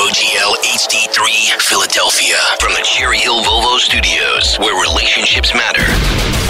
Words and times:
WOGL, 0.00 0.56
HD3, 0.64 1.60
Philadelphia. 1.60 2.36
From 2.58 2.72
the 2.72 2.80
Cherry 2.82 3.18
Hill 3.18 3.42
Volvo 3.42 3.78
Studios, 3.78 4.56
where 4.56 4.72
relationships 4.80 5.52
matter. 5.52 5.84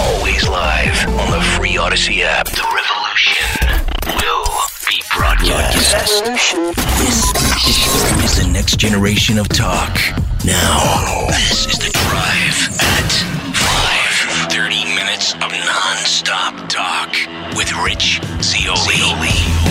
Always 0.00 0.48
live 0.48 0.94
on 1.18 1.32
the 1.32 1.40
free 1.56 1.74
Audacy 1.74 2.22
app. 2.22 2.46
The 2.46 2.62
revolution 2.62 3.82
will 4.06 4.46
be 4.88 5.02
broadcast. 5.16 6.24
This 7.00 7.26
is 8.22 8.38
the 8.38 8.48
next 8.52 8.76
generation 8.76 9.36
of 9.36 9.48
talk. 9.48 9.98
Now, 10.44 11.26
this 11.30 11.66
is 11.66 11.78
the 11.78 11.90
drive 11.90 12.58
at 12.78 13.10
5. 14.46 14.52
30 14.52 14.84
minutes 14.94 15.34
of 15.34 15.50
non-stop 15.50 16.68
talk 16.68 17.16
with 17.56 17.72
Rich 17.82 18.20
Zeoli. 18.42 19.69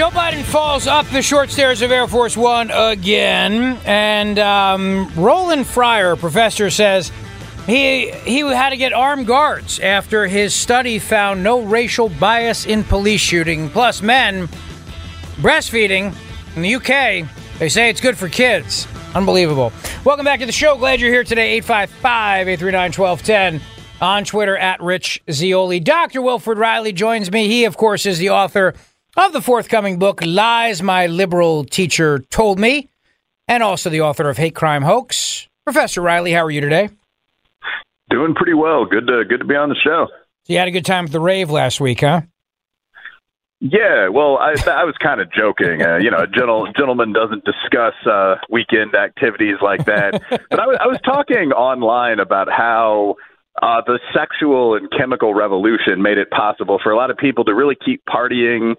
Joe 0.00 0.08
Biden 0.08 0.42
falls 0.44 0.86
up 0.86 1.04
the 1.08 1.20
short 1.20 1.50
stairs 1.50 1.82
of 1.82 1.90
Air 1.90 2.06
Force 2.06 2.34
One 2.34 2.70
again, 2.70 3.78
and 3.84 4.38
um, 4.38 5.12
Roland 5.14 5.66
Fryer, 5.66 6.16
professor, 6.16 6.70
says 6.70 7.12
he 7.66 8.10
he 8.10 8.38
had 8.38 8.70
to 8.70 8.78
get 8.78 8.94
armed 8.94 9.26
guards 9.26 9.78
after 9.78 10.26
his 10.26 10.54
study 10.54 10.98
found 10.98 11.42
no 11.42 11.60
racial 11.60 12.08
bias 12.08 12.64
in 12.64 12.82
police 12.82 13.20
shooting. 13.20 13.68
Plus, 13.68 14.00
men 14.00 14.48
breastfeeding 15.36 16.14
in 16.56 16.62
the 16.62 16.76
UK, 16.76 17.28
they 17.58 17.68
say 17.68 17.90
it's 17.90 18.00
good 18.00 18.16
for 18.16 18.30
kids. 18.30 18.88
Unbelievable. 19.14 19.70
Welcome 20.04 20.24
back 20.24 20.40
to 20.40 20.46
the 20.46 20.52
show. 20.52 20.78
Glad 20.78 21.02
you're 21.02 21.12
here 21.12 21.24
today. 21.24 21.56
855 21.58 22.48
839 22.48 22.92
1210 22.92 23.60
on 24.00 24.24
Twitter 24.24 24.56
at 24.56 24.80
Rich 24.80 25.22
Zeoli. 25.30 25.78
Dr. 25.78 26.22
Wilfred 26.22 26.56
Reilly 26.56 26.94
joins 26.94 27.30
me. 27.30 27.48
He, 27.48 27.66
of 27.66 27.76
course, 27.76 28.06
is 28.06 28.16
the 28.16 28.30
author 28.30 28.72
of 29.26 29.32
the 29.32 29.42
forthcoming 29.42 29.98
book, 29.98 30.20
Lies 30.24 30.82
My 30.82 31.06
Liberal 31.06 31.64
Teacher 31.64 32.20
Told 32.30 32.58
Me, 32.58 32.88
and 33.48 33.62
also 33.62 33.90
the 33.90 34.00
author 34.00 34.28
of 34.28 34.36
Hate 34.36 34.54
Crime 34.54 34.82
Hoax. 34.82 35.48
Professor 35.64 36.00
Reilly, 36.00 36.32
how 36.32 36.44
are 36.44 36.50
you 36.50 36.60
today? 36.60 36.90
Doing 38.08 38.34
pretty 38.34 38.54
well. 38.54 38.84
Good 38.84 39.06
to 39.06 39.24
good 39.24 39.40
to 39.40 39.44
be 39.44 39.54
on 39.54 39.68
the 39.68 39.74
show. 39.74 40.06
So 40.44 40.52
you 40.52 40.58
had 40.58 40.68
a 40.68 40.70
good 40.70 40.84
time 40.84 41.04
at 41.04 41.12
the 41.12 41.20
rave 41.20 41.50
last 41.50 41.80
week, 41.80 42.00
huh? 42.00 42.22
Yeah, 43.60 44.08
well, 44.08 44.38
I 44.38 44.54
I 44.66 44.84
was 44.84 44.94
kind 45.02 45.20
of 45.20 45.30
joking. 45.32 45.82
Uh, 45.82 45.98
you 45.98 46.10
know, 46.10 46.20
a 46.20 46.26
gentle, 46.26 46.72
gentleman 46.76 47.12
doesn't 47.12 47.44
discuss 47.44 47.94
uh, 48.06 48.36
weekend 48.48 48.94
activities 48.94 49.56
like 49.60 49.84
that. 49.84 50.22
but 50.30 50.58
I 50.58 50.66
was, 50.66 50.78
I 50.80 50.86
was 50.86 50.98
talking 51.04 51.52
online 51.52 52.20
about 52.20 52.48
how 52.50 53.16
uh, 53.62 53.82
the 53.86 54.00
sexual 54.14 54.76
and 54.76 54.90
chemical 54.90 55.34
revolution 55.34 56.00
made 56.00 56.16
it 56.16 56.30
possible 56.30 56.80
for 56.82 56.90
a 56.90 56.96
lot 56.96 57.10
of 57.10 57.18
people 57.18 57.44
to 57.44 57.54
really 57.54 57.76
keep 57.84 58.02
partying 58.08 58.76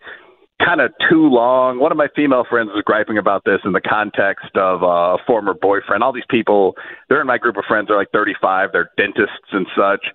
kind 0.63 0.81
of 0.81 0.91
too 1.09 1.27
long. 1.27 1.79
One 1.79 1.91
of 1.91 1.97
my 1.97 2.07
female 2.15 2.45
friends 2.49 2.69
was 2.73 2.83
griping 2.85 3.17
about 3.17 3.43
this 3.45 3.59
in 3.65 3.71
the 3.71 3.81
context 3.81 4.55
of 4.55 4.83
uh, 4.83 5.15
a 5.15 5.17
former 5.25 5.53
boyfriend. 5.53 6.03
All 6.03 6.13
these 6.13 6.23
people, 6.29 6.75
they're 7.09 7.21
in 7.21 7.27
my 7.27 7.37
group 7.37 7.57
of 7.57 7.65
friends, 7.67 7.89
are 7.89 7.97
like 7.97 8.11
35, 8.11 8.69
they're 8.71 8.89
dentists 8.97 9.51
and 9.51 9.67
such. 9.75 10.05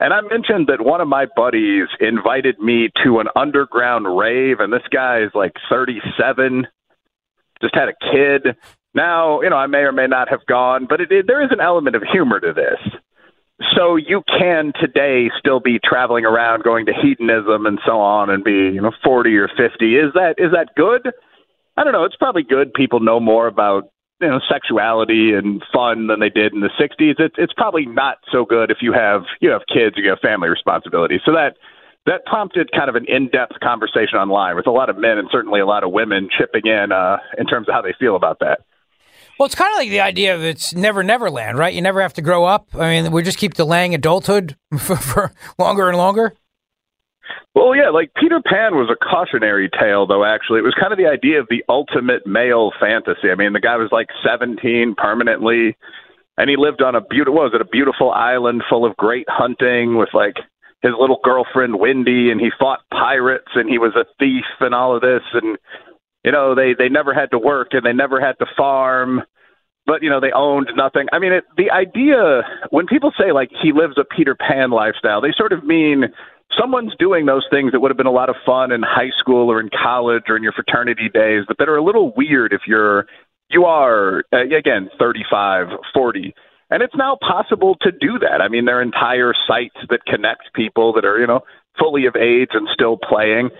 And 0.00 0.12
I 0.12 0.20
mentioned 0.20 0.68
that 0.68 0.80
one 0.80 1.00
of 1.00 1.08
my 1.08 1.26
buddies 1.36 1.88
invited 2.00 2.58
me 2.58 2.90
to 3.04 3.20
an 3.20 3.28
underground 3.34 4.16
rave, 4.16 4.60
and 4.60 4.72
this 4.72 4.86
guy 4.92 5.20
is 5.20 5.30
like 5.34 5.52
37, 5.70 6.66
just 7.60 7.74
had 7.74 7.88
a 7.88 8.12
kid. 8.12 8.56
Now, 8.94 9.40
you 9.42 9.50
know, 9.50 9.56
I 9.56 9.66
may 9.66 9.78
or 9.78 9.92
may 9.92 10.06
not 10.06 10.28
have 10.30 10.44
gone, 10.46 10.86
but 10.88 11.00
it, 11.00 11.12
it, 11.12 11.26
there 11.26 11.42
is 11.42 11.50
an 11.50 11.60
element 11.60 11.96
of 11.96 12.02
humor 12.10 12.40
to 12.40 12.52
this. 12.52 13.00
So 13.74 13.96
you 13.96 14.22
can 14.26 14.72
today 14.78 15.30
still 15.38 15.60
be 15.60 15.78
traveling 15.82 16.26
around 16.26 16.62
going 16.62 16.86
to 16.86 16.92
hedonism 16.92 17.64
and 17.64 17.78
so 17.86 18.00
on 18.00 18.28
and 18.28 18.44
be, 18.44 18.52
you 18.74 18.82
know, 18.82 18.92
40 19.02 19.34
or 19.36 19.48
50. 19.48 19.96
Is 19.96 20.12
that 20.14 20.34
is 20.38 20.52
that 20.52 20.74
good? 20.76 21.10
I 21.76 21.84
don't 21.84 21.92
know. 21.92 22.04
It's 22.04 22.16
probably 22.16 22.42
good 22.42 22.74
people 22.74 23.00
know 23.00 23.18
more 23.18 23.46
about, 23.46 23.88
you 24.20 24.28
know, 24.28 24.40
sexuality 24.50 25.32
and 25.32 25.62
fun 25.72 26.06
than 26.06 26.20
they 26.20 26.28
did 26.28 26.52
in 26.52 26.60
the 26.60 26.70
60s. 26.78 27.14
It's 27.18 27.34
it's 27.38 27.52
probably 27.54 27.86
not 27.86 28.18
so 28.30 28.44
good 28.44 28.70
if 28.70 28.78
you 28.82 28.92
have 28.92 29.22
you 29.40 29.50
have 29.50 29.62
kids, 29.72 29.96
you 29.96 30.10
have 30.10 30.18
family 30.20 30.48
responsibilities. 30.48 31.20
So 31.24 31.32
that 31.32 31.56
that 32.04 32.26
prompted 32.26 32.70
kind 32.72 32.90
of 32.90 32.94
an 32.94 33.06
in-depth 33.08 33.58
conversation 33.60 34.18
online 34.18 34.54
with 34.56 34.66
a 34.66 34.70
lot 34.70 34.90
of 34.90 34.98
men 34.98 35.16
and 35.18 35.28
certainly 35.32 35.60
a 35.60 35.66
lot 35.66 35.82
of 35.82 35.92
women 35.92 36.28
chipping 36.30 36.66
in 36.66 36.92
uh, 36.92 37.16
in 37.38 37.46
terms 37.46 37.68
of 37.68 37.74
how 37.74 37.80
they 37.80 37.94
feel 37.98 38.16
about 38.16 38.40
that. 38.40 38.60
Well, 39.38 39.46
it's 39.46 39.54
kind 39.54 39.72
of 39.72 39.78
like 39.78 39.90
the 39.90 40.00
idea 40.00 40.34
of 40.34 40.42
it's 40.42 40.74
never 40.74 41.02
Neverland, 41.02 41.58
right? 41.58 41.74
You 41.74 41.82
never 41.82 42.00
have 42.00 42.14
to 42.14 42.22
grow 42.22 42.44
up. 42.44 42.68
I 42.74 43.02
mean, 43.02 43.12
we 43.12 43.22
just 43.22 43.38
keep 43.38 43.54
delaying 43.54 43.94
adulthood 43.94 44.56
for, 44.78 44.96
for 44.96 45.32
longer 45.58 45.88
and 45.88 45.98
longer. 45.98 46.32
Well, 47.54 47.74
yeah, 47.74 47.88
like 47.88 48.12
Peter 48.14 48.40
Pan 48.44 48.76
was 48.76 48.90
a 48.90 48.96
cautionary 49.02 49.70
tale, 49.70 50.06
though, 50.06 50.24
actually. 50.24 50.58
It 50.58 50.64
was 50.64 50.76
kind 50.78 50.92
of 50.92 50.98
the 50.98 51.06
idea 51.06 51.40
of 51.40 51.48
the 51.48 51.64
ultimate 51.68 52.26
male 52.26 52.70
fantasy. 52.78 53.30
I 53.32 53.34
mean, 53.34 53.54
the 53.54 53.60
guy 53.60 53.76
was 53.76 53.88
like 53.90 54.08
17 54.22 54.94
permanently, 54.96 55.76
and 56.36 56.50
he 56.50 56.56
lived 56.56 56.82
on 56.82 56.94
a 56.94 57.00
beautiful, 57.00 57.34
was 57.34 57.52
it, 57.54 57.62
a 57.62 57.64
beautiful 57.64 58.10
island 58.10 58.62
full 58.68 58.84
of 58.84 58.96
great 58.96 59.26
hunting 59.28 59.96
with 59.96 60.10
like 60.12 60.36
his 60.82 60.92
little 61.00 61.18
girlfriend, 61.24 61.80
Wendy, 61.80 62.30
and 62.30 62.40
he 62.40 62.50
fought 62.58 62.80
pirates, 62.90 63.48
and 63.54 63.70
he 63.70 63.78
was 63.78 63.96
a 63.96 64.04
thief 64.18 64.44
and 64.60 64.74
all 64.74 64.94
of 64.94 65.00
this. 65.00 65.22
And 65.32 65.56
you 66.26 66.32
know 66.32 66.54
they 66.54 66.74
they 66.76 66.90
never 66.90 67.14
had 67.14 67.30
to 67.30 67.38
work 67.38 67.68
and 67.70 67.86
they 67.86 67.94
never 67.94 68.20
had 68.20 68.36
to 68.40 68.46
farm 68.56 69.22
but 69.86 70.02
you 70.02 70.10
know 70.10 70.20
they 70.20 70.32
owned 70.34 70.68
nothing. 70.76 71.06
I 71.12 71.20
mean 71.20 71.32
it, 71.32 71.44
the 71.56 71.70
idea 71.70 72.42
when 72.70 72.86
people 72.86 73.12
say 73.18 73.32
like 73.32 73.50
he 73.62 73.72
lives 73.72 73.96
a 73.96 74.04
peter 74.04 74.34
pan 74.34 74.70
lifestyle 74.70 75.22
they 75.22 75.32
sort 75.34 75.52
of 75.52 75.64
mean 75.64 76.04
someone's 76.60 76.92
doing 76.98 77.24
those 77.26 77.46
things 77.50 77.72
that 77.72 77.80
would 77.80 77.90
have 77.90 77.96
been 77.96 78.06
a 78.06 78.12
lot 78.12 78.28
of 78.28 78.36
fun 78.44 78.72
in 78.72 78.82
high 78.82 79.10
school 79.18 79.50
or 79.50 79.60
in 79.60 79.70
college 79.70 80.24
or 80.28 80.36
in 80.36 80.42
your 80.42 80.52
fraternity 80.52 81.08
days 81.14 81.44
but 81.48 81.56
that 81.58 81.68
are 81.68 81.76
a 81.76 81.84
little 81.84 82.12
weird 82.16 82.52
if 82.52 82.62
you're 82.66 83.06
you 83.48 83.64
are 83.64 84.24
uh, 84.32 84.42
again 84.56 84.90
35 84.98 85.68
40 85.94 86.34
and 86.68 86.82
it's 86.82 86.96
now 86.96 87.16
possible 87.20 87.76
to 87.82 87.92
do 87.92 88.18
that. 88.18 88.40
I 88.40 88.48
mean 88.48 88.64
there 88.64 88.80
are 88.80 88.82
entire 88.82 89.32
sites 89.46 89.78
that 89.88 90.04
connect 90.04 90.52
people 90.52 90.92
that 90.94 91.04
are 91.04 91.20
you 91.20 91.26
know 91.28 91.40
fully 91.78 92.06
of 92.06 92.16
age 92.16 92.50
and 92.54 92.66
still 92.72 92.96
playing 92.96 93.50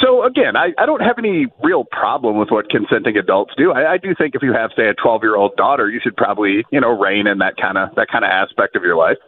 so 0.00 0.24
again, 0.24 0.56
I, 0.56 0.72
I 0.78 0.86
don't 0.86 1.00
have 1.00 1.18
any 1.18 1.46
real 1.62 1.84
problem 1.84 2.38
with 2.38 2.50
what 2.50 2.70
consenting 2.70 3.16
adults 3.16 3.54
do. 3.56 3.72
I, 3.72 3.94
I 3.94 3.98
do 3.98 4.14
think 4.16 4.34
if 4.34 4.42
you 4.42 4.52
have, 4.52 4.70
say, 4.76 4.88
a 4.88 4.94
twelve-year-old 4.94 5.56
daughter, 5.56 5.90
you 5.90 6.00
should 6.02 6.16
probably, 6.16 6.64
you 6.70 6.80
know, 6.80 6.96
rein 6.96 7.26
in 7.26 7.38
that 7.38 7.56
kind 7.56 7.76
of 7.76 7.94
that 7.96 8.08
kind 8.08 8.24
of 8.24 8.30
aspect 8.30 8.76
of 8.76 8.82
your 8.82 8.96
life. 8.96 9.18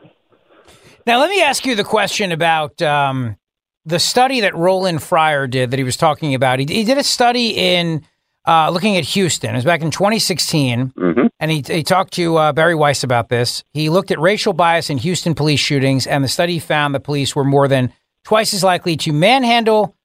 Now, 1.07 1.19
let 1.19 1.31
me 1.31 1.43
ask 1.43 1.67
you 1.67 1.75
the 1.75 1.85
question 1.85 2.31
about 2.31 2.81
um, 2.81 3.37
the 3.85 3.99
study 3.99 4.41
that 4.41 4.55
Roland 4.55 5.03
Fryer 5.03 5.49
did 5.49 5.73
that 5.73 5.79
he 5.79 5.85
was 5.85 5.97
talking 5.97 6.35
about. 6.35 6.61
He, 6.61 6.67
he 6.67 6.85
did 6.85 6.97
a 6.97 7.03
study 7.03 7.51
in 7.51 8.07
uh, 8.47 8.71
looking 8.71 8.97
at 8.97 9.05
Houston. 9.05 9.51
It 9.51 9.59
was 9.59 9.65
back 9.65 9.83
in 9.83 9.91
2016, 9.91 10.93
mm-hmm. 10.97 11.27
and 11.41 11.51
he, 11.51 11.63
he 11.67 11.83
talked 11.83 12.13
to 12.15 12.37
uh, 12.37 12.53
Bari 12.53 12.77
Weiss 12.77 13.03
about 13.03 13.29
this. 13.29 13.65
He 13.73 13.91
looked 13.91 14.13
at 14.13 14.21
racial 14.21 14.53
bias 14.53 14.91
in 14.91 14.99
Houston 14.99 15.35
police 15.35 15.61
shootings, 15.61 16.07
and 16.07 16.23
the 16.23 16.29
study 16.29 16.61
found 16.61 16.95
the 16.95 17.01
police 17.01 17.35
were 17.35 17.45
more 17.45 17.67
than 17.67 17.93
twice 18.25 18.55
as 18.55 18.63
likely 18.63 18.97
to 18.99 19.13
manhandle 19.13 19.97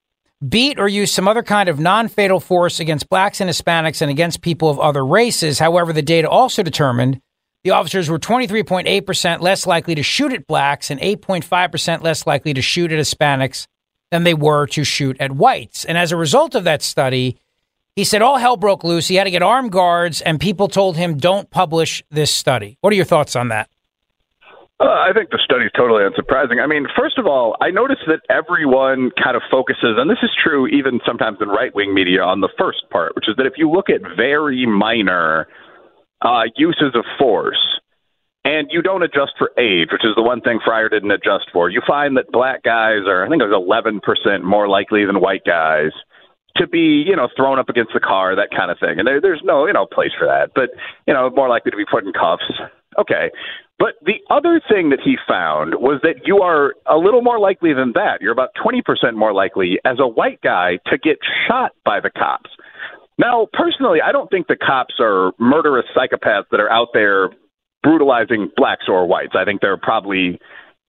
beat 0.46 0.78
or 0.78 0.88
use 0.88 1.12
some 1.12 1.26
other 1.26 1.42
kind 1.42 1.68
of 1.68 1.80
non 1.80 2.08
fatal 2.08 2.40
force 2.40 2.80
against 2.80 3.08
blacks 3.08 3.40
and 3.40 3.50
Hispanics 3.50 4.02
and 4.02 4.10
against 4.10 4.40
people 4.40 4.70
of 4.70 4.78
other 4.78 5.04
races. 5.04 5.58
However, 5.58 5.92
the 5.92 6.02
data 6.02 6.28
also 6.28 6.62
determined 6.62 7.20
the 7.64 7.70
officers 7.70 8.08
were 8.08 8.18
23.8% 8.18 9.40
less 9.40 9.66
likely 9.66 9.94
to 9.94 10.02
shoot 10.02 10.32
at 10.32 10.46
blacks 10.46 10.90
and 10.90 11.00
8.5% 11.00 12.02
less 12.02 12.26
likely 12.26 12.54
to 12.54 12.62
shoot 12.62 12.92
at 12.92 12.98
Hispanics 12.98 13.66
than 14.10 14.24
they 14.24 14.34
were 14.34 14.66
to 14.68 14.84
shoot 14.84 15.16
at 15.20 15.32
whites. 15.32 15.84
And 15.84 15.98
as 15.98 16.12
a 16.12 16.16
result 16.16 16.54
of 16.54 16.64
that 16.64 16.82
study, 16.82 17.36
he 17.96 18.04
said 18.04 18.22
all 18.22 18.38
hell 18.38 18.56
broke 18.56 18.84
loose. 18.84 19.08
He 19.08 19.16
had 19.16 19.24
to 19.24 19.30
get 19.30 19.42
armed 19.42 19.72
guards, 19.72 20.20
and 20.20 20.38
people 20.38 20.68
told 20.68 20.96
him, 20.96 21.18
don't 21.18 21.50
publish 21.50 22.02
this 22.10 22.32
study. 22.32 22.78
What 22.80 22.92
are 22.92 22.96
your 22.96 23.04
thoughts 23.04 23.34
on 23.34 23.48
that? 23.48 23.68
Uh, 24.80 24.84
I 24.84 25.10
think 25.12 25.30
the 25.30 25.40
study's 25.42 25.72
totally 25.76 26.04
unsurprising. 26.04 26.62
I 26.62 26.66
mean, 26.68 26.86
first 26.96 27.18
of 27.18 27.26
all, 27.26 27.56
I 27.60 27.70
noticed 27.70 28.02
that 28.06 28.20
everyone 28.30 29.10
kind 29.20 29.34
of 29.34 29.42
focuses, 29.50 29.98
and 29.98 30.08
this 30.08 30.22
is 30.22 30.30
true 30.40 30.68
even 30.68 31.00
sometimes 31.04 31.38
in 31.40 31.48
right 31.48 31.74
wing 31.74 31.92
media, 31.92 32.22
on 32.22 32.40
the 32.40 32.48
first 32.56 32.88
part, 32.90 33.16
which 33.16 33.28
is 33.28 33.34
that 33.38 33.46
if 33.46 33.54
you 33.56 33.68
look 33.68 33.90
at 33.90 34.02
very 34.16 34.66
minor 34.66 35.48
uh, 36.22 36.42
uses 36.56 36.94
of 36.94 37.04
force, 37.18 37.58
and 38.44 38.68
you 38.70 38.80
don't 38.80 39.02
adjust 39.02 39.32
for 39.36 39.50
age, 39.58 39.88
which 39.92 40.04
is 40.04 40.14
the 40.16 40.22
one 40.22 40.40
thing 40.40 40.60
Fryer 40.64 40.88
didn't 40.88 41.10
adjust 41.10 41.50
for, 41.52 41.68
you 41.68 41.82
find 41.86 42.16
that 42.16 42.30
black 42.30 42.62
guys 42.62 43.02
are, 43.06 43.26
I 43.26 43.28
think 43.28 43.42
it 43.42 43.46
was 43.46 44.00
11% 44.30 44.42
more 44.42 44.68
likely 44.68 45.04
than 45.04 45.20
white 45.20 45.44
guys 45.44 45.90
to 46.56 46.66
be, 46.66 47.04
you 47.06 47.14
know, 47.14 47.28
thrown 47.36 47.58
up 47.58 47.68
against 47.68 47.92
the 47.92 48.00
car, 48.00 48.36
that 48.36 48.48
kind 48.56 48.70
of 48.70 48.78
thing. 48.78 48.98
And 48.98 49.06
there, 49.06 49.20
there's 49.20 49.42
no, 49.44 49.66
you 49.66 49.72
know, 49.72 49.86
place 49.86 50.12
for 50.18 50.26
that. 50.26 50.52
But, 50.54 50.70
you 51.06 51.14
know, 51.14 51.28
more 51.30 51.48
likely 51.48 51.72
to 51.72 51.76
be 51.76 51.84
put 51.84 52.04
in 52.04 52.12
cuffs. 52.12 52.48
Okay. 52.98 53.30
But 53.78 53.94
the 54.04 54.18
other 54.28 54.60
thing 54.68 54.90
that 54.90 54.98
he 55.04 55.16
found 55.28 55.74
was 55.76 56.00
that 56.02 56.26
you 56.26 56.38
are 56.42 56.74
a 56.86 56.96
little 56.96 57.22
more 57.22 57.38
likely 57.38 57.72
than 57.72 57.92
that. 57.94 58.20
You're 58.20 58.32
about 58.32 58.50
20% 58.56 58.82
more 59.14 59.32
likely 59.32 59.78
as 59.84 59.98
a 60.00 60.08
white 60.08 60.40
guy 60.42 60.78
to 60.86 60.98
get 60.98 61.18
shot 61.46 61.72
by 61.84 62.00
the 62.00 62.10
cops. 62.10 62.50
Now, 63.18 63.46
personally, 63.52 64.00
I 64.04 64.12
don't 64.12 64.30
think 64.30 64.46
the 64.46 64.56
cops 64.56 64.94
are 65.00 65.32
murderous 65.38 65.86
psychopaths 65.96 66.46
that 66.50 66.60
are 66.60 66.70
out 66.70 66.88
there 66.92 67.30
brutalizing 67.82 68.50
blacks 68.56 68.86
or 68.88 69.06
whites. 69.06 69.34
I 69.36 69.44
think 69.44 69.60
there 69.60 69.72
are 69.72 69.78
probably 69.80 70.40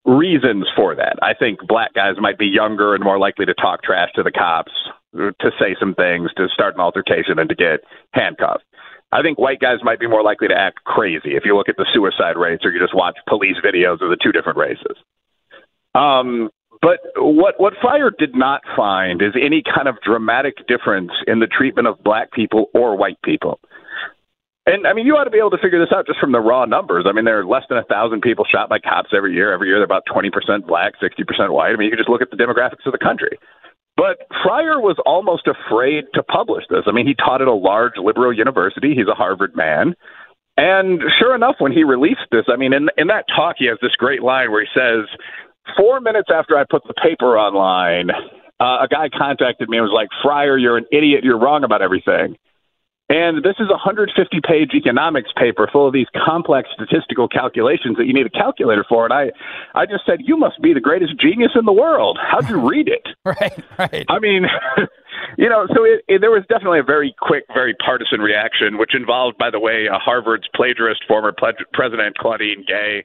reasons 0.05 0.65
for 0.75 0.95
that. 0.95 1.17
I 1.21 1.33
think 1.33 1.59
black 1.67 1.93
guys 1.93 2.15
might 2.19 2.39
be 2.39 2.47
younger 2.47 2.95
and 2.95 3.03
more 3.03 3.19
likely 3.19 3.45
to 3.45 3.53
talk 3.53 3.83
trash 3.83 4.09
to 4.15 4.23
the 4.23 4.31
cops 4.31 4.71
to 5.13 5.51
say 5.59 5.75
some 5.79 5.95
things, 5.95 6.29
to 6.37 6.47
start 6.53 6.75
an 6.75 6.81
altercation, 6.81 7.39
and 7.39 7.49
to 7.49 7.55
get 7.55 7.81
handcuffed. 8.13 8.63
I 9.11 9.21
think 9.21 9.39
white 9.39 9.59
guys 9.59 9.79
might 9.83 9.99
be 9.99 10.07
more 10.07 10.23
likely 10.23 10.47
to 10.49 10.57
act 10.57 10.83
crazy 10.83 11.35
if 11.35 11.43
you 11.45 11.55
look 11.57 11.69
at 11.69 11.77
the 11.77 11.87
suicide 11.93 12.37
rates 12.37 12.63
or 12.63 12.71
you 12.71 12.79
just 12.79 12.95
watch 12.95 13.17
police 13.27 13.57
videos 13.65 14.01
of 14.01 14.09
the 14.09 14.17
two 14.21 14.31
different 14.31 14.57
races. 14.57 14.97
Um, 15.95 16.49
but 16.81 16.99
what 17.17 17.59
what 17.59 17.73
Fryer 17.81 18.11
did 18.17 18.35
not 18.35 18.61
find 18.75 19.21
is 19.21 19.33
any 19.35 19.63
kind 19.63 19.87
of 19.87 19.99
dramatic 20.01 20.65
difference 20.67 21.11
in 21.27 21.39
the 21.39 21.47
treatment 21.47 21.87
of 21.87 22.03
black 22.03 22.31
people 22.31 22.69
or 22.73 22.95
white 22.95 23.21
people. 23.23 23.59
And 24.65 24.85
I 24.85 24.93
mean, 24.93 25.07
you 25.07 25.15
ought 25.15 25.23
to 25.23 25.33
be 25.33 25.39
able 25.39 25.49
to 25.49 25.57
figure 25.57 25.79
this 25.79 25.91
out 25.91 26.05
just 26.05 26.19
from 26.19 26.31
the 26.31 26.39
raw 26.39 26.65
numbers. 26.65 27.05
I 27.09 27.11
mean, 27.11 27.25
there 27.25 27.39
are 27.39 27.45
less 27.45 27.63
than 27.69 27.79
a 27.79 27.83
thousand 27.83 28.21
people 28.21 28.45
shot 28.45 28.69
by 28.69 28.77
cops 28.77 29.09
every 29.17 29.33
year. 29.33 29.51
Every 29.51 29.67
year, 29.67 29.77
they're 29.77 29.89
about 29.89 30.05
twenty 30.05 30.29
percent 30.29 30.67
black, 30.67 30.93
sixty 31.01 31.23
percent 31.23 31.51
white. 31.51 31.73
I 31.73 31.75
mean, 31.75 31.85
you 31.85 31.91
can 31.91 31.99
just 31.99 32.09
look 32.09 32.21
at 32.21 32.29
the 32.29 32.37
demographics 32.37 32.85
of 32.85 32.93
the 32.93 33.01
country. 33.01 33.39
But 33.99 34.23
Fryer 34.43 34.79
was 34.79 34.95
almost 35.05 35.43
afraid 35.45 36.05
to 36.13 36.23
publish 36.23 36.63
this. 36.69 36.87
I 36.87 36.93
mean, 36.93 37.05
he 37.05 37.15
taught 37.15 37.41
at 37.41 37.49
a 37.49 37.53
large 37.53 37.99
liberal 38.01 38.31
university. 38.31 38.95
He's 38.95 39.11
a 39.11 39.13
Harvard 39.13 39.57
man. 39.57 39.93
And 40.55 41.01
sure 41.19 41.35
enough, 41.35 41.55
when 41.59 41.73
he 41.73 41.83
released 41.83 42.31
this, 42.31 42.45
I 42.47 42.55
mean, 42.55 42.71
in, 42.71 42.87
in 42.97 43.07
that 43.07 43.25
talk, 43.27 43.57
he 43.59 43.67
has 43.67 43.77
this 43.81 43.91
great 43.99 44.23
line 44.23 44.51
where 44.51 44.61
he 44.61 44.71
says, 44.73 45.03
Four 45.75 45.99
minutes 45.99 46.29
after 46.33 46.57
I 46.57 46.63
put 46.69 46.83
the 46.87 46.93
paper 46.93 47.37
online, 47.37 48.09
uh, 48.61 48.83
a 48.83 48.87
guy 48.89 49.09
contacted 49.11 49.67
me 49.67 49.77
and 49.77 49.83
was 49.83 49.93
like, 49.93 50.07
Fryer, 50.23 50.57
you're 50.57 50.77
an 50.77 50.85
idiot. 50.93 51.25
You're 51.25 51.39
wrong 51.39 51.65
about 51.65 51.81
everything. 51.81 52.37
And 53.09 53.43
this 53.43 53.55
is 53.57 53.65
a 53.69 53.79
150 53.81 54.13
page 54.47 54.71
economics 54.75 55.31
paper 55.35 55.67
full 55.71 55.87
of 55.87 55.93
these 55.93 56.05
complex 56.13 56.69
statistical 56.73 57.27
calculations 57.27 57.97
that 57.97 58.05
you 58.05 58.13
need 58.13 58.27
a 58.27 58.29
calculator 58.29 58.85
for. 58.87 59.03
And 59.03 59.13
I, 59.13 59.31
I 59.73 59.87
just 59.87 60.05
said, 60.05 60.19
You 60.23 60.37
must 60.37 60.61
be 60.61 60.73
the 60.73 60.79
greatest 60.79 61.19
genius 61.19 61.51
in 61.55 61.65
the 61.65 61.73
world. 61.73 62.19
How'd 62.21 62.47
you 62.49 62.69
read 62.69 62.87
it? 62.87 63.07
right, 63.25 63.59
right. 63.79 64.05
I 64.09 64.19
mean, 64.19 64.45
you 65.37 65.49
know, 65.49 65.65
so 65.73 65.83
it, 65.83 66.05
it, 66.07 66.21
there 66.21 66.29
was 66.29 66.43
definitely 66.49 66.79
a 66.79 66.83
very 66.83 67.15
quick, 67.19 67.45
very 67.51 67.73
partisan 67.83 68.21
reaction, 68.21 68.77
which 68.77 68.93
involved, 68.93 69.39
by 69.39 69.49
the 69.49 69.59
way, 69.59 69.87
uh, 69.91 69.97
Harvard's 69.97 70.47
plagiarist, 70.55 71.01
former 71.07 71.31
ple- 71.31 71.65
President 71.73 72.15
Claudine 72.19 72.63
Gay. 72.67 73.03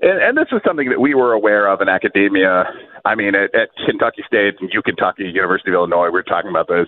And, 0.00 0.22
and 0.22 0.38
this 0.38 0.48
is 0.52 0.60
something 0.64 0.88
that 0.88 1.00
we 1.00 1.14
were 1.14 1.34
aware 1.34 1.68
of 1.68 1.82
in 1.82 1.88
academia. 1.90 2.64
I 3.04 3.14
mean, 3.14 3.34
at, 3.34 3.54
at 3.54 3.68
Kentucky 3.84 4.22
State 4.26 4.54
and 4.60 4.70
U 4.72 4.80
Kentucky, 4.80 5.24
University 5.24 5.70
of 5.70 5.74
Illinois, 5.74 6.06
we 6.06 6.12
were 6.12 6.22
talking 6.22 6.48
about 6.48 6.68
this 6.68 6.86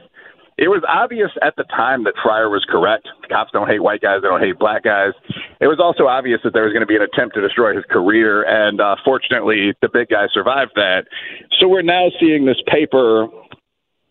it 0.61 0.69
was 0.69 0.85
obvious 0.85 1.31
at 1.41 1.57
the 1.57 1.65
time 1.65 2.05
that 2.05 2.13
Fryer 2.23 2.51
was 2.53 2.67
correct. 2.69 3.09
Cops 3.33 3.51
don't 3.51 3.67
hate 3.67 3.83
white 3.83 4.03
guys; 4.03 4.21
they 4.21 4.29
don't 4.29 4.45
hate 4.45 4.59
black 4.59 4.85
guys. 4.85 5.17
It 5.59 5.73
was 5.73 5.81
also 5.81 6.05
obvious 6.05 6.41
that 6.45 6.53
there 6.53 6.69
was 6.69 6.77
going 6.77 6.85
to 6.85 6.87
be 6.87 6.97
an 6.97 7.03
attempt 7.03 7.35
to 7.37 7.41
destroy 7.41 7.75
his 7.75 7.85
career, 7.89 8.45
and 8.45 8.79
uh, 8.79 8.97
fortunately, 9.03 9.73
the 9.81 9.89
big 9.89 10.13
guy 10.13 10.29
survived 10.37 10.73
that. 10.77 11.09
So 11.59 11.67
we're 11.67 11.81
now 11.81 12.13
seeing 12.21 12.45
this 12.45 12.61
paper, 12.69 13.27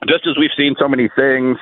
just 0.10 0.26
as 0.26 0.42
we've 0.42 0.54
seen 0.58 0.74
so 0.82 0.90
many 0.90 1.08
things. 1.16 1.58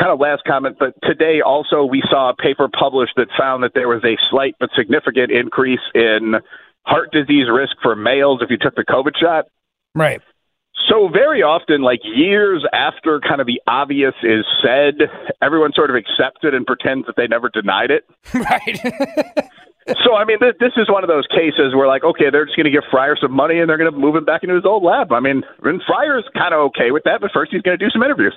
Kind 0.00 0.10
of 0.10 0.18
last 0.18 0.42
comment, 0.48 0.76
but 0.80 0.94
today 1.04 1.38
also 1.44 1.84
we 1.84 2.02
saw 2.10 2.30
a 2.30 2.34
paper 2.34 2.66
published 2.66 3.12
that 3.14 3.28
found 3.38 3.62
that 3.62 3.74
there 3.74 3.86
was 3.86 4.02
a 4.02 4.16
slight 4.28 4.56
but 4.58 4.70
significant 4.74 5.30
increase 5.30 5.84
in 5.94 6.34
heart 6.82 7.12
disease 7.12 7.46
risk 7.52 7.76
for 7.80 7.94
males 7.94 8.40
if 8.42 8.50
you 8.50 8.56
took 8.56 8.74
the 8.74 8.84
COVID 8.88 9.12
shot. 9.20 9.44
Right. 9.94 10.20
So 10.88 11.08
very 11.08 11.42
often, 11.42 11.82
like 11.82 12.00
years 12.04 12.64
after 12.72 13.20
kind 13.20 13.40
of 13.40 13.46
the 13.46 13.60
obvious 13.66 14.14
is 14.22 14.44
said, 14.62 15.08
everyone 15.40 15.72
sort 15.72 15.88
of 15.88 15.96
accepts 15.96 16.42
it 16.42 16.52
and 16.52 16.66
pretends 16.66 17.06
that 17.06 17.14
they 17.16 17.26
never 17.26 17.48
denied 17.48 17.90
it. 17.90 18.04
Right. 18.34 18.80
so 20.04 20.14
I 20.14 20.24
mean, 20.24 20.38
this, 20.40 20.54
this 20.58 20.72
is 20.76 20.90
one 20.90 21.04
of 21.04 21.08
those 21.08 21.26
cases 21.28 21.74
where 21.74 21.86
like, 21.86 22.04
okay, 22.04 22.28
they're 22.30 22.44
just 22.44 22.56
going 22.56 22.64
to 22.64 22.70
give 22.70 22.82
Fryer 22.90 23.16
some 23.20 23.32
money 23.32 23.60
and 23.60 23.68
they're 23.68 23.78
going 23.78 23.90
to 23.90 23.96
move 23.96 24.16
him 24.16 24.24
back 24.24 24.42
into 24.42 24.54
his 24.56 24.64
old 24.64 24.82
lab. 24.82 25.12
I 25.12 25.20
mean, 25.20 25.42
and 25.62 25.82
Fryer's 25.86 26.24
kind 26.34 26.52
of 26.52 26.60
okay 26.72 26.90
with 26.90 27.04
that, 27.04 27.20
but 27.20 27.30
first 27.32 27.52
he's 27.52 27.62
going 27.62 27.78
to 27.78 27.84
do 27.84 27.90
some 27.90 28.02
interviews. 28.02 28.36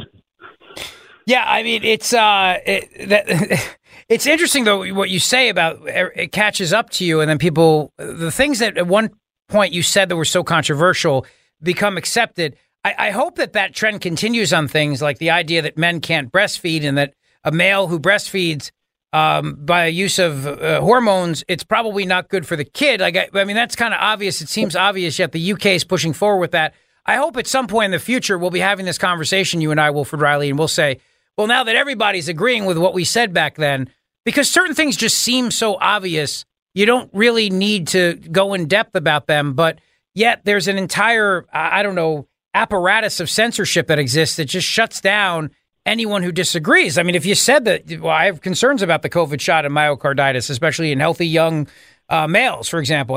Yeah, 1.26 1.44
I 1.46 1.64
mean, 1.64 1.84
it's 1.84 2.14
uh, 2.14 2.60
it, 2.66 3.10
that. 3.10 3.78
It's 4.10 4.26
interesting 4.26 4.64
though 4.64 4.94
what 4.94 5.10
you 5.10 5.20
say 5.20 5.50
about 5.50 5.80
it 5.86 6.32
catches 6.32 6.72
up 6.72 6.92
to 6.92 7.04
you, 7.04 7.20
and 7.20 7.30
then 7.30 7.38
people 7.38 7.92
the 7.98 8.32
things 8.32 8.60
that 8.60 8.78
at 8.78 8.88
one 8.88 9.10
point 9.50 9.74
you 9.74 9.84
said 9.84 10.08
that 10.08 10.16
were 10.16 10.24
so 10.24 10.46
controversial 10.46 11.26
become 11.62 11.98
accepted. 11.98 12.56
I, 12.84 12.96
I 12.98 13.10
hope 13.12 13.36
that 13.36 13.54
that 13.54 13.74
trend 13.74 14.02
continues 14.02 14.54
on 14.54 14.68
things 14.68 15.02
like 15.02 15.18
the 15.18 15.32
idea 15.32 15.62
that 15.62 15.78
men 15.78 16.02
can't 16.02 16.32
breastfeed 16.32 16.84
and 16.84 16.98
that 16.98 17.14
a 17.44 17.52
male 17.52 17.88
who 17.88 18.00
breastfeeds 18.00 18.72
um, 19.14 19.56
by 19.66 19.88
use 19.88 20.20
of 20.20 20.46
uh, 20.46 20.82
hormones, 20.82 21.44
it's 21.48 21.64
probably 21.64 22.06
not 22.06 22.30
good 22.30 22.46
for 22.46 22.56
the 22.56 22.66
kid. 22.66 23.00
Like, 23.00 23.16
I, 23.16 23.30
I 23.34 23.46
mean, 23.46 23.56
that's 23.56 23.76
kind 23.76 23.94
of 23.94 24.00
obvious. 24.02 24.42
It 24.42 24.50
seems 24.50 24.76
obvious, 24.76 25.18
yet 25.18 25.32
the 25.32 25.54
UK 25.54 25.68
is 25.68 25.84
pushing 25.84 26.14
forward 26.14 26.40
with 26.40 26.52
that. 26.52 26.74
I 27.06 27.16
hope 27.16 27.38
at 27.38 27.48
some 27.48 27.68
point 27.68 27.86
in 27.86 27.92
the 27.92 28.00
future 28.00 28.38
we'll 28.38 28.50
be 28.50 28.60
having 28.60 28.86
this 28.86 28.98
conversation, 28.98 29.62
you 29.62 29.72
and 29.72 29.80
I, 29.80 29.92
Wilfred 29.92 30.22
Reilly, 30.22 30.50
and 30.50 30.60
we'll 30.60 30.68
say, 30.68 31.00
well, 31.38 31.48
now 31.48 31.64
that 31.64 31.76
everybody's 31.76 32.28
agreeing 32.28 32.66
with 32.66 32.78
what 32.78 32.94
we 32.94 33.06
said 33.06 33.34
back 33.34 33.56
then, 33.56 33.90
because 34.26 34.50
certain 34.50 34.76
things 34.76 34.98
just 34.98 35.18
seem 35.18 35.52
so 35.52 35.78
obvious, 35.80 36.44
you 36.74 36.86
don't 36.86 37.10
really 37.14 37.50
need 37.50 37.88
to 37.90 38.16
go 38.16 38.54
in 38.54 38.68
depth 38.68 38.94
about 38.94 39.28
them. 39.28 39.54
But 39.54 39.80
Yet 40.18 40.42
there's 40.46 40.68
an 40.68 40.80
entire, 40.80 41.46
I 41.54 41.84
don't 41.84 41.94
know, 41.94 42.28
apparatus 42.56 43.20
of 43.20 43.30
censorship 43.30 43.86
that 43.86 44.00
exists 44.00 44.38
that 44.38 44.46
just 44.46 44.68
shuts 44.68 45.00
down 45.00 45.52
anyone 45.86 46.24
who 46.24 46.32
disagrees. 46.32 46.98
I 46.98 47.04
mean, 47.04 47.14
if 47.14 47.24
you 47.24 47.36
said 47.36 47.66
that, 47.66 48.00
well, 48.02 48.10
I 48.10 48.26
have 48.26 48.42
concerns 48.42 48.82
about 48.82 49.04
the 49.04 49.12
COVID 49.12 49.40
shot 49.40 49.64
and 49.64 49.76
myocarditis, 49.76 50.50
especially 50.50 50.92
in 50.92 51.00
healthy 51.00 51.28
young 51.28 51.68
uh, 52.10 52.26
males, 52.26 52.68
for 52.68 52.80
example. 52.80 53.16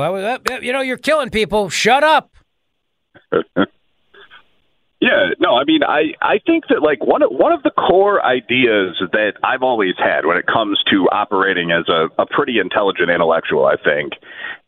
You 0.61 0.71
know, 0.73 0.81
you're 0.81 0.95
killing 0.95 1.31
people. 1.31 1.69
Shut 1.69 2.03
up. 2.03 2.35
Yeah, 5.01 5.33
no, 5.39 5.55
I 5.57 5.63
mean, 5.65 5.81
I 5.83 6.13
I 6.21 6.37
think 6.45 6.65
that 6.69 6.83
like 6.83 7.03
one 7.03 7.23
of 7.23 7.31
one 7.31 7.51
of 7.51 7.63
the 7.63 7.71
core 7.71 8.23
ideas 8.23 9.01
that 9.11 9.33
I've 9.43 9.63
always 9.63 9.95
had 9.97 10.27
when 10.27 10.37
it 10.37 10.45
comes 10.45 10.77
to 10.91 11.09
operating 11.11 11.71
as 11.71 11.89
a, 11.89 12.09
a 12.21 12.27
pretty 12.27 12.59
intelligent 12.59 13.09
intellectual, 13.09 13.65
I 13.65 13.77
think, 13.83 14.13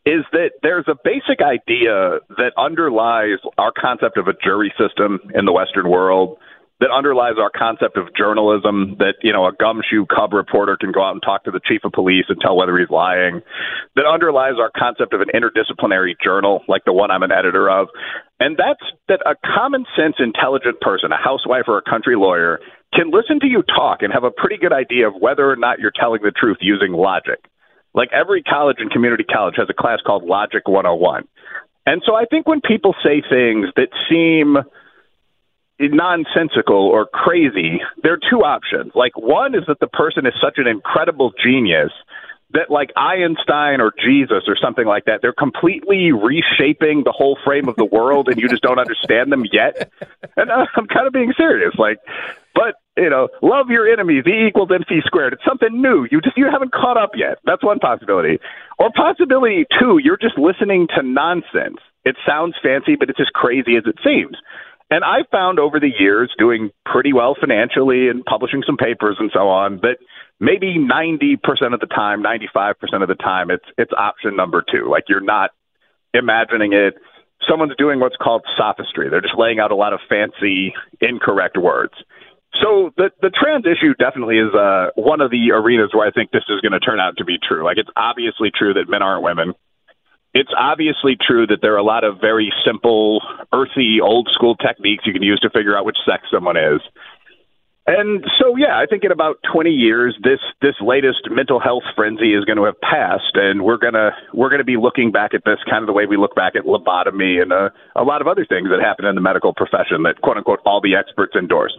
is 0.04 0.24
that 0.32 0.58
there's 0.62 0.86
a 0.88 0.96
basic 1.04 1.38
idea 1.40 2.18
that 2.36 2.50
underlies 2.58 3.38
our 3.58 3.70
concept 3.70 4.18
of 4.18 4.26
a 4.26 4.32
jury 4.42 4.74
system 4.76 5.20
in 5.36 5.44
the 5.44 5.52
Western 5.52 5.88
world, 5.88 6.36
that 6.80 6.90
underlies 6.90 7.34
our 7.38 7.50
concept 7.54 7.96
of 7.96 8.14
journalism, 8.16 8.96
that, 8.98 9.14
you 9.22 9.32
know, 9.32 9.46
a 9.46 9.52
gumshoe 9.52 10.04
cub 10.06 10.32
reporter 10.32 10.76
can 10.76 10.90
go 10.90 11.04
out 11.04 11.12
and 11.12 11.22
talk 11.22 11.44
to 11.44 11.50
the 11.50 11.60
chief 11.64 11.82
of 11.84 11.92
police 11.92 12.26
and 12.28 12.38
tell 12.40 12.56
whether 12.56 12.76
he's 12.76 12.90
lying, 12.90 13.42
that 13.94 14.06
underlies 14.06 14.54
our 14.58 14.70
concept 14.76 15.14
of 15.14 15.20
an 15.20 15.28
interdisciplinary 15.30 16.14
journal 16.22 16.62
like 16.66 16.84
the 16.84 16.92
one 16.92 17.10
I'm 17.10 17.22
an 17.22 17.30
editor 17.30 17.70
of. 17.70 17.88
And 18.40 18.56
that's 18.58 18.82
that 19.08 19.20
a 19.24 19.36
common 19.54 19.86
sense, 19.96 20.16
intelligent 20.18 20.80
person, 20.80 21.12
a 21.12 21.16
housewife 21.16 21.64
or 21.68 21.78
a 21.78 21.82
country 21.82 22.16
lawyer, 22.16 22.58
can 22.92 23.10
listen 23.10 23.38
to 23.40 23.46
you 23.46 23.62
talk 23.62 24.02
and 24.02 24.12
have 24.12 24.24
a 24.24 24.30
pretty 24.30 24.56
good 24.56 24.72
idea 24.72 25.06
of 25.06 25.14
whether 25.18 25.48
or 25.48 25.56
not 25.56 25.78
you're 25.78 25.94
telling 25.94 26.22
the 26.22 26.32
truth 26.32 26.58
using 26.60 26.92
logic. 26.92 27.38
Like 27.94 28.10
every 28.12 28.42
college 28.42 28.78
and 28.80 28.90
community 28.90 29.22
college 29.22 29.54
has 29.58 29.68
a 29.70 29.74
class 29.74 30.00
called 30.04 30.24
Logic 30.24 30.66
101. 30.66 31.28
And 31.86 32.02
so 32.04 32.14
I 32.16 32.24
think 32.24 32.48
when 32.48 32.60
people 32.60 32.94
say 33.04 33.22
things 33.22 33.68
that 33.76 33.88
seem 34.10 34.56
nonsensical 35.80 36.88
or 36.88 37.06
crazy, 37.06 37.80
there 38.02 38.14
are 38.14 38.20
two 38.30 38.44
options. 38.44 38.92
Like 38.94 39.16
one 39.16 39.54
is 39.54 39.62
that 39.68 39.80
the 39.80 39.88
person 39.88 40.26
is 40.26 40.34
such 40.42 40.58
an 40.58 40.66
incredible 40.66 41.32
genius 41.42 41.92
that 42.54 42.70
like 42.70 42.90
Einstein 42.96 43.80
or 43.80 43.92
Jesus 44.02 44.44
or 44.46 44.56
something 44.60 44.86
like 44.86 45.04
that, 45.06 45.20
they're 45.22 45.34
completely 45.34 46.12
reshaping 46.12 47.02
the 47.04 47.12
whole 47.12 47.36
frame 47.44 47.68
of 47.68 47.76
the 47.76 47.84
world, 47.84 48.28
and 48.28 48.40
you 48.40 48.48
just 48.48 48.62
don't 48.62 48.78
understand 48.78 49.30
them 49.30 49.44
yet. 49.52 49.90
And 50.36 50.50
I'm 50.50 50.86
kind 50.86 51.06
of 51.06 51.12
being 51.12 51.32
serious, 51.36 51.74
like, 51.78 51.98
but 52.54 52.74
you 52.96 53.10
know, 53.10 53.28
love 53.42 53.66
your 53.68 53.92
enemies, 53.92 54.24
E 54.26 54.46
equals 54.48 54.70
MC 54.72 55.00
squared. 55.04 55.32
It's 55.32 55.44
something 55.46 55.80
new. 55.80 56.06
You 56.10 56.20
just 56.20 56.36
you 56.36 56.46
haven't 56.50 56.72
caught 56.72 56.96
up 56.96 57.10
yet. 57.14 57.38
That's 57.44 57.62
one 57.62 57.78
possibility. 57.78 58.38
Or 58.78 58.90
possibility 58.94 59.66
two, 59.78 59.98
you're 60.02 60.16
just 60.16 60.38
listening 60.38 60.88
to 60.96 61.02
nonsense. 61.02 61.78
It 62.04 62.16
sounds 62.26 62.54
fancy, 62.62 62.96
but 62.96 63.10
it's 63.10 63.20
as 63.20 63.28
crazy 63.34 63.76
as 63.76 63.84
it 63.86 63.96
seems. 64.04 64.36
And 64.94 65.02
I 65.02 65.26
found 65.28 65.58
over 65.58 65.80
the 65.80 65.90
years, 65.98 66.32
doing 66.38 66.70
pretty 66.86 67.12
well 67.12 67.34
financially 67.34 68.06
and 68.06 68.24
publishing 68.24 68.62
some 68.64 68.76
papers 68.76 69.16
and 69.18 69.28
so 69.34 69.48
on, 69.48 69.80
that 69.82 69.98
maybe 70.38 70.78
90% 70.78 71.74
of 71.74 71.80
the 71.80 71.90
time, 71.90 72.22
95% 72.22 73.02
of 73.02 73.08
the 73.08 73.16
time, 73.16 73.50
it's 73.50 73.64
it's 73.76 73.90
option 73.98 74.36
number 74.36 74.62
two. 74.62 74.88
Like 74.88 75.06
you're 75.08 75.18
not 75.18 75.50
imagining 76.14 76.74
it. 76.74 76.94
Someone's 77.50 77.74
doing 77.76 77.98
what's 77.98 78.14
called 78.22 78.44
sophistry. 78.56 79.10
They're 79.10 79.20
just 79.20 79.36
laying 79.36 79.58
out 79.58 79.72
a 79.72 79.74
lot 79.74 79.94
of 79.94 79.98
fancy, 80.08 80.72
incorrect 81.00 81.58
words. 81.58 81.94
So 82.62 82.92
the 82.96 83.10
the 83.20 83.30
trans 83.34 83.66
issue 83.66 83.94
definitely 83.98 84.38
is 84.38 84.54
uh, 84.54 84.94
one 84.94 85.20
of 85.20 85.32
the 85.32 85.50
arenas 85.50 85.90
where 85.92 86.06
I 86.06 86.12
think 86.12 86.30
this 86.30 86.46
is 86.48 86.60
going 86.60 86.70
to 86.70 86.78
turn 86.78 87.00
out 87.00 87.16
to 87.18 87.24
be 87.24 87.34
true. 87.42 87.64
Like 87.64 87.78
it's 87.78 87.90
obviously 87.96 88.52
true 88.56 88.74
that 88.74 88.88
men 88.88 89.02
aren't 89.02 89.24
women 89.24 89.54
it's 90.34 90.50
obviously 90.58 91.16
true 91.16 91.46
that 91.46 91.60
there 91.62 91.74
are 91.74 91.78
a 91.78 91.84
lot 91.84 92.02
of 92.02 92.20
very 92.20 92.52
simple, 92.66 93.22
earthy, 93.52 94.00
old 94.02 94.28
school 94.34 94.56
techniques 94.56 95.04
you 95.06 95.12
can 95.12 95.22
use 95.22 95.38
to 95.40 95.50
figure 95.50 95.78
out 95.78 95.84
which 95.84 95.96
sex 96.04 96.24
someone 96.30 96.56
is. 96.56 96.80
And 97.86 98.24
so, 98.40 98.56
yeah, 98.56 98.78
I 98.78 98.86
think 98.86 99.04
in 99.04 99.12
about 99.12 99.36
20 99.52 99.70
years, 99.70 100.16
this 100.22 100.40
this 100.62 100.74
latest 100.80 101.28
mental 101.30 101.60
health 101.60 101.82
frenzy 101.94 102.34
is 102.34 102.44
going 102.46 102.56
to 102.56 102.64
have 102.64 102.80
passed, 102.80 103.34
and 103.34 103.62
we're 103.62 103.76
gonna 103.76 104.10
we're 104.32 104.48
gonna 104.48 104.64
be 104.64 104.78
looking 104.78 105.12
back 105.12 105.34
at 105.34 105.42
this 105.44 105.58
kind 105.68 105.82
of 105.82 105.86
the 105.86 105.92
way 105.92 106.06
we 106.06 106.16
look 106.16 106.34
back 106.34 106.56
at 106.56 106.64
lobotomy 106.64 107.42
and 107.42 107.52
uh, 107.52 107.68
a 107.94 108.02
lot 108.02 108.22
of 108.22 108.26
other 108.26 108.46
things 108.46 108.70
that 108.70 108.80
happen 108.82 109.04
in 109.04 109.14
the 109.14 109.20
medical 109.20 109.52
profession 109.52 110.02
that 110.04 110.18
quote 110.22 110.38
unquote 110.38 110.60
all 110.64 110.80
the 110.80 110.96
experts 110.96 111.36
endorse. 111.36 111.76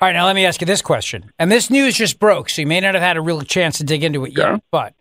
All 0.00 0.08
right, 0.08 0.12
now 0.12 0.26
let 0.26 0.34
me 0.34 0.44
ask 0.44 0.60
you 0.60 0.66
this 0.66 0.82
question, 0.82 1.32
and 1.38 1.50
this 1.50 1.70
news 1.70 1.96
just 1.96 2.18
broke, 2.18 2.50
so 2.50 2.60
you 2.60 2.66
may 2.66 2.80
not 2.80 2.94
have 2.94 3.02
had 3.02 3.16
a 3.16 3.20
real 3.20 3.42
chance 3.42 3.78
to 3.78 3.84
dig 3.84 4.02
into 4.02 4.24
it 4.24 4.36
yet. 4.36 4.50
Yeah. 4.50 4.56
But 4.72 4.94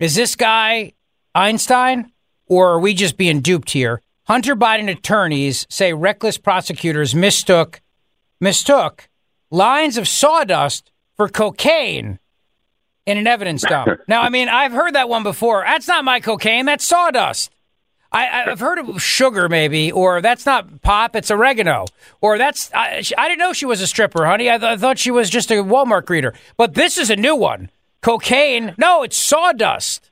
is 0.00 0.16
this 0.16 0.34
guy 0.34 0.92
Einstein, 1.36 2.12
or 2.46 2.70
are 2.70 2.80
we 2.80 2.94
just 2.94 3.16
being 3.16 3.40
duped 3.40 3.70
here? 3.70 4.00
Hunter 4.24 4.56
Biden 4.56 4.90
attorneys 4.90 5.66
say 5.68 5.92
reckless 5.92 6.38
prosecutors 6.38 7.14
mistook 7.14 7.80
mistook 8.40 9.08
lines 9.50 9.96
of 9.96 10.08
sawdust 10.08 10.90
for 11.16 11.28
cocaine 11.28 12.18
in 13.04 13.18
an 13.18 13.26
evidence 13.26 13.62
dump. 13.62 14.00
now, 14.08 14.22
I 14.22 14.30
mean, 14.30 14.48
I've 14.48 14.72
heard 14.72 14.94
that 14.94 15.08
one 15.08 15.22
before. 15.22 15.62
That's 15.64 15.86
not 15.86 16.04
my 16.04 16.20
cocaine. 16.20 16.66
That's 16.66 16.84
sawdust. 16.84 17.50
I, 18.10 18.50
I've 18.50 18.60
heard 18.60 18.78
of 18.78 19.02
sugar, 19.02 19.48
maybe, 19.48 19.92
or 19.92 20.22
that's 20.22 20.46
not 20.46 20.80
pop. 20.80 21.14
It's 21.14 21.30
oregano, 21.30 21.86
or 22.20 22.38
that's. 22.38 22.72
I, 22.72 23.02
I 23.18 23.28
didn't 23.28 23.40
know 23.40 23.52
she 23.52 23.66
was 23.66 23.80
a 23.80 23.86
stripper, 23.86 24.24
honey. 24.24 24.50
I, 24.50 24.58
th- 24.58 24.70
I 24.72 24.76
thought 24.76 24.98
she 24.98 25.10
was 25.10 25.28
just 25.28 25.50
a 25.50 25.54
Walmart 25.54 26.04
greeter. 26.04 26.34
But 26.56 26.74
this 26.74 26.96
is 26.96 27.10
a 27.10 27.16
new 27.16 27.36
one. 27.36 27.70
Cocaine? 28.00 28.74
No, 28.78 29.02
it's 29.02 29.16
sawdust. 29.16 30.10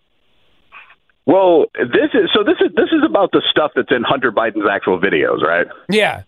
Well, 1.27 1.67
this 1.75 2.13
is 2.13 2.31
so. 2.35 2.45
This 2.45 2.61
is 2.61 2.75
this 2.77 2.93
is 2.93 3.03
about 3.05 3.33
the 3.33 3.43
stuff 3.51 3.73
that's 3.75 3.91
in 3.91 4.03
Hunter 4.03 4.31
Biden's 4.31 4.69
actual 4.71 5.01
videos, 5.01 5.41
right? 5.43 5.67
Yeah. 5.89 6.23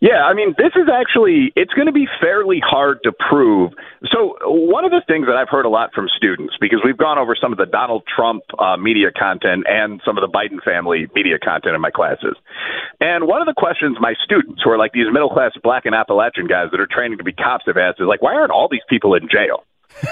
Yeah, 0.00 0.22
I 0.22 0.34
mean, 0.34 0.54
this 0.58 0.72
is 0.76 0.88
actually 0.92 1.52
it's 1.56 1.72
going 1.72 1.86
to 1.86 1.92
be 1.92 2.06
fairly 2.20 2.60
hard 2.62 2.98
to 3.04 3.12
prove. 3.12 3.72
So, 4.12 4.36
one 4.44 4.84
of 4.84 4.90
the 4.90 5.02
things 5.06 5.26
that 5.26 5.36
I've 5.36 5.48
heard 5.48 5.64
a 5.64 5.70
lot 5.70 5.90
from 5.94 6.06
students 6.14 6.54
because 6.60 6.80
we've 6.84 6.96
gone 6.96 7.18
over 7.18 7.34
some 7.40 7.50
of 7.50 7.58
the 7.58 7.66
Donald 7.66 8.04
Trump 8.06 8.42
uh, 8.58 8.76
media 8.76 9.10
content 9.10 9.64
and 9.66 10.00
some 10.04 10.18
of 10.18 10.22
the 10.22 10.28
Biden 10.28 10.62
family 10.62 11.08
media 11.14 11.38
content 11.38 11.74
in 11.74 11.80
my 11.80 11.90
classes. 11.90 12.36
And 13.00 13.26
one 13.26 13.40
of 13.40 13.46
the 13.46 13.54
questions 13.56 13.96
my 14.00 14.14
students 14.22 14.62
who 14.62 14.70
are 14.70 14.78
like 14.78 14.92
these 14.92 15.10
middle 15.10 15.30
class 15.30 15.52
black 15.62 15.86
and 15.86 15.94
Appalachian 15.94 16.46
guys 16.46 16.68
that 16.72 16.80
are 16.80 16.88
training 16.90 17.18
to 17.18 17.24
be 17.24 17.32
cops 17.32 17.64
have 17.66 17.76
asked 17.76 18.00
is 18.00 18.06
like, 18.06 18.20
why 18.22 18.34
aren't 18.34 18.52
all 18.52 18.68
these 18.70 18.84
people 18.88 19.14
in 19.14 19.28
jail? 19.28 19.64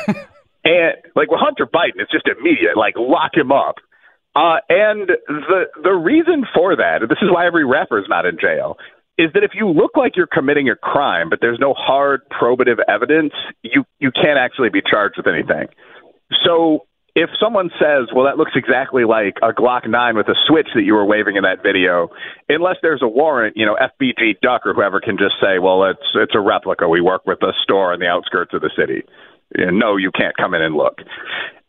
And 0.64 0.94
like 1.14 1.30
with 1.30 1.40
Hunter 1.40 1.66
Biden, 1.66 2.00
it's 2.00 2.10
just 2.10 2.26
immediate, 2.26 2.76
like 2.76 2.94
lock 2.96 3.32
him 3.34 3.52
up. 3.52 3.76
Uh, 4.34 4.58
and 4.68 5.08
the 5.28 5.64
the 5.82 5.92
reason 5.92 6.44
for 6.54 6.74
that, 6.76 7.00
this 7.08 7.18
is 7.22 7.30
why 7.30 7.46
every 7.46 7.64
rapper 7.64 7.98
is 7.98 8.06
not 8.08 8.26
in 8.26 8.36
jail, 8.40 8.78
is 9.16 9.30
that 9.34 9.44
if 9.44 9.52
you 9.54 9.68
look 9.68 9.92
like 9.96 10.16
you're 10.16 10.26
committing 10.26 10.68
a 10.68 10.74
crime, 10.74 11.30
but 11.30 11.38
there's 11.40 11.58
no 11.60 11.72
hard 11.72 12.22
probative 12.30 12.78
evidence, 12.88 13.32
you 13.62 13.84
you 14.00 14.10
can't 14.10 14.38
actually 14.38 14.70
be 14.70 14.82
charged 14.82 15.16
with 15.16 15.28
anything. 15.28 15.68
So 16.44 16.86
if 17.14 17.30
someone 17.38 17.70
says, 17.78 18.08
"Well, 18.12 18.24
that 18.24 18.38
looks 18.38 18.52
exactly 18.56 19.04
like 19.04 19.36
a 19.40 19.52
Glock 19.52 19.86
9 19.86 20.16
with 20.16 20.28
a 20.28 20.34
switch 20.48 20.66
that 20.74 20.82
you 20.82 20.94
were 20.94 21.04
waving 21.04 21.36
in 21.36 21.44
that 21.44 21.62
video," 21.62 22.10
unless 22.48 22.76
there's 22.82 23.02
a 23.02 23.08
warrant, 23.08 23.56
you 23.56 23.66
know, 23.66 23.76
FBG 23.76 24.38
Duck 24.42 24.66
or 24.66 24.74
whoever 24.74 24.98
can 24.98 25.16
just 25.16 25.36
say, 25.40 25.60
"Well, 25.60 25.84
it's 25.84 26.10
it's 26.14 26.34
a 26.34 26.40
replica. 26.40 26.88
We 26.88 27.00
work 27.00 27.24
with 27.24 27.40
a 27.42 27.52
store 27.62 27.92
on 27.92 28.00
the 28.00 28.08
outskirts 28.08 28.52
of 28.52 28.62
the 28.62 28.70
city." 28.74 29.04
No, 29.56 29.96
you 29.96 30.10
can't 30.10 30.36
come 30.36 30.54
in 30.54 30.62
and 30.62 30.74
look. 30.74 31.00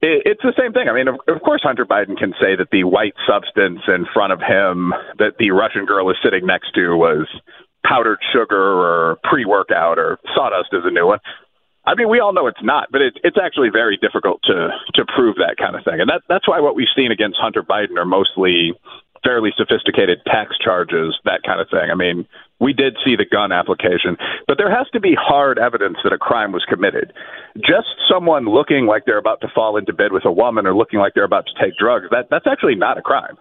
It, 0.01 0.24
it's 0.25 0.41
the 0.41 0.53
same 0.58 0.74
thing. 0.74 0.88
I 0.89 0.94
mean, 0.94 1.08
of, 1.08 1.15
of 1.27 1.41
course, 1.41 1.62
Hunter 1.63 1.86
Biden 1.86 2.17
can 2.17 2.34
say 2.39 2.55
that 2.55 2.70
the 2.72 2.84
white 2.84 3.15
substance 3.27 3.82
in 3.88 4.05
front 4.13 4.34
of 4.34 4.39
him 4.39 4.94
that 5.20 5.38
the 5.39 5.51
Russian 5.51 5.86
girl 5.86 6.10
is 6.10 6.17
sitting 6.24 6.46
next 6.46 6.74
to 6.75 6.96
was 6.96 7.27
powdered 7.86 8.20
sugar 8.34 8.58
or 8.58 9.17
pre-workout 9.24 10.00
or 10.00 10.20
sawdust 10.36 10.70
is 10.74 10.84
a 10.86 10.91
new 10.91 11.08
one. 11.08 11.20
I 11.86 11.94
mean, 11.94 12.10
we 12.10 12.20
all 12.20 12.34
know 12.34 12.48
it's 12.48 12.63
not, 12.63 12.88
but 12.91 13.01
it's 13.01 13.17
it's 13.24 13.38
actually 13.38 13.70
very 13.70 13.96
difficult 13.98 14.41
to 14.46 14.70
to 14.96 15.05
prove 15.05 15.36
that 15.36 15.55
kind 15.58 15.75
of 15.75 15.84
thing, 15.84 16.01
and 16.01 16.10
that 16.10 16.24
that's 16.27 16.48
why 16.48 16.60
what 16.60 16.75
we've 16.75 16.89
seen 16.96 17.12
against 17.12 17.38
Hunter 17.39 17.62
Biden 17.62 17.98
are 17.98 18.05
mostly 18.05 18.74
fairly 19.24 19.51
sophisticated 19.55 20.20
tax 20.25 20.58
charges, 20.58 21.15
that 21.25 21.41
kind 21.46 21.62
of 21.62 21.70
thing. 21.70 21.89
I 21.91 21.96
mean, 21.96 22.27
we 22.60 22.74
did 22.74 22.98
see 23.04 23.16
the 23.16 23.26
gun 23.26 23.52
application, 23.52 24.18
but 24.48 24.58
there 24.58 24.70
has 24.70 24.88
to 24.94 25.00
be 25.00 25.16
hard 25.20 25.60
evidence 25.60 25.98
that 26.04 26.14
a 26.14 26.18
crime 26.18 26.52
was 26.52 26.66
committed. 26.68 27.14
Just 27.58 27.88
someone 28.10 28.46
looking 28.46 28.86
like 28.86 29.04
they're 29.06 29.18
about 29.18 29.42
to 29.42 29.48
fall 29.54 29.78
into 29.78 29.94
bed 29.94 30.12
with 30.12 30.26
a 30.26 30.32
woman 30.32 30.66
or 30.66 30.76
looking 30.76 31.00
like 31.00 31.14
they're 31.14 31.26
about 31.26 31.46
to 31.48 31.64
take 31.64 31.78
drugs, 31.78 32.08
that 32.12 32.28
that's 32.30 32.48
actually 32.48 32.76
not 32.76 32.98
a 32.98 33.02
crime. 33.02 33.38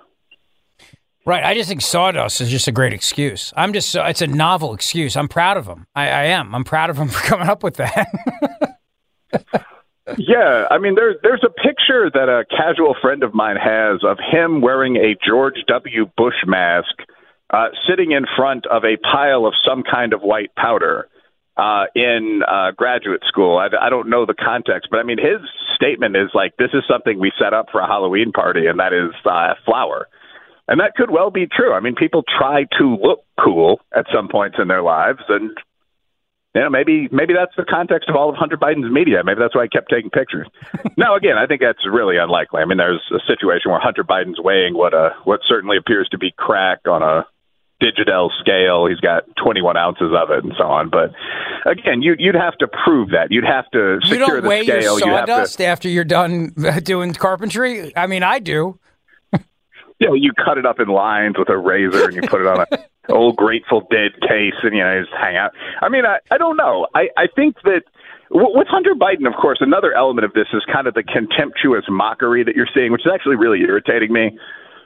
Right. 1.26 1.42
I 1.42 1.54
just 1.54 1.70
think 1.70 1.80
sawdust 1.80 2.40
is 2.42 2.50
just 2.50 2.68
a 2.68 2.72
great 2.72 2.92
excuse. 2.92 3.52
I'm 3.56 3.72
just, 3.72 3.88
so, 3.90 4.04
it's 4.04 4.20
a 4.20 4.26
novel 4.26 4.74
excuse. 4.74 5.16
I'm 5.16 5.28
proud 5.28 5.56
of 5.56 5.66
him. 5.66 5.86
I, 5.94 6.02
I 6.08 6.22
am. 6.24 6.54
I'm 6.54 6.64
proud 6.64 6.90
of 6.90 6.98
him 6.98 7.08
for 7.10 7.22
coming 7.26 7.48
up 7.48 7.62
with 7.62 7.76
that. 7.76 8.78
yeah, 10.18 10.66
I 10.70 10.78
mean, 10.78 10.94
there's 10.94 11.16
there's 11.22 11.42
a 11.44 11.50
picture 11.50 12.10
that 12.12 12.28
a 12.28 12.44
casual 12.54 12.94
friend 13.00 13.22
of 13.22 13.32
mine 13.32 13.56
has 13.56 14.04
of 14.04 14.18
him 14.18 14.60
wearing 14.60 14.96
a 14.96 15.16
George 15.26 15.56
W. 15.66 16.06
Bush 16.16 16.34
mask, 16.46 16.94
uh, 17.54 17.68
sitting 17.88 18.10
in 18.10 18.24
front 18.36 18.66
of 18.66 18.84
a 18.84 18.96
pile 18.96 19.46
of 19.46 19.54
some 19.64 19.84
kind 19.84 20.12
of 20.12 20.22
white 20.22 20.54
powder 20.56 21.08
uh, 21.56 21.84
in 21.94 22.42
uh, 22.46 22.72
graduate 22.72 23.22
school. 23.28 23.58
I, 23.58 23.68
I 23.80 23.90
don't 23.90 24.10
know 24.10 24.26
the 24.26 24.34
context, 24.34 24.88
but 24.90 24.98
I 24.98 25.04
mean, 25.04 25.18
his 25.18 25.38
statement 25.76 26.16
is 26.16 26.30
like, 26.34 26.56
"This 26.56 26.70
is 26.74 26.82
something 26.90 27.18
we 27.18 27.30
set 27.38 27.54
up 27.54 27.66
for 27.70 27.80
a 27.80 27.86
Halloween 27.86 28.32
party, 28.32 28.66
and 28.66 28.80
that 28.80 28.92
is 28.92 29.14
uh, 29.24 29.54
flour." 29.64 30.08
And 30.66 30.80
that 30.80 30.94
could 30.96 31.10
well 31.10 31.30
be 31.30 31.46
true. 31.46 31.72
I 31.72 31.80
mean, 31.80 31.94
people 31.94 32.24
try 32.26 32.64
to 32.78 32.96
look 33.00 33.24
cool 33.38 33.80
at 33.94 34.06
some 34.12 34.28
points 34.28 34.56
in 34.58 34.66
their 34.66 34.82
lives, 34.82 35.20
and 35.28 35.50
you 36.56 36.62
know, 36.62 36.70
maybe 36.70 37.08
maybe 37.12 37.34
that's 37.34 37.54
the 37.56 37.64
context 37.64 38.08
of 38.08 38.16
all 38.16 38.30
of 38.30 38.36
Hunter 38.36 38.56
Biden's 38.56 38.90
media. 38.90 39.22
Maybe 39.24 39.38
that's 39.38 39.54
why 39.54 39.64
he 39.64 39.68
kept 39.68 39.90
taking 39.90 40.10
pictures. 40.10 40.48
now, 40.96 41.14
again, 41.14 41.38
I 41.38 41.46
think 41.46 41.60
that's 41.60 41.86
really 41.86 42.16
unlikely. 42.16 42.62
I 42.62 42.64
mean, 42.64 42.78
there's 42.78 43.02
a 43.12 43.20
situation 43.28 43.70
where 43.70 43.80
Hunter 43.80 44.02
Biden's 44.02 44.40
weighing 44.40 44.74
what 44.74 44.92
a 44.92 45.14
what 45.22 45.40
certainly 45.46 45.76
appears 45.76 46.08
to 46.10 46.18
be 46.18 46.32
crack 46.36 46.80
on 46.88 47.02
a 47.02 47.26
digital 47.84 48.30
scale. 48.40 48.86
He's 48.86 49.00
got 49.00 49.24
21 49.42 49.76
ounces 49.76 50.12
of 50.16 50.30
it, 50.30 50.44
and 50.44 50.52
so 50.56 50.64
on. 50.64 50.88
But 50.90 51.10
again, 51.70 52.00
you, 52.02 52.14
you'd 52.18 52.34
have 52.34 52.56
to 52.58 52.66
prove 52.84 53.10
that. 53.10 53.28
You'd 53.30 53.44
have 53.44 53.68
to 53.72 53.98
secure 54.02 54.18
you 54.20 54.26
don't 54.26 54.42
the 54.42 54.48
weigh 54.48 54.62
scale. 54.64 54.80
your 54.82 54.92
You 54.92 54.98
to- 54.98 55.04
sawdust 55.26 55.60
after 55.60 55.88
you're 55.88 56.04
done 56.04 56.54
doing 56.82 57.12
carpentry? 57.14 57.94
I 57.96 58.06
mean, 58.06 58.22
I 58.22 58.38
do. 58.38 58.78
you 60.00 60.08
know, 60.08 60.14
you 60.14 60.32
cut 60.32 60.58
it 60.58 60.66
up 60.66 60.80
in 60.80 60.88
lines 60.88 61.36
with 61.38 61.48
a 61.50 61.56
razor 61.58 62.04
and 62.06 62.14
you 62.14 62.22
put 62.22 62.40
it 62.40 62.46
on 62.46 62.64
a 62.72 62.78
old 63.12 63.36
Grateful 63.36 63.80
Dead 63.90 64.12
case 64.26 64.54
and 64.62 64.74
you 64.74 64.82
know 64.82 65.00
just 65.02 65.12
hang 65.14 65.36
out. 65.36 65.52
I 65.82 65.88
mean, 65.88 66.04
I 66.06 66.18
I 66.30 66.38
don't 66.38 66.56
know. 66.56 66.86
I 66.94 67.08
I 67.16 67.26
think 67.34 67.56
that 67.64 67.82
with 68.30 68.66
Hunter 68.68 68.94
Biden, 68.98 69.26
of 69.28 69.34
course, 69.40 69.58
another 69.60 69.92
element 69.94 70.24
of 70.24 70.32
this 70.32 70.46
is 70.52 70.62
kind 70.72 70.86
of 70.88 70.94
the 70.94 71.02
contemptuous 71.04 71.84
mockery 71.88 72.42
that 72.42 72.56
you're 72.56 72.68
seeing, 72.74 72.90
which 72.90 73.02
is 73.06 73.12
actually 73.14 73.36
really 73.36 73.60
irritating 73.60 74.12
me. 74.12 74.36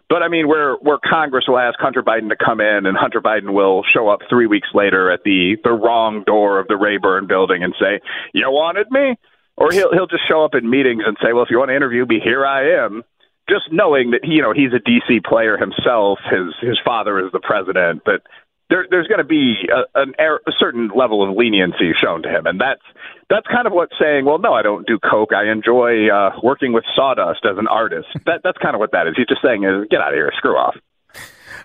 But 0.08 0.22
I 0.22 0.28
mean, 0.28 0.48
where 0.48 0.74
where 0.76 0.98
Congress 0.98 1.44
will 1.46 1.58
ask 1.58 1.78
Hunter 1.78 2.02
Biden 2.02 2.30
to 2.30 2.36
come 2.36 2.60
in, 2.60 2.86
and 2.86 2.96
Hunter 2.96 3.20
Biden 3.20 3.52
will 3.52 3.82
show 3.92 4.08
up 4.08 4.20
three 4.30 4.46
weeks 4.46 4.68
later 4.72 5.10
at 5.10 5.22
the 5.24 5.56
the 5.62 5.72
wrong 5.72 6.24
door 6.24 6.58
of 6.58 6.66
the 6.66 6.76
Rayburn 6.76 7.26
building 7.26 7.62
and 7.62 7.74
say, 7.78 8.00
"You 8.32 8.50
wanted 8.50 8.90
me," 8.90 9.16
or 9.56 9.70
he'll 9.70 9.92
he'll 9.92 10.06
just 10.06 10.26
show 10.26 10.44
up 10.44 10.54
in 10.54 10.68
meetings 10.68 11.02
and 11.06 11.16
say, 11.22 11.34
"Well, 11.34 11.42
if 11.42 11.50
you 11.50 11.58
want 11.58 11.70
to 11.70 11.76
interview 11.76 12.06
me, 12.06 12.20
here 12.22 12.46
I 12.46 12.84
am." 12.84 13.02
Just 13.50 13.70
knowing 13.70 14.12
that 14.12 14.24
he, 14.24 14.34
you 14.34 14.42
know 14.42 14.52
he's 14.52 14.72
a 14.72 14.80
DC 14.80 15.24
player 15.24 15.58
himself, 15.58 16.18
his 16.30 16.54
his 16.60 16.78
father 16.84 17.18
is 17.18 17.30
the 17.32 17.40
president. 17.40 18.02
That 18.06 18.22
there, 18.70 18.87
there's 18.90 19.06
going 19.08 19.18
to 19.18 19.25
be 19.25 19.54
a, 19.72 20.00
an, 20.00 20.14
a 20.18 20.52
certain 20.58 20.90
level 20.94 21.28
of 21.28 21.37
leniency 21.37 21.92
shown 22.02 22.22
to 22.22 22.28
him, 22.28 22.46
and 22.46 22.60
that's 22.60 22.82
that's 23.30 23.46
kind 23.46 23.66
of 23.66 23.72
what 23.72 23.90
saying, 24.00 24.25
well, 24.25 24.38
no, 24.38 24.52
I 24.54 24.62
don't 24.62 24.87
do 24.87 24.98
coke. 24.98 25.32
I 25.34 25.50
enjoy 25.50 26.08
uh, 26.08 26.38
working 26.42 26.72
with 26.72 26.84
sawdust 26.94 27.40
as 27.44 27.58
an 27.58 27.66
artist. 27.68 28.08
That 28.26 28.40
that's 28.44 28.58
kind 28.58 28.75
of 28.75 28.80
what 28.80 28.92
that 28.92 29.06
is. 29.06 29.14
He's 29.16 29.26
just 29.26 29.42
saying, 29.42 29.64
is 29.64 29.87
get 29.90 30.00
out 30.00 30.12
of 30.12 30.14
here, 30.16 30.30
screw 30.37 30.56
off. 30.56 30.76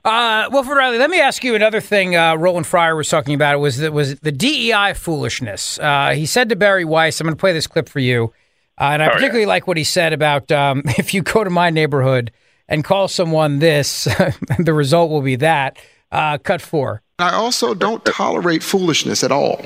Uh, 0.05 0.49
Wilfred 0.51 0.77
Reilly, 0.77 0.97
let 0.97 1.09
me 1.09 1.21
ask 1.21 1.43
you 1.45 1.55
another 1.55 1.79
thing. 1.79 2.15
Uh, 2.15 2.35
Roland 2.35 2.67
Fryer 2.67 2.95
was 2.95 3.07
talking 3.07 3.33
about 3.35 3.59
was 3.59 3.77
that 3.77 3.93
was 3.93 4.19
the 4.19 4.31
DEI 4.33 4.93
foolishness. 4.95 5.79
Uh, 5.79 6.11
he 6.11 6.25
said 6.25 6.49
to 6.49 6.55
Bari 6.57 6.83
Weiss, 6.83 7.21
"I'm 7.21 7.25
going 7.25 7.35
to 7.35 7.39
play 7.39 7.53
this 7.53 7.67
clip 7.67 7.87
for 7.87 7.99
you," 7.99 8.33
uh, 8.79 8.85
and 8.85 9.01
I 9.01 9.05
Oh, 9.05 9.09
yeah. 9.09 9.13
particularly 9.15 9.45
like 9.45 9.65
what 9.65 9.77
he 9.77 9.85
said 9.85 10.11
about 10.11 10.51
um, 10.51 10.81
if 10.97 11.13
you 11.13 11.21
go 11.21 11.43
to 11.43 11.49
my 11.49 11.69
neighborhood 11.69 12.31
and 12.67 12.83
call 12.83 13.07
someone 13.07 13.59
this, 13.59 14.03
the 14.59 14.73
result 14.73 15.09
will 15.09 15.21
be 15.21 15.37
that. 15.37 15.77
Uh, 16.13 16.37
cut 16.37 16.61
four. 16.61 17.01
I 17.19 17.33
also 17.33 17.73
don't 17.73 18.03
tolerate 18.05 18.61
foolishness 18.63 19.23
at 19.23 19.31
all. 19.31 19.65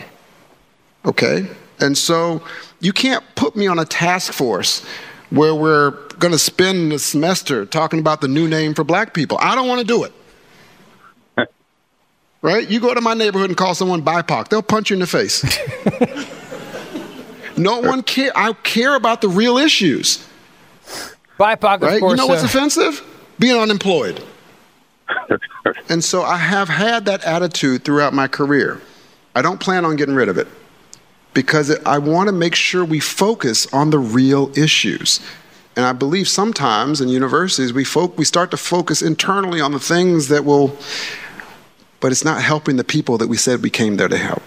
Okay? 1.05 1.45
And 1.79 1.97
so 1.97 2.41
you 2.79 2.93
can't 2.93 3.23
put 3.35 3.55
me 3.55 3.67
on 3.67 3.79
a 3.79 3.85
task 3.85 4.33
force 4.33 4.83
where 5.29 5.53
we're 5.53 5.91
going 6.19 6.31
to 6.31 6.39
spend 6.39 6.91
the 6.91 6.99
semester 6.99 7.65
talking 7.65 7.99
about 7.99 8.21
the 8.21 8.27
new 8.27 8.47
name 8.47 8.73
for 8.73 8.83
black 8.83 9.13
people. 9.13 9.37
I 9.41 9.55
don't 9.55 9.67
want 9.67 9.81
to 9.81 9.85
do 9.87 10.03
it. 10.03 10.13
Right? 12.43 12.69
You 12.69 12.79
go 12.79 12.93
to 12.93 13.01
my 13.01 13.15
neighborhood 13.15 13.49
and 13.49 13.57
call 13.57 13.73
someone 13.73 14.03
BIPOC, 14.03 14.49
they'll 14.49 14.61
punch 14.61 14.91
you 14.91 14.93
in 14.93 14.99
the 14.99 15.07
face. 15.07 15.43
no 17.57 17.79
one 17.79 18.03
care. 18.03 18.31
I 18.35 18.53
care 18.53 18.95
about 18.95 19.21
the 19.21 19.27
real 19.27 19.57
issues. 19.57 20.25
BIPOC, 21.39 21.75
of 21.77 21.81
Right? 21.81 21.99
course. 21.99 22.11
You 22.11 22.15
know 22.15 22.27
what's 22.27 22.43
uh, 22.43 22.45
offensive? 22.45 23.01
Being 23.39 23.57
unemployed. 23.59 24.23
and 25.89 26.03
so 26.03 26.23
I 26.23 26.37
have 26.37 26.69
had 26.69 27.05
that 27.05 27.23
attitude 27.23 27.83
throughout 27.83 28.13
my 28.13 28.27
career. 28.27 28.81
I 29.35 29.41
don't 29.41 29.59
plan 29.59 29.85
on 29.85 29.95
getting 29.95 30.15
rid 30.15 30.29
of 30.29 30.37
it 30.37 30.47
because 31.33 31.77
I 31.85 31.99
want 31.99 32.27
to 32.27 32.33
make 32.33 32.55
sure 32.55 32.83
we 32.83 32.99
focus 32.99 33.71
on 33.71 33.91
the 33.91 33.99
real 33.99 34.51
issues. 34.57 35.19
And 35.75 35.85
I 35.85 35.93
believe 35.93 36.27
sometimes 36.27 37.01
in 37.01 37.09
universities 37.09 37.71
we, 37.71 37.83
fo- 37.83 38.07
we 38.17 38.25
start 38.25 38.49
to 38.51 38.57
focus 38.57 39.03
internally 39.03 39.61
on 39.61 39.71
the 39.71 39.79
things 39.79 40.27
that 40.29 40.43
will, 40.43 40.75
but 41.99 42.11
it's 42.11 42.25
not 42.25 42.41
helping 42.41 42.77
the 42.77 42.83
people 42.83 43.19
that 43.19 43.27
we 43.27 43.37
said 43.37 43.61
we 43.61 43.69
came 43.69 43.97
there 43.97 44.07
to 44.07 44.17
help. 44.17 44.41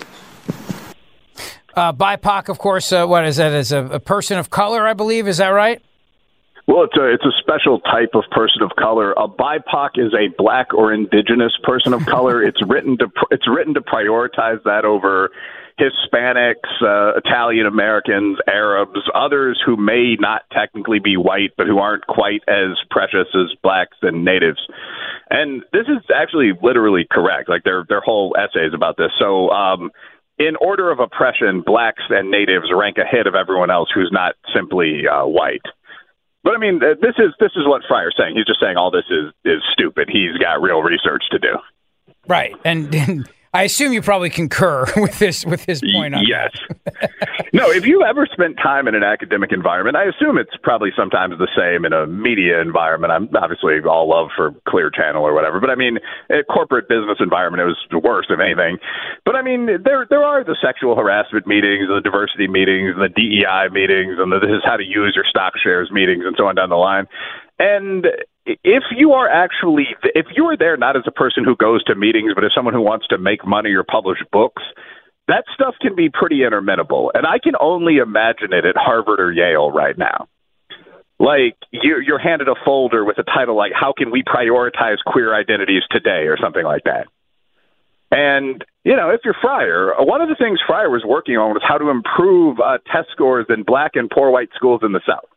uh, 1.76 1.92
BIPOC, 1.92 2.48
of 2.48 2.58
course. 2.58 2.92
Uh, 2.92 3.06
what 3.06 3.24
is 3.24 3.36
that? 3.36 3.52
As 3.52 3.70
a, 3.70 3.84
a 3.86 4.00
person 4.00 4.38
of 4.38 4.50
color, 4.50 4.88
I 4.88 4.92
believe. 4.94 5.28
Is 5.28 5.36
that 5.36 5.50
right? 5.50 5.80
Well, 6.70 6.84
it's 6.84 6.96
a 6.96 7.12
it's 7.12 7.24
a 7.24 7.34
special 7.40 7.80
type 7.80 8.10
of 8.14 8.22
person 8.30 8.62
of 8.62 8.70
color. 8.78 9.10
A 9.16 9.26
BIPOC 9.26 9.98
is 9.98 10.14
a 10.14 10.28
black 10.38 10.72
or 10.72 10.92
indigenous 10.92 11.52
person 11.64 11.92
of 11.92 12.06
color. 12.06 12.40
it's 12.46 12.62
written 12.64 12.96
to 12.98 13.08
pr- 13.08 13.26
it's 13.32 13.48
written 13.48 13.74
to 13.74 13.80
prioritize 13.80 14.62
that 14.62 14.84
over 14.84 15.30
Hispanics, 15.80 16.70
uh, 16.80 17.18
Italian 17.18 17.66
Americans, 17.66 18.38
Arabs, 18.46 19.00
others 19.16 19.60
who 19.66 19.76
may 19.76 20.14
not 20.20 20.42
technically 20.52 21.00
be 21.00 21.16
white, 21.16 21.50
but 21.56 21.66
who 21.66 21.78
aren't 21.78 22.06
quite 22.06 22.42
as 22.46 22.76
precious 22.88 23.26
as 23.34 23.52
blacks 23.64 23.96
and 24.02 24.24
natives. 24.24 24.60
And 25.28 25.64
this 25.72 25.88
is 25.88 26.04
actually 26.14 26.52
literally 26.62 27.04
correct. 27.10 27.48
Like 27.48 27.64
their 27.64 27.84
their 27.88 28.00
whole 28.00 28.36
essays 28.38 28.74
about 28.74 28.96
this. 28.96 29.10
So. 29.18 29.50
um 29.50 29.90
in 30.38 30.56
order 30.56 30.90
of 30.90 31.00
oppression, 31.00 31.62
blacks 31.66 32.02
and 32.08 32.30
natives 32.30 32.64
rank 32.74 32.96
ahead 32.96 33.26
of 33.26 33.34
everyone 33.34 33.70
else 33.70 33.90
who's 33.94 34.08
not 34.10 34.36
simply 34.54 35.02
uh, 35.06 35.26
white. 35.26 35.60
But 36.42 36.54
I 36.54 36.58
mean, 36.58 36.82
uh, 36.82 36.94
this 37.00 37.14
is 37.18 37.34
this 37.38 37.52
is 37.56 37.66
what 37.66 37.82
Fryer's 37.86 38.14
saying. 38.18 38.36
He's 38.36 38.46
just 38.46 38.60
saying 38.60 38.76
all 38.76 38.90
this 38.90 39.04
is 39.10 39.32
is 39.44 39.62
stupid. 39.72 40.08
He's 40.10 40.36
got 40.38 40.62
real 40.62 40.82
research 40.82 41.24
to 41.32 41.38
do. 41.38 41.58
Right. 42.26 42.54
And, 42.64 42.94
and 42.94 43.28
I 43.52 43.64
assume 43.64 43.92
you 43.92 44.00
probably 44.00 44.30
concur 44.30 44.86
with 44.96 45.18
this 45.18 45.44
with 45.44 45.64
his 45.64 45.82
point 45.92 46.14
on 46.14 46.24
yes. 46.24 46.50
no, 47.52 47.70
if 47.70 47.84
you 47.84 48.04
ever 48.04 48.26
spent 48.26 48.56
time 48.58 48.86
in 48.86 48.94
an 48.94 49.02
academic 49.02 49.50
environment, 49.50 49.96
I 49.96 50.04
assume 50.04 50.38
it's 50.38 50.54
probably 50.62 50.90
sometimes 50.96 51.34
the 51.38 51.48
same 51.58 51.84
in 51.84 51.92
a 51.92 52.06
media 52.06 52.60
environment. 52.60 53.12
I'm 53.12 53.28
obviously 53.34 53.74
all 53.82 54.08
love 54.08 54.28
for 54.36 54.54
Clear 54.68 54.90
Channel 54.90 55.26
or 55.26 55.34
whatever, 55.34 55.58
but 55.58 55.70
I 55.70 55.74
mean, 55.74 55.98
a 56.30 56.44
corporate 56.44 56.88
business 56.88 57.18
environment, 57.18 57.62
it 57.62 57.66
was 57.66 58.02
worse 58.04 58.26
if 58.30 58.38
anything. 58.38 58.78
But 59.24 59.34
I 59.34 59.42
mean, 59.42 59.66
there 59.66 60.06
there 60.08 60.22
are 60.22 60.44
the 60.44 60.56
sexual 60.62 60.94
harassment 60.94 61.46
meetings, 61.46 61.88
the 61.88 62.00
diversity 62.00 62.46
meetings, 62.46 62.94
the 62.96 63.08
DEI 63.08 63.68
meetings, 63.72 64.14
and 64.18 64.30
the 64.30 64.38
this 64.38 64.50
is 64.50 64.62
how 64.64 64.76
to 64.76 64.84
use 64.84 65.12
your 65.14 65.24
stock 65.28 65.54
shares 65.60 65.90
meetings, 65.90 66.24
and 66.24 66.36
so 66.38 66.46
on 66.46 66.54
down 66.54 66.70
the 66.70 66.76
line. 66.76 67.06
And 67.58 68.06
if 68.46 68.84
you 68.96 69.12
are 69.12 69.28
actually, 69.28 69.88
if 70.02 70.26
you 70.34 70.46
are 70.46 70.56
there 70.56 70.76
not 70.76 70.96
as 70.96 71.02
a 71.06 71.12
person 71.12 71.44
who 71.44 71.56
goes 71.56 71.84
to 71.84 71.94
meetings, 71.94 72.32
but 72.34 72.44
as 72.44 72.52
someone 72.54 72.74
who 72.74 72.80
wants 72.80 73.06
to 73.08 73.18
make 73.18 73.46
money 73.46 73.72
or 73.72 73.84
publish 73.84 74.18
books, 74.32 74.62
that 75.28 75.44
stuff 75.54 75.74
can 75.80 75.94
be 75.94 76.08
pretty 76.08 76.42
interminable. 76.42 77.12
And 77.14 77.26
I 77.26 77.38
can 77.38 77.54
only 77.60 77.98
imagine 77.98 78.52
it 78.52 78.64
at 78.64 78.76
Harvard 78.76 79.20
or 79.20 79.32
Yale 79.32 79.70
right 79.70 79.96
now. 79.96 80.28
Like 81.18 81.56
you're, 81.70 82.02
you're 82.02 82.18
handed 82.18 82.48
a 82.48 82.54
folder 82.64 83.04
with 83.04 83.18
a 83.18 83.22
title 83.22 83.54
like 83.54 83.72
"How 83.78 83.92
can 83.96 84.10
we 84.10 84.22
prioritize 84.22 84.96
queer 85.06 85.38
identities 85.38 85.82
today?" 85.90 86.26
or 86.26 86.38
something 86.42 86.64
like 86.64 86.84
that. 86.84 87.08
And 88.10 88.64
you 88.84 88.96
know, 88.96 89.10
if 89.10 89.20
you're 89.22 89.36
Fryer, 89.40 89.92
one 89.98 90.22
of 90.22 90.30
the 90.30 90.34
things 90.34 90.58
Fryer 90.66 90.88
was 90.88 91.04
working 91.06 91.36
on 91.36 91.52
was 91.52 91.62
how 91.66 91.76
to 91.76 91.90
improve 91.90 92.58
uh, 92.58 92.78
test 92.90 93.10
scores 93.12 93.46
in 93.50 93.64
black 93.64 93.92
and 93.94 94.08
poor 94.08 94.30
white 94.30 94.48
schools 94.56 94.80
in 94.82 94.92
the 94.92 95.02
South. 95.06 95.28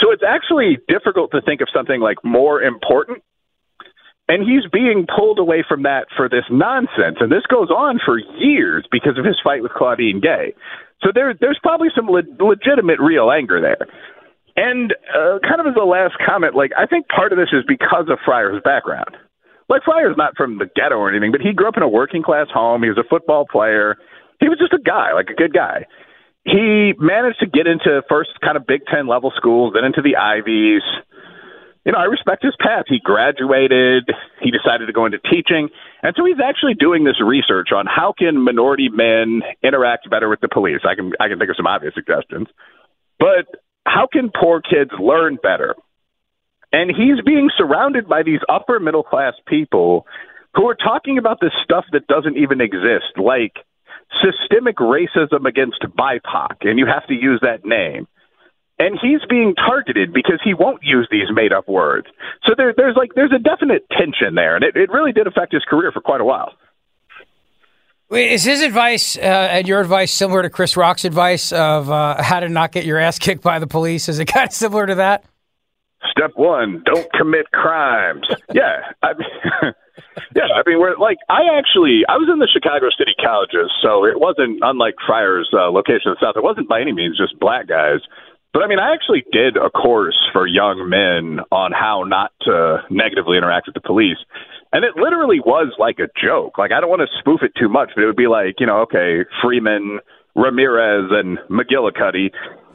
So 0.00 0.10
it's 0.10 0.22
actually 0.26 0.78
difficult 0.88 1.30
to 1.32 1.40
think 1.40 1.60
of 1.60 1.68
something 1.72 2.00
like 2.00 2.18
more 2.24 2.62
important. 2.62 3.22
And 4.26 4.42
he's 4.42 4.64
being 4.72 5.06
pulled 5.06 5.38
away 5.38 5.64
from 5.68 5.82
that 5.82 6.06
for 6.16 6.28
this 6.28 6.44
nonsense. 6.50 7.20
And 7.20 7.30
this 7.30 7.44
goes 7.46 7.68
on 7.68 8.00
for 8.04 8.18
years 8.18 8.86
because 8.90 9.18
of 9.18 9.24
his 9.24 9.36
fight 9.44 9.62
with 9.62 9.72
Claudine 9.72 10.20
Gay. 10.20 10.54
So 11.02 11.10
there, 11.14 11.34
there's 11.38 11.60
probably 11.62 11.88
some 11.94 12.08
le- 12.08 12.24
legitimate, 12.40 12.98
real 13.00 13.30
anger 13.30 13.60
there. 13.60 13.86
And 14.56 14.94
uh, 15.12 15.38
kind 15.44 15.60
of 15.60 15.66
as 15.66 15.76
a 15.76 15.84
last 15.84 16.14
comment, 16.24 16.54
like 16.54 16.70
I 16.78 16.86
think 16.86 17.06
part 17.08 17.32
of 17.32 17.38
this 17.38 17.52
is 17.52 17.64
because 17.68 18.06
of 18.08 18.18
Fryer's 18.24 18.62
background. 18.64 19.16
Like 19.68 19.82
Fryer's 19.84 20.16
not 20.16 20.36
from 20.36 20.58
the 20.58 20.70
ghetto 20.74 20.96
or 20.96 21.10
anything, 21.10 21.32
but 21.32 21.40
he 21.40 21.52
grew 21.52 21.68
up 21.68 21.76
in 21.76 21.82
a 21.82 21.88
working 21.88 22.22
class 22.22 22.46
home. 22.52 22.82
He 22.82 22.88
was 22.88 22.98
a 22.98 23.08
football 23.08 23.44
player. 23.50 23.96
He 24.40 24.48
was 24.48 24.58
just 24.58 24.72
a 24.72 24.82
guy, 24.82 25.12
like 25.12 25.28
a 25.28 25.34
good 25.34 25.52
guy 25.52 25.86
he 26.44 26.92
managed 26.98 27.40
to 27.40 27.46
get 27.46 27.66
into 27.66 28.02
first 28.08 28.30
kind 28.42 28.56
of 28.56 28.66
Big 28.66 28.82
Ten 28.86 29.06
level 29.06 29.32
schools, 29.36 29.72
then 29.74 29.84
into 29.84 30.02
the 30.02 30.16
Ivies. 30.16 30.82
You 31.84 31.92
know, 31.92 31.98
I 31.98 32.04
respect 32.04 32.42
his 32.42 32.54
path. 32.58 32.84
He 32.88 32.98
graduated. 32.98 34.08
He 34.40 34.50
decided 34.50 34.86
to 34.86 34.92
go 34.92 35.04
into 35.04 35.18
teaching, 35.18 35.68
and 36.02 36.14
so 36.16 36.24
he's 36.24 36.40
actually 36.42 36.74
doing 36.74 37.04
this 37.04 37.20
research 37.20 37.68
on 37.74 37.86
how 37.86 38.14
can 38.16 38.42
minority 38.42 38.88
men 38.88 39.42
interact 39.62 40.08
better 40.08 40.28
with 40.28 40.40
the 40.40 40.48
police. 40.48 40.80
I 40.88 40.94
can 40.94 41.12
I 41.20 41.28
can 41.28 41.38
think 41.38 41.50
of 41.50 41.56
some 41.56 41.66
obvious 41.66 41.94
suggestions, 41.94 42.48
but 43.18 43.46
how 43.86 44.06
can 44.10 44.30
poor 44.30 44.60
kids 44.60 44.90
learn 44.98 45.38
better? 45.42 45.74
And 46.72 46.90
he's 46.90 47.22
being 47.24 47.50
surrounded 47.56 48.08
by 48.08 48.22
these 48.22 48.40
upper 48.48 48.80
middle 48.80 49.02
class 49.02 49.34
people 49.46 50.06
who 50.54 50.68
are 50.68 50.74
talking 50.74 51.18
about 51.18 51.38
this 51.40 51.52
stuff 51.62 51.84
that 51.92 52.06
doesn't 52.06 52.36
even 52.36 52.60
exist, 52.60 53.16
like 53.16 53.52
systemic 54.22 54.76
racism 54.76 55.46
against 55.46 55.80
BIPOC, 55.82 56.68
and 56.68 56.78
you 56.78 56.86
have 56.86 57.06
to 57.08 57.14
use 57.14 57.40
that 57.42 57.64
name. 57.64 58.06
And 58.78 58.98
he's 59.00 59.20
being 59.28 59.54
targeted 59.54 60.12
because 60.12 60.40
he 60.42 60.52
won't 60.52 60.82
use 60.82 61.06
these 61.10 61.28
made 61.32 61.52
up 61.52 61.68
words. 61.68 62.08
So 62.44 62.54
there, 62.56 62.74
there's 62.76 62.96
like 62.96 63.14
there's 63.14 63.32
a 63.32 63.38
definite 63.38 63.86
tension 63.90 64.34
there, 64.34 64.56
and 64.56 64.64
it, 64.64 64.76
it 64.76 64.90
really 64.90 65.12
did 65.12 65.26
affect 65.26 65.52
his 65.52 65.62
career 65.64 65.92
for 65.92 66.00
quite 66.00 66.20
a 66.20 66.24
while. 66.24 66.52
Wait, 68.10 68.32
Is 68.32 68.44
his 68.44 68.62
advice 68.62 69.16
uh, 69.16 69.20
and 69.20 69.66
your 69.66 69.80
advice 69.80 70.12
similar 70.12 70.42
to 70.42 70.50
Chris 70.50 70.76
Rock's 70.76 71.04
advice 71.04 71.52
of 71.52 71.90
uh, 71.90 72.22
how 72.22 72.40
to 72.40 72.48
not 72.48 72.70
get 72.70 72.84
your 72.84 72.98
ass 72.98 73.18
kicked 73.18 73.42
by 73.42 73.58
the 73.58 73.66
police? 73.66 74.08
Is 74.08 74.18
it 74.18 74.26
kind 74.32 74.48
of 74.48 74.52
similar 74.52 74.86
to 74.86 74.96
that? 74.96 75.24
Step 76.10 76.32
one: 76.36 76.82
don't 76.84 77.10
commit 77.12 77.50
crimes. 77.52 78.26
Yeah, 78.54 78.92
I 79.02 79.14
mean, 79.14 79.28
yeah. 80.36 80.46
I 80.54 80.62
mean, 80.66 80.78
we're 80.78 80.96
like 80.96 81.18
I 81.28 81.58
actually 81.58 82.02
I 82.08 82.16
was 82.16 82.28
in 82.30 82.38
the 82.38 82.46
Chicago 82.46 82.86
City 82.96 83.14
colleges, 83.18 83.72
so 83.82 84.04
it 84.04 84.20
wasn't 84.20 84.60
unlike 84.62 84.94
Fryer's 85.06 85.50
uh, 85.52 85.70
location 85.70 86.12
in 86.12 86.14
the 86.14 86.22
South. 86.22 86.36
It 86.36 86.44
wasn't 86.44 86.68
by 86.68 86.80
any 86.80 86.92
means 86.92 87.18
just 87.18 87.38
black 87.40 87.66
guys. 87.66 87.98
But 88.54 88.62
I 88.62 88.68
mean, 88.68 88.78
I 88.78 88.94
actually 88.94 89.24
did 89.32 89.56
a 89.56 89.68
course 89.68 90.16
for 90.32 90.46
young 90.46 90.88
men 90.88 91.42
on 91.50 91.72
how 91.72 92.04
not 92.06 92.30
to 92.42 92.78
negatively 92.88 93.36
interact 93.36 93.66
with 93.66 93.74
the 93.74 93.80
police. 93.82 94.18
And 94.72 94.84
it 94.84 94.94
literally 94.96 95.40
was 95.40 95.74
like 95.78 95.98
a 95.98 96.06
joke. 96.20 96.56
Like, 96.58 96.70
I 96.70 96.80
don't 96.80 96.90
want 96.90 97.02
to 97.02 97.18
spoof 97.18 97.42
it 97.42 97.52
too 97.58 97.68
much, 97.68 97.90
but 97.94 98.02
it 98.02 98.06
would 98.06 98.16
be 98.16 98.28
like, 98.28 98.60
you 98.60 98.66
know, 98.66 98.82
okay, 98.82 99.24
Freeman, 99.42 99.98
Ramirez, 100.36 101.10
and 101.10 101.38
McGillicuddy. 101.50 102.30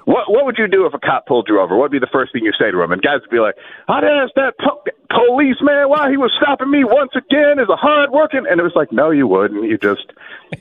What 0.10 0.26
what 0.26 0.44
would 0.46 0.58
you 0.58 0.68
do 0.68 0.88
if 0.88 0.96
a 0.96 1.00
cop 1.00 1.28
pulled 1.28 1.46
you 1.48 1.62
over? 1.62 1.78
What 1.78 1.94
would 1.94 2.02
be 2.02 2.02
the 2.02 2.10
first 2.12 2.34
thing 2.34 2.44
you 2.44 2.52
say 2.58 2.72
to 2.72 2.82
him? 2.82 2.92
And 2.92 3.00
guys 3.00 3.22
would 3.22 3.30
be 3.30 3.38
like, 3.38 3.54
I'd 3.88 4.04
ask 4.04 4.34
that 4.34 4.58
po- 4.58 4.82
policeman 5.06 5.86
why 5.86 6.10
he 6.10 6.18
was 6.18 6.34
stopping 6.42 6.72
me 6.72 6.84
once 6.84 7.12
again 7.14 7.60
as 7.62 7.70
a 7.70 7.76
hard 7.76 8.10
working. 8.10 8.50
And 8.50 8.60
it 8.60 8.64
was 8.64 8.74
like, 8.76 8.92
no, 8.92 9.12
you 9.12 9.28
wouldn't. 9.28 9.70
You 9.70 9.78
just 9.78 10.10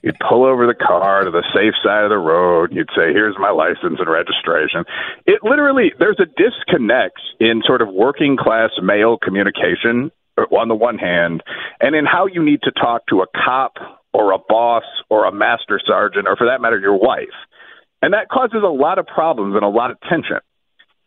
you'd 0.02 0.20
pull 0.20 0.44
over 0.44 0.66
the 0.66 0.74
car 0.74 1.24
to 1.24 1.30
the 1.30 1.42
safe 1.56 1.72
side 1.82 2.04
of 2.04 2.10
the 2.10 2.18
road. 2.18 2.74
You'd 2.74 2.90
say, 2.94 3.16
here's 3.16 3.36
my 3.38 3.48
license 3.48 3.96
and 3.98 4.10
registration. 4.10 4.84
It 5.24 5.40
literally 5.42 5.94
there's 5.98 6.20
a 6.20 6.28
disconnect 6.28 7.16
in 7.40 7.62
sort 7.64 7.80
of 7.80 7.88
working 7.88 8.36
class 8.36 8.72
male 8.82 9.16
communication 9.16 10.12
on 10.36 10.68
the 10.68 10.74
one 10.74 10.98
hand, 10.98 11.42
and 11.80 11.96
in 11.96 12.04
how 12.04 12.26
you 12.26 12.44
need 12.44 12.60
to 12.62 12.70
talk 12.70 13.06
to 13.08 13.22
a 13.22 13.26
cop 13.32 13.78
or 14.12 14.32
a 14.32 14.38
boss 14.38 14.84
or 15.08 15.24
a 15.24 15.32
master 15.32 15.80
sergeant 15.84 16.28
or 16.28 16.36
for 16.36 16.46
that 16.48 16.60
matter 16.60 16.78
your 16.78 17.00
wife. 17.00 17.32
And 18.02 18.14
that 18.14 18.28
causes 18.28 18.62
a 18.64 18.70
lot 18.70 18.98
of 18.98 19.06
problems 19.06 19.54
and 19.54 19.64
a 19.64 19.68
lot 19.68 19.90
of 19.90 19.98
tension. 20.08 20.38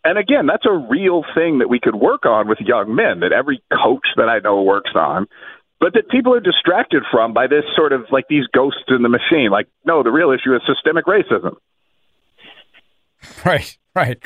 And 0.04 0.18
again, 0.18 0.48
that's 0.48 0.66
a 0.66 0.74
real 0.74 1.24
thing 1.36 1.60
that 1.60 1.70
we 1.70 1.80
could 1.80 1.96
work 1.96 2.26
on 2.26 2.48
with 2.48 2.60
young 2.60 2.96
men 2.96 3.20
that 3.20 3.32
every 3.32 3.62
coach 3.72 4.08
that 4.18 4.28
I 4.30 4.40
know 4.40 4.64
works 4.64 4.92
on, 4.96 5.28
but 5.80 5.94
that 5.94 6.10
people 6.10 6.34
are 6.34 6.40
distracted 6.40 7.04
from 7.12 7.34
by 7.34 7.48
this 7.48 7.64
sort 7.76 7.94
of 7.94 8.06
like 8.12 8.26
these 8.28 8.46
ghosts 8.48 8.84
in 8.88 9.04
the 9.04 9.10
machine. 9.10 9.52
Like, 9.52 9.68
no, 9.86 10.04
the 10.04 10.12
real 10.12 10.32
issue 10.32 10.56
is 10.56 10.62
systemic 10.66 11.06
racism. 11.06 11.56
Right, 13.46 13.78
right, 13.94 14.18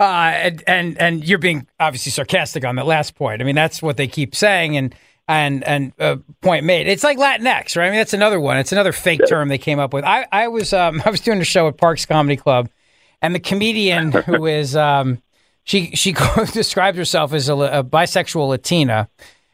uh, 0.00 0.02
and 0.02 0.64
and 0.66 0.98
and 0.98 1.24
you're 1.24 1.38
being 1.38 1.68
obviously 1.78 2.10
sarcastic 2.10 2.64
on 2.64 2.74
that 2.74 2.86
last 2.86 3.14
point. 3.14 3.40
I 3.40 3.44
mean, 3.44 3.54
that's 3.54 3.80
what 3.80 3.96
they 3.96 4.08
keep 4.08 4.34
saying, 4.34 4.76
and 4.76 4.92
and 5.30 5.62
and 5.64 5.92
uh, 6.00 6.16
point 6.42 6.64
made. 6.64 6.88
It's 6.88 7.04
like 7.04 7.16
Latinx, 7.16 7.76
right? 7.76 7.86
I 7.86 7.90
mean, 7.90 7.98
that's 7.98 8.14
another 8.14 8.40
one. 8.40 8.56
It's 8.56 8.72
another 8.72 8.92
fake 8.92 9.20
term 9.28 9.48
they 9.48 9.58
came 9.58 9.78
up 9.78 9.92
with. 9.94 10.04
I 10.04 10.26
I 10.32 10.48
was 10.48 10.72
um, 10.72 11.00
I 11.06 11.10
was 11.10 11.20
doing 11.20 11.40
a 11.40 11.44
show 11.44 11.68
at 11.68 11.76
Parks 11.76 12.04
Comedy 12.04 12.36
Club, 12.36 12.68
and 13.22 13.34
the 13.34 13.40
comedian 13.40 14.10
who 14.10 14.46
is 14.46 14.74
um, 14.74 15.22
she 15.62 15.92
she 15.94 16.12
describes 16.52 16.98
herself 16.98 17.32
as 17.32 17.48
a, 17.48 17.54
a, 17.54 17.84
bisexual 17.84 18.48
Latina, 18.48 19.08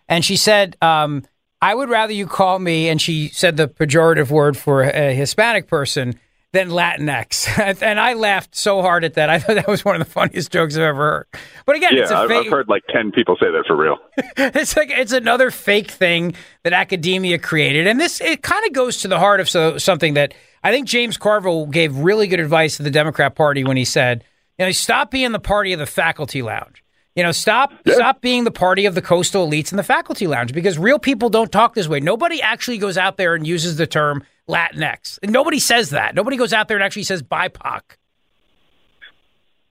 and 0.09 0.25
she 0.25 0.37
said. 0.37 0.77
Um, 0.83 1.25
I 1.62 1.75
would 1.75 1.89
rather 1.89 2.12
you 2.12 2.27
call 2.27 2.59
me, 2.59 2.91
and 2.91 3.01
she 3.01 3.29
said 3.29 3.57
the 3.57 3.67
pejorative 3.67 4.31
word 4.31 4.59
for 4.59 4.83
a 4.83 5.15
Hispanic 5.15 5.69
person, 5.69 6.21
than 6.57 6.71
Latinx. 6.71 7.83
and 7.83 8.01
I 8.01 8.14
laughed 8.14 8.55
so 8.55 8.81
hard 8.81 9.05
at 9.05 9.14
that. 9.14 9.29
I 9.29 9.38
thought 9.38 9.57
that 9.57 9.69
was 9.69 9.85
one 9.85 9.95
of 9.95 9.99
the 10.01 10.11
funniest 10.11 10.51
jokes 10.51 10.75
I've 10.75 10.83
ever 10.83 11.11
heard. 11.11 11.27
But 11.66 11.77
again, 11.77 11.95
yeah, 11.95 12.03
it's 12.03 12.11
a 12.11 12.16
I've, 12.16 12.29
fake. 12.29 12.47
I've 12.47 12.53
heard 12.53 12.69
like 12.69 12.83
10 12.88 13.12
people 13.12 13.37
say 13.38 13.47
that 13.47 13.64
for 13.66 13.77
real. 13.77 13.99
it's 14.37 14.77
like 14.77 14.90
it's 14.90 15.12
another 15.12 15.51
fake 15.51 15.90
thing 15.90 16.35
that 16.64 16.73
academia 16.73 17.38
created. 17.38 17.87
And 17.87 18.01
this, 18.01 18.21
it 18.21 18.42
kind 18.42 18.64
of 18.66 18.73
goes 18.73 18.99
to 18.99 19.09
the 19.09 19.19
heart 19.19 19.40
of 19.40 19.49
so, 19.49 19.77
something 19.77 20.14
that 20.14 20.35
I 20.64 20.73
think 20.73 20.88
James 20.88 21.16
Carville 21.16 21.66
gave 21.66 21.97
really 21.99 22.27
good 22.27 22.40
advice 22.40 22.79
to 22.79 22.83
the 22.83 22.90
Democrat 22.90 23.35
Party 23.35 23.62
when 23.62 23.77
he 23.77 23.85
said, 23.85 24.25
you 24.59 24.64
know, 24.64 24.73
stop 24.73 25.11
being 25.11 25.33
the 25.33 25.38
party 25.38 25.75
of 25.75 25.79
the 25.79 25.87
faculty 25.87 26.40
lounge. 26.40 26.83
You 27.14 27.23
know, 27.23 27.33
stop 27.33 27.73
yeah. 27.85 27.95
stop 27.95 28.21
being 28.21 28.45
the 28.45 28.51
party 28.51 28.85
of 28.85 28.95
the 28.95 29.01
coastal 29.01 29.49
elites 29.49 29.71
in 29.73 29.77
the 29.77 29.83
faculty 29.83 30.27
lounge 30.27 30.53
because 30.53 30.79
real 30.79 30.99
people 30.99 31.31
don't 31.31 31.51
talk 31.51 31.75
this 31.75 31.88
way. 31.88 32.01
Nobody 32.01 32.42
actually 32.42 32.77
goes 32.77 32.99
out 32.99 33.16
there 33.16 33.35
and 33.35 33.47
uses 33.47 33.77
the 33.77 33.87
term 33.87 34.23
Latinx. 34.49 35.19
And 35.23 35.33
nobody 35.33 35.59
says 35.59 35.91
that. 35.91 36.15
Nobody 36.15 36.37
goes 36.37 36.53
out 36.53 36.69
there 36.69 36.77
and 36.77 36.85
actually 36.85 37.05
says 37.05 37.23
BIPOC. 37.23 37.83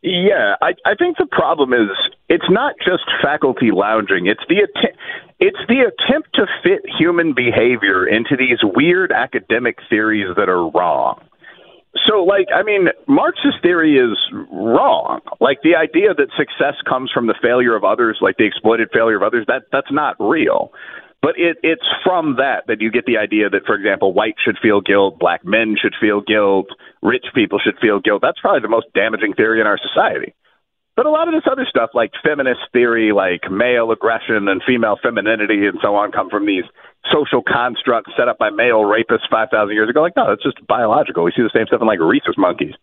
Yeah, 0.02 0.56
I, 0.62 0.74
I 0.86 0.94
think 0.94 1.18
the 1.18 1.26
problem 1.26 1.74
is 1.74 1.90
it's 2.30 2.50
not 2.50 2.76
just 2.86 3.04
faculty 3.24 3.72
lounging. 3.72 4.28
It's 4.28 4.44
the 4.48 4.68
it's 5.40 5.58
the 5.68 5.90
attempt 5.90 6.30
to 6.36 6.46
fit 6.64 6.82
human 6.98 7.34
behavior 7.34 8.08
into 8.08 8.38
these 8.38 8.60
weird 8.62 9.12
academic 9.12 9.80
theories 9.90 10.36
that 10.38 10.48
are 10.48 10.70
wrong. 10.70 11.22
So, 12.08 12.24
like, 12.24 12.48
I 12.54 12.62
mean, 12.62 12.90
Marxist 13.08 13.62
theory 13.62 13.98
is 13.98 14.18
wrong. 14.52 15.22
Like 15.40 15.62
the 15.64 15.76
idea 15.76 16.14
that 16.14 16.28
success 16.38 16.76
comes 16.88 17.10
from 17.12 17.28
the 17.28 17.36
failure 17.42 17.76
of 17.76 17.84
others, 17.84 18.20
like 18.22 18.38
the 18.38 18.46
exploited 18.46 18.90
failure 18.94 19.18
of 19.18 19.24
others, 19.24 19.46
that 19.48 19.64
that's 19.72 19.92
not 19.92 20.16
real. 20.20 20.72
But 21.26 21.42
it, 21.42 21.58
it's 21.64 21.90
from 22.06 22.38
that 22.38 22.70
that 22.70 22.82
you 22.82 22.92
get 22.92 23.10
the 23.10 23.18
idea 23.18 23.50
that, 23.50 23.66
for 23.66 23.74
example, 23.74 24.14
white 24.14 24.36
should 24.38 24.62
feel 24.62 24.80
guilt, 24.80 25.18
black 25.18 25.42
men 25.44 25.74
should 25.74 25.98
feel 26.00 26.22
guilt, 26.22 26.68
rich 27.02 27.26
people 27.34 27.58
should 27.58 27.82
feel 27.82 28.00
guilt. 28.00 28.22
That's 28.22 28.40
probably 28.40 28.62
the 28.62 28.70
most 28.70 28.94
damaging 28.94 29.34
theory 29.34 29.60
in 29.60 29.66
our 29.66 29.80
society. 29.82 30.36
But 30.96 31.08
a 31.08 31.10
lot 31.10 31.28
of 31.28 31.34
this 31.34 31.50
other 31.50 31.66
stuff, 31.68 31.90
like 31.96 32.12
feminist 32.22 32.70
theory, 32.74 33.12
like 33.12 33.50
male 33.50 33.90
aggression 33.90 34.48
and 34.48 34.62
female 34.68 35.02
femininity 35.02 35.66
and 35.66 35.80
so 35.82 35.96
on, 35.96 36.12
come 36.12 36.30
from 36.30 36.46
these 36.46 36.64
social 37.12 37.42
constructs 37.42 38.14
set 38.16 38.28
up 38.28 38.38
by 38.38 38.52
male 38.52 38.86
rapists 38.86 39.26
5,000 39.26 39.74
years 39.74 39.90
ago. 39.90 40.04
Like, 40.04 40.16
no, 40.16 40.32
it's 40.32 40.44
just 40.44 40.62
biological. 40.68 41.24
We 41.24 41.34
see 41.36 41.42
the 41.42 41.50
same 41.50 41.66
stuff 41.66 41.82
in 41.82 41.88
like 41.88 42.06
rhesus 42.06 42.38
monkeys. 42.38 42.78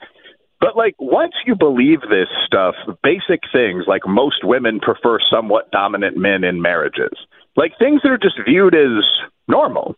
But 0.59 0.76
like 0.76 0.96
once 0.98 1.35
you 1.46 1.55
believe 1.55 2.00
this 2.11 2.26
stuff, 2.44 2.74
basic 3.05 3.46
things 3.55 3.85
like 3.87 4.02
most 4.05 4.42
women 4.42 4.81
prefer 4.81 5.18
somewhat 5.31 5.70
dominant 5.70 6.16
men 6.16 6.42
in 6.42 6.61
marriages 6.61 7.14
like 7.56 7.72
things 7.78 8.00
that 8.02 8.10
are 8.10 8.18
just 8.18 8.36
viewed 8.46 8.74
as 8.74 9.04
normal. 9.48 9.96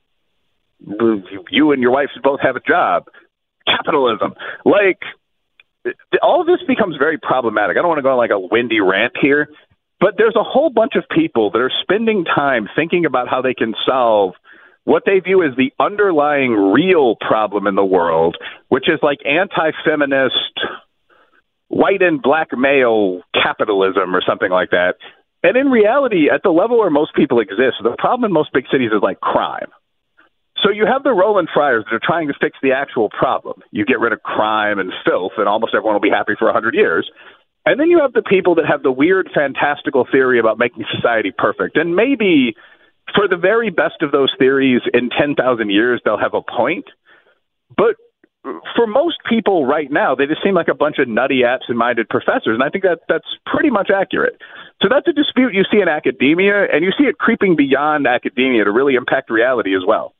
You 1.50 1.72
and 1.72 1.80
your 1.80 1.92
wife 1.92 2.10
both 2.22 2.40
have 2.42 2.56
a 2.56 2.60
job. 2.60 3.06
Capitalism, 3.66 4.34
like 4.64 5.00
all 6.22 6.40
of 6.40 6.46
this 6.46 6.60
becomes 6.66 6.96
very 6.96 7.18
problematic. 7.18 7.76
I 7.76 7.80
don't 7.80 7.88
want 7.88 7.98
to 7.98 8.02
go 8.02 8.12
on 8.12 8.18
like 8.18 8.30
a 8.30 8.38
windy 8.38 8.80
rant 8.80 9.14
here, 9.20 9.48
but 10.00 10.14
there's 10.18 10.36
a 10.36 10.42
whole 10.42 10.70
bunch 10.70 10.92
of 10.96 11.04
people 11.08 11.50
that 11.52 11.58
are 11.58 11.72
spending 11.82 12.24
time 12.24 12.68
thinking 12.76 13.06
about 13.06 13.28
how 13.28 13.40
they 13.40 13.54
can 13.54 13.74
solve 13.86 14.34
what 14.84 15.04
they 15.06 15.18
view 15.18 15.42
as 15.42 15.56
the 15.56 15.72
underlying 15.80 16.52
real 16.52 17.16
problem 17.16 17.66
in 17.66 17.74
the 17.74 17.84
world, 17.84 18.36
which 18.68 18.88
is 18.88 18.98
like 19.02 19.18
anti 19.24 19.70
feminist, 19.84 20.60
white 21.68 22.02
and 22.02 22.20
black 22.22 22.48
male 22.56 23.22
capitalism 23.34 24.14
or 24.14 24.22
something 24.26 24.50
like 24.50 24.70
that. 24.70 24.96
And 25.44 25.58
in 25.58 25.68
reality, 25.68 26.30
at 26.32 26.42
the 26.42 26.48
level 26.48 26.78
where 26.78 26.90
most 26.90 27.14
people 27.14 27.38
exist, 27.38 27.76
the 27.82 27.94
problem 27.98 28.24
in 28.24 28.32
most 28.32 28.50
big 28.54 28.64
cities 28.72 28.90
is 28.90 29.02
like 29.02 29.20
crime. 29.20 29.68
So 30.62 30.70
you 30.70 30.86
have 30.86 31.02
the 31.02 31.12
Roland 31.12 31.50
Fryers 31.52 31.84
that 31.84 31.94
are 31.94 32.00
trying 32.02 32.28
to 32.28 32.34
fix 32.40 32.56
the 32.62 32.72
actual 32.72 33.10
problem. 33.10 33.60
You 33.70 33.84
get 33.84 34.00
rid 34.00 34.14
of 34.14 34.22
crime 34.22 34.78
and 34.78 34.90
filth, 35.04 35.32
and 35.36 35.46
almost 35.46 35.74
everyone 35.74 35.94
will 35.94 36.00
be 36.00 36.08
happy 36.08 36.32
for 36.38 36.46
a 36.46 36.52
100 36.54 36.74
years. 36.74 37.10
And 37.66 37.78
then 37.78 37.88
you 37.88 38.00
have 38.00 38.14
the 38.14 38.22
people 38.22 38.54
that 38.54 38.64
have 38.64 38.82
the 38.82 38.90
weird, 38.90 39.28
fantastical 39.34 40.06
theory 40.10 40.38
about 40.38 40.58
making 40.58 40.86
society 40.94 41.32
perfect. 41.36 41.76
And 41.76 41.94
maybe 41.94 42.56
for 43.14 43.28
the 43.28 43.36
very 43.36 43.68
best 43.68 44.00
of 44.00 44.12
those 44.12 44.32
theories, 44.38 44.80
in 44.94 45.10
10,000 45.10 45.68
years, 45.68 46.00
they'll 46.04 46.18
have 46.18 46.32
a 46.32 46.40
point. 46.40 46.86
But 47.76 47.96
for 48.74 48.86
most 48.86 49.18
people 49.28 49.66
right 49.66 49.90
now, 49.90 50.14
they 50.14 50.26
just 50.26 50.42
seem 50.42 50.54
like 50.54 50.68
a 50.68 50.74
bunch 50.74 50.98
of 50.98 51.08
nutty, 51.08 51.44
absent-minded 51.44 52.08
professors, 52.08 52.54
and 52.54 52.62
I 52.62 52.68
think 52.68 52.84
that 52.84 53.00
that's 53.08 53.26
pretty 53.46 53.70
much 53.70 53.90
accurate. 53.94 54.40
So 54.82 54.88
that's 54.90 55.06
a 55.06 55.12
dispute 55.12 55.54
you 55.54 55.62
see 55.70 55.80
in 55.80 55.88
academia, 55.88 56.66
and 56.72 56.84
you 56.84 56.90
see 56.98 57.04
it 57.04 57.18
creeping 57.18 57.56
beyond 57.56 58.06
academia 58.06 58.64
to 58.64 58.72
really 58.72 58.94
impact 58.94 59.30
reality 59.30 59.74
as 59.76 59.82
well. 59.86 60.14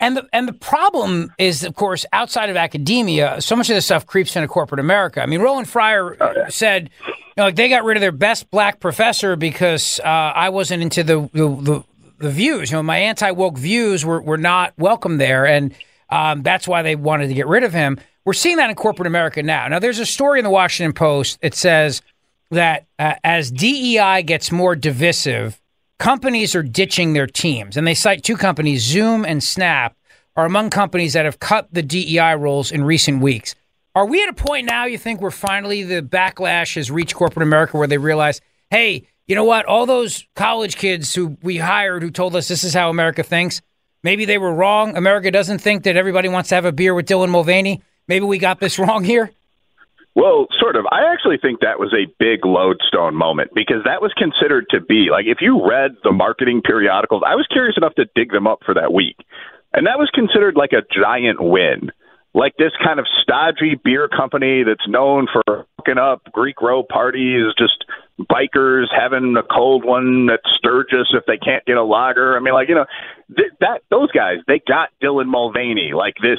And 0.00 0.16
the 0.16 0.26
and 0.32 0.48
the 0.48 0.54
problem 0.54 1.32
is, 1.38 1.62
of 1.62 1.74
course, 1.74 2.06
outside 2.12 2.48
of 2.48 2.56
academia, 2.56 3.40
so 3.42 3.54
much 3.54 3.68
of 3.68 3.74
this 3.74 3.84
stuff 3.84 4.06
creeps 4.06 4.34
into 4.34 4.48
corporate 4.48 4.80
America. 4.80 5.22
I 5.22 5.26
mean, 5.26 5.40
Roland 5.40 5.68
Fryer 5.68 6.16
oh, 6.18 6.32
yeah. 6.34 6.48
said, 6.48 6.88
you 7.06 7.12
know, 7.36 7.44
like 7.44 7.56
they 7.56 7.68
got 7.68 7.84
rid 7.84 7.98
of 7.98 8.00
their 8.00 8.10
best 8.10 8.50
black 8.50 8.80
professor 8.80 9.36
because 9.36 10.00
uh, 10.00 10.08
I 10.08 10.48
wasn't 10.48 10.82
into 10.82 11.04
the, 11.04 11.28
the 11.34 11.48
the, 11.48 11.84
the 12.18 12.30
views. 12.30 12.70
You 12.70 12.78
know, 12.78 12.82
my 12.82 12.96
anti 12.96 13.30
woke 13.30 13.58
views 13.58 14.02
were 14.02 14.22
were 14.22 14.38
not 14.38 14.72
welcome 14.78 15.18
there, 15.18 15.44
and 15.46 15.74
um, 16.10 16.42
that's 16.42 16.68
why 16.68 16.82
they 16.82 16.96
wanted 16.96 17.28
to 17.28 17.34
get 17.34 17.46
rid 17.46 17.64
of 17.64 17.72
him. 17.72 17.98
We're 18.24 18.32
seeing 18.32 18.56
that 18.56 18.70
in 18.70 18.76
corporate 18.76 19.06
America 19.06 19.42
now. 19.42 19.66
Now, 19.68 19.78
there's 19.78 19.98
a 19.98 20.06
story 20.06 20.40
in 20.40 20.44
the 20.44 20.50
Washington 20.50 20.92
Post. 20.92 21.38
It 21.40 21.54
says 21.54 22.02
that 22.50 22.86
uh, 22.98 23.14
as 23.24 23.50
DEI 23.50 24.22
gets 24.22 24.52
more 24.52 24.76
divisive, 24.76 25.60
companies 25.98 26.54
are 26.54 26.62
ditching 26.62 27.12
their 27.12 27.26
teams. 27.26 27.76
And 27.76 27.86
they 27.86 27.94
cite 27.94 28.22
two 28.22 28.36
companies, 28.36 28.82
Zoom 28.82 29.24
and 29.24 29.42
Snap, 29.42 29.96
are 30.36 30.44
among 30.44 30.70
companies 30.70 31.12
that 31.12 31.24
have 31.24 31.38
cut 31.38 31.68
the 31.72 31.82
DEI 31.82 32.34
roles 32.34 32.72
in 32.72 32.84
recent 32.84 33.22
weeks. 33.22 33.54
Are 33.94 34.06
we 34.06 34.22
at 34.22 34.28
a 34.28 34.32
point 34.32 34.66
now, 34.66 34.84
you 34.84 34.98
think, 34.98 35.20
where 35.20 35.30
finally 35.30 35.82
the 35.82 36.02
backlash 36.02 36.76
has 36.76 36.90
reached 36.90 37.14
corporate 37.14 37.42
America 37.42 37.76
where 37.76 37.88
they 37.88 37.98
realize, 37.98 38.40
hey, 38.70 39.06
you 39.26 39.34
know 39.34 39.44
what? 39.44 39.66
All 39.66 39.86
those 39.86 40.26
college 40.36 40.76
kids 40.76 41.14
who 41.14 41.36
we 41.42 41.58
hired 41.58 42.02
who 42.02 42.10
told 42.10 42.36
us 42.36 42.48
this 42.48 42.64
is 42.64 42.74
how 42.74 42.90
America 42.90 43.22
thinks, 43.22 43.60
maybe 44.02 44.24
they 44.24 44.38
were 44.38 44.54
wrong. 44.54 44.96
America 44.96 45.30
doesn't 45.30 45.58
think 45.58 45.84
that 45.84 45.96
everybody 45.96 46.28
wants 46.28 46.48
to 46.50 46.54
have 46.54 46.64
a 46.64 46.72
beer 46.72 46.94
with 46.94 47.06
Dylan 47.06 47.30
Mulvaney. 47.30 47.82
Maybe 48.08 48.24
we 48.24 48.38
got 48.38 48.60
this 48.60 48.78
wrong 48.78 49.04
here. 49.04 49.30
Well, 50.16 50.48
sort 50.58 50.74
of. 50.76 50.86
I 50.90 51.12
actually 51.12 51.38
think 51.40 51.60
that 51.60 51.78
was 51.78 51.94
a 51.94 52.12
big 52.18 52.44
lodestone 52.44 53.14
moment 53.14 53.52
because 53.54 53.84
that 53.84 54.02
was 54.02 54.12
considered 54.18 54.66
to 54.70 54.80
be 54.80 55.08
like 55.10 55.26
if 55.26 55.38
you 55.40 55.64
read 55.64 55.92
the 56.02 56.10
marketing 56.10 56.62
periodicals, 56.62 57.22
I 57.24 57.36
was 57.36 57.46
curious 57.50 57.76
enough 57.76 57.94
to 57.94 58.06
dig 58.16 58.32
them 58.32 58.46
up 58.46 58.60
for 58.66 58.74
that 58.74 58.92
week. 58.92 59.16
And 59.72 59.86
that 59.86 59.98
was 59.98 60.10
considered 60.12 60.56
like 60.56 60.72
a 60.72 60.82
giant 60.92 61.40
win. 61.40 61.92
Like 62.34 62.54
this 62.58 62.72
kind 62.82 62.98
of 62.98 63.06
stodgy 63.22 63.80
beer 63.82 64.08
company 64.08 64.64
that's 64.64 64.86
known 64.88 65.26
for 65.32 65.66
hooking 65.80 65.98
up 65.98 66.22
Greek 66.32 66.60
row 66.60 66.82
parties, 66.82 67.46
just 67.58 67.84
bikers 68.20 68.86
having 68.94 69.34
a 69.36 69.42
cold 69.42 69.84
one 69.84 70.28
at 70.30 70.40
Sturgis 70.58 71.08
if 71.12 71.24
they 71.26 71.38
can't 71.38 71.64
get 71.64 71.76
a 71.76 71.82
lager. 71.82 72.36
I 72.36 72.40
mean, 72.40 72.54
like, 72.54 72.68
you 72.68 72.74
know, 72.74 72.86
th- 73.34 73.52
that 73.60 73.82
those 73.90 74.10
guys, 74.12 74.38
they 74.46 74.60
got 74.66 74.90
Dylan 75.02 75.26
Mulvaney, 75.26 75.92
like 75.94 76.14
this 76.22 76.38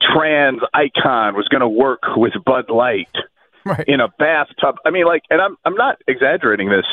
trans 0.00 0.60
icon 0.72 1.34
was 1.34 1.48
going 1.48 1.60
to 1.60 1.68
work 1.68 2.02
with 2.16 2.32
Bud 2.44 2.70
Light 2.70 3.08
right. 3.64 3.84
in 3.88 4.00
a 4.00 4.08
bathtub. 4.18 4.76
I 4.84 4.90
mean, 4.90 5.06
like, 5.06 5.22
and 5.30 5.40
I'm 5.40 5.56
I'm 5.64 5.74
not 5.74 5.96
exaggerating 6.06 6.68
this 6.68 6.86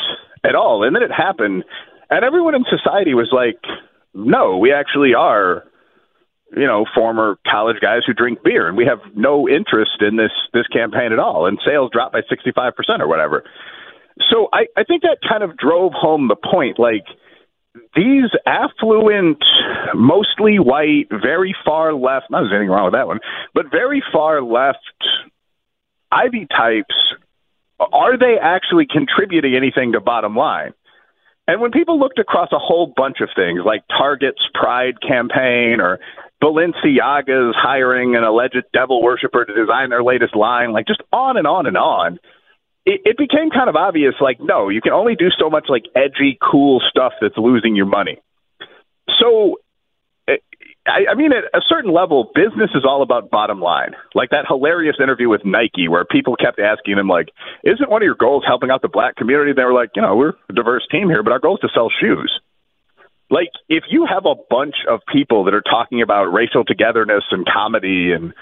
at 0.44 0.54
all. 0.54 0.82
And 0.82 0.94
then 0.94 1.02
it 1.02 1.12
happened, 1.12 1.64
and 2.10 2.24
everyone 2.24 2.54
in 2.54 2.64
society 2.68 3.14
was 3.14 3.28
like, 3.32 3.60
"No, 4.14 4.58
we 4.58 4.72
actually 4.72 5.14
are." 5.14 5.64
You 6.56 6.66
know, 6.66 6.86
former 6.94 7.38
college 7.46 7.76
guys 7.80 8.00
who 8.06 8.14
drink 8.14 8.42
beer, 8.42 8.66
and 8.66 8.76
we 8.76 8.86
have 8.86 8.98
no 9.14 9.48
interest 9.48 10.00
in 10.00 10.16
this 10.16 10.32
this 10.52 10.66
campaign 10.68 11.12
at 11.12 11.18
all. 11.18 11.46
And 11.46 11.58
sales 11.64 11.90
dropped 11.92 12.14
by 12.14 12.22
sixty 12.28 12.50
five 12.52 12.74
percent 12.74 13.02
or 13.02 13.08
whatever. 13.08 13.44
So 14.30 14.48
I, 14.52 14.66
I 14.76 14.84
think 14.84 15.02
that 15.02 15.18
kind 15.28 15.42
of 15.42 15.56
drove 15.58 15.92
home 15.92 16.28
the 16.28 16.36
point. 16.36 16.78
Like 16.78 17.04
these 17.94 18.30
affluent, 18.46 19.44
mostly 19.94 20.58
white, 20.58 21.08
very 21.10 21.54
far 21.64 21.92
left, 21.92 22.30
not 22.30 22.40
there's 22.40 22.52
anything 22.52 22.70
wrong 22.70 22.86
with 22.86 22.94
that 22.94 23.06
one, 23.06 23.20
but 23.52 23.66
very 23.70 24.02
far 24.12 24.40
left 24.40 24.78
Ivy 26.10 26.46
types, 26.46 26.94
are 27.78 28.16
they 28.16 28.36
actually 28.40 28.86
contributing 28.90 29.54
anything 29.54 29.92
to 29.92 30.00
bottom 30.00 30.34
line? 30.34 30.72
And 31.48 31.60
when 31.60 31.70
people 31.70 31.98
looked 31.98 32.18
across 32.18 32.48
a 32.52 32.58
whole 32.58 32.92
bunch 32.96 33.18
of 33.20 33.28
things 33.36 33.60
like 33.64 33.82
Target's 33.88 34.42
Pride 34.54 34.94
campaign 35.00 35.80
or 35.80 36.00
Balenciaga's 36.42 37.56
hiring 37.56 38.14
an 38.14 38.22
alleged 38.22 38.62
devil 38.72 39.02
worshiper 39.02 39.44
to 39.44 39.54
design 39.54 39.90
their 39.90 40.02
latest 40.02 40.36
line, 40.36 40.72
like 40.72 40.86
just 40.86 41.02
on 41.12 41.36
and 41.36 41.46
on 41.46 41.66
and 41.66 41.76
on, 41.76 42.18
it, 42.84 43.00
it 43.04 43.18
became 43.18 43.50
kind 43.50 43.68
of 43.68 43.76
obvious 43.76 44.14
like, 44.20 44.38
no, 44.40 44.68
you 44.68 44.80
can 44.80 44.92
only 44.92 45.16
do 45.16 45.28
so 45.38 45.50
much 45.50 45.66
like 45.68 45.84
edgy, 45.94 46.38
cool 46.40 46.80
stuff 46.88 47.12
that's 47.20 47.36
losing 47.36 47.74
your 47.74 47.86
money. 47.86 48.18
So 49.18 49.56
eh, 50.28 50.36
I, 50.86 51.12
I 51.12 51.14
mean, 51.14 51.32
at 51.32 51.44
a 51.52 51.62
certain 51.68 51.92
level, 51.92 52.30
business 52.34 52.70
is 52.74 52.84
all 52.86 53.02
about 53.02 53.30
bottom 53.30 53.60
line. 53.60 53.94
Like 54.14 54.30
that 54.30 54.44
hilarious 54.46 54.96
interview 55.02 55.28
with 55.28 55.40
Nike, 55.44 55.88
where 55.88 56.04
people 56.04 56.36
kept 56.36 56.60
asking 56.60 56.98
him, 56.98 57.08
like, 57.08 57.30
"Isn't 57.64 57.90
one 57.90 58.02
of 58.02 58.06
your 58.06 58.14
goals 58.14 58.44
helping 58.46 58.70
out 58.70 58.82
the 58.82 58.88
black 58.88 59.16
community?" 59.16 59.52
They 59.52 59.64
were 59.64 59.74
like, 59.74 59.90
"You 59.96 60.02
know, 60.02 60.14
we're 60.16 60.34
a 60.48 60.52
diverse 60.52 60.86
team 60.90 61.08
here, 61.08 61.22
but 61.22 61.32
our 61.32 61.40
goal 61.40 61.56
is 61.56 61.60
to 61.62 61.68
sell 61.74 61.90
shoes." 61.90 62.32
Like, 63.30 63.50
if 63.68 63.84
you 63.90 64.06
have 64.06 64.24
a 64.24 64.34
bunch 64.48 64.76
of 64.88 65.00
people 65.12 65.44
that 65.44 65.54
are 65.54 65.62
talking 65.62 66.02
about 66.02 66.26
racial 66.26 66.64
togetherness 66.64 67.24
and 67.30 67.44
comedy, 67.46 68.12
and 68.12 68.32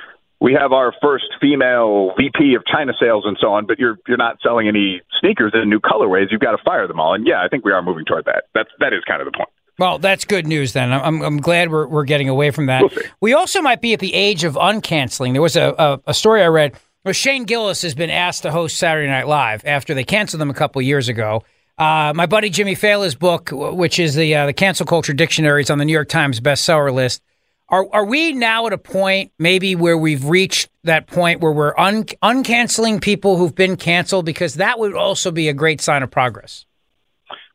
we 0.41 0.53
have 0.61 0.73
our 0.73 0.93
first 1.01 1.25
female 1.41 2.13
VP 2.19 2.55
of 2.55 2.65
China 2.67 2.93
sales 3.01 3.25
and 3.27 3.37
so 3.41 3.55
on, 3.55 3.67
but 3.67 3.79
you're 3.79 3.97
you're 4.07 4.19
not 4.19 4.37
selling 4.43 4.69
any 4.69 5.01
sneakers 5.21 5.53
in 5.55 5.71
new 5.71 5.81
colorways, 5.81 6.27
you've 6.31 6.41
got 6.41 6.53
to 6.53 6.63
fire 6.65 6.87
them 6.87 7.01
all. 7.01 7.15
And 7.15 7.27
yeah, 7.27 7.43
I 7.43 7.49
think 7.49 7.65
we 7.65 7.73
are 7.73 7.83
moving 7.83 8.05
toward 8.05 8.27
that. 8.27 8.45
That's 8.55 8.69
that 8.81 8.93
is 8.93 9.03
kind 9.09 9.23
of 9.23 9.27
the 9.27 9.33
point. 9.33 9.49
Well, 9.79 9.99
that's 9.99 10.25
good 10.25 10.47
news 10.47 10.73
then. 10.73 10.93
I'm, 10.93 11.21
I'm 11.21 11.39
glad 11.39 11.71
we're, 11.71 11.89
we're 11.89 12.05
getting 12.05 12.29
away 12.29 12.53
from 12.53 12.67
that. 12.67 12.85
we 13.21 13.33
also 13.33 13.61
might 13.61 13.81
be 13.81 13.93
at 13.93 13.99
the 13.99 14.15
age 14.15 14.45
of 14.45 14.55
uncanceling. 14.55 15.33
There 15.33 15.43
was 15.43 15.57
a, 15.57 15.75
a, 15.77 16.01
a 16.11 16.15
story 16.15 16.45
I 16.45 16.47
read 16.47 16.75
where 17.03 17.13
Shane 17.13 17.45
Gillis 17.45 17.83
has 17.83 17.95
been 17.95 18.11
asked 18.11 18.43
to 18.43 18.53
host 18.53 18.77
Saturday 18.77 19.09
Night 19.09 19.27
Live 19.27 19.65
after 19.65 19.93
they 19.93 20.05
canceled 20.05 20.41
them 20.41 20.49
a 20.51 20.55
couple 20.55 20.81
years 20.81 21.09
ago. 21.09 21.43
Uh, 21.77 22.13
my 22.15 22.27
buddy 22.27 22.51
Jimmy 22.51 22.75
Fallon's 22.75 23.17
book, 23.17 23.51
which 23.53 23.99
is 23.99 24.15
the 24.15 24.35
uh, 24.35 24.47
the 24.47 24.53
cancel 24.53 24.87
culture 24.87 25.13
dictionary, 25.13 25.63
is 25.63 25.71
on 25.71 25.79
the 25.79 25.85
New 25.85 25.93
York 25.93 26.09
Times 26.09 26.41
bestseller 26.41 26.93
list. 26.93 27.23
Are 27.69 27.87
are 27.93 28.05
we 28.05 28.33
now 28.33 28.67
at 28.67 28.73
a 28.73 28.79
point 28.79 29.33
maybe 29.39 29.75
where 29.75 29.99
we've 29.99 30.25
reached 30.25 30.71
that 30.85 31.09
point 31.09 31.41
where 31.41 31.51
we're 31.51 31.77
un- 31.77 32.05
uncanceling 32.23 33.01
people 33.01 33.37
who've 33.37 33.55
been 33.55 33.77
canceled 33.77 34.25
because 34.25 34.55
that 34.55 34.79
would 34.79 34.95
also 34.95 35.33
be 35.33 35.49
a 35.49 35.55
great 35.55 35.81
sign 35.81 36.03
of 36.03 36.11
progress? 36.11 36.65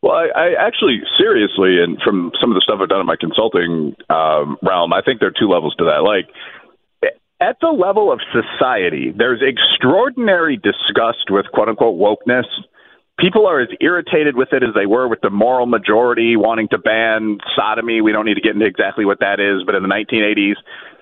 Well, 0.01 0.15
I, 0.15 0.27
I 0.35 0.67
actually 0.67 1.01
seriously, 1.17 1.81
and 1.81 1.97
from 2.03 2.31
some 2.41 2.51
of 2.51 2.55
the 2.55 2.61
stuff 2.61 2.79
I've 2.81 2.89
done 2.89 3.01
in 3.01 3.05
my 3.05 3.17
consulting 3.17 3.95
um, 4.09 4.57
realm, 4.61 4.91
I 4.91 5.01
think 5.01 5.19
there 5.19 5.29
are 5.29 5.39
two 5.39 5.47
levels 5.47 5.75
to 5.75 5.85
that. 5.85 6.03
Like 6.03 6.27
at 7.41 7.57
the 7.61 7.67
level 7.67 8.11
of 8.11 8.19
society, 8.33 9.13
there's 9.15 9.41
extraordinary 9.41 10.57
disgust 10.57 11.29
with 11.29 11.45
quote 11.53 11.69
unquote 11.69 11.97
wokeness. 11.97 12.45
People 13.19 13.47
are 13.47 13.59
as 13.59 13.69
irritated 13.81 14.35
with 14.35 14.53
it 14.53 14.63
as 14.63 14.73
they 14.73 14.85
were 14.85 15.07
with 15.07 15.19
the 15.21 15.29
moral 15.29 15.65
majority 15.65 16.35
wanting 16.37 16.69
to 16.69 16.77
ban 16.77 17.37
sodomy. 17.55 18.01
We 18.01 18.11
don't 18.11 18.25
need 18.25 18.35
to 18.35 18.41
get 18.41 18.53
into 18.53 18.65
exactly 18.65 19.03
what 19.03 19.19
that 19.19 19.39
is, 19.39 19.63
but 19.65 19.75
in 19.75 19.83
the 19.83 19.89
1980s, 19.89 20.55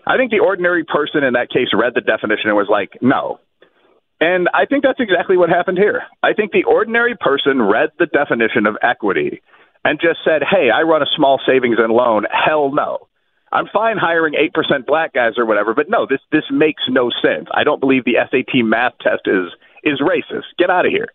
I 0.06 0.17
think 0.17 0.32
the 0.32 0.39
ordinary 0.39 0.84
person 0.84 1.23
in 1.23 1.34
that 1.34 1.49
case 1.49 1.67
read 1.73 1.93
the 1.93 2.01
definition 2.01 2.49
and 2.49 2.56
was 2.56 2.69
like, 2.69 2.97
no, 3.01 3.39
and 4.19 4.49
I 4.53 4.65
think 4.65 4.84
that's 4.84 4.99
exactly 4.99 5.38
what 5.38 5.49
happened 5.49 5.77
here. 5.77 6.03
I 6.23 6.34
think 6.34 6.51
the 6.51 6.63
ordinary 6.63 7.15
person 7.15 7.62
read 7.62 7.89
the 7.99 8.08
definition 8.08 8.65
of 8.65 8.77
equity 8.82 9.41
and 9.86 9.99
just 10.01 10.19
said, 10.25 10.41
hey, 10.41 10.69
I 10.73 10.82
run 10.82 11.03
a 11.03 11.15
small 11.15 11.39
savings 11.45 11.77
and 11.77 11.93
loan. 11.93 12.25
Hell 12.32 12.71
no. 12.73 13.08
I'm 13.51 13.67
fine 13.71 13.97
hiring 13.97 14.34
8% 14.34 14.86
black 14.86 15.13
guys 15.13 15.34
or 15.38 15.45
whatever, 15.45 15.73
but 15.73 15.89
no, 15.89 16.06
this, 16.10 16.19
this 16.32 16.43
makes 16.51 16.84
no 16.89 17.10
sense. 17.21 17.47
I 17.53 17.63
don't 17.63 17.80
believe 17.80 18.03
the 18.03 18.17
SAT 18.30 18.65
math 18.65 18.93
test 18.99 19.21
is, 19.25 19.53
is 19.84 20.01
racist. 20.01 20.51
Get 20.58 20.69
out 20.69 20.86
of 20.86 20.91
here. 20.91 21.08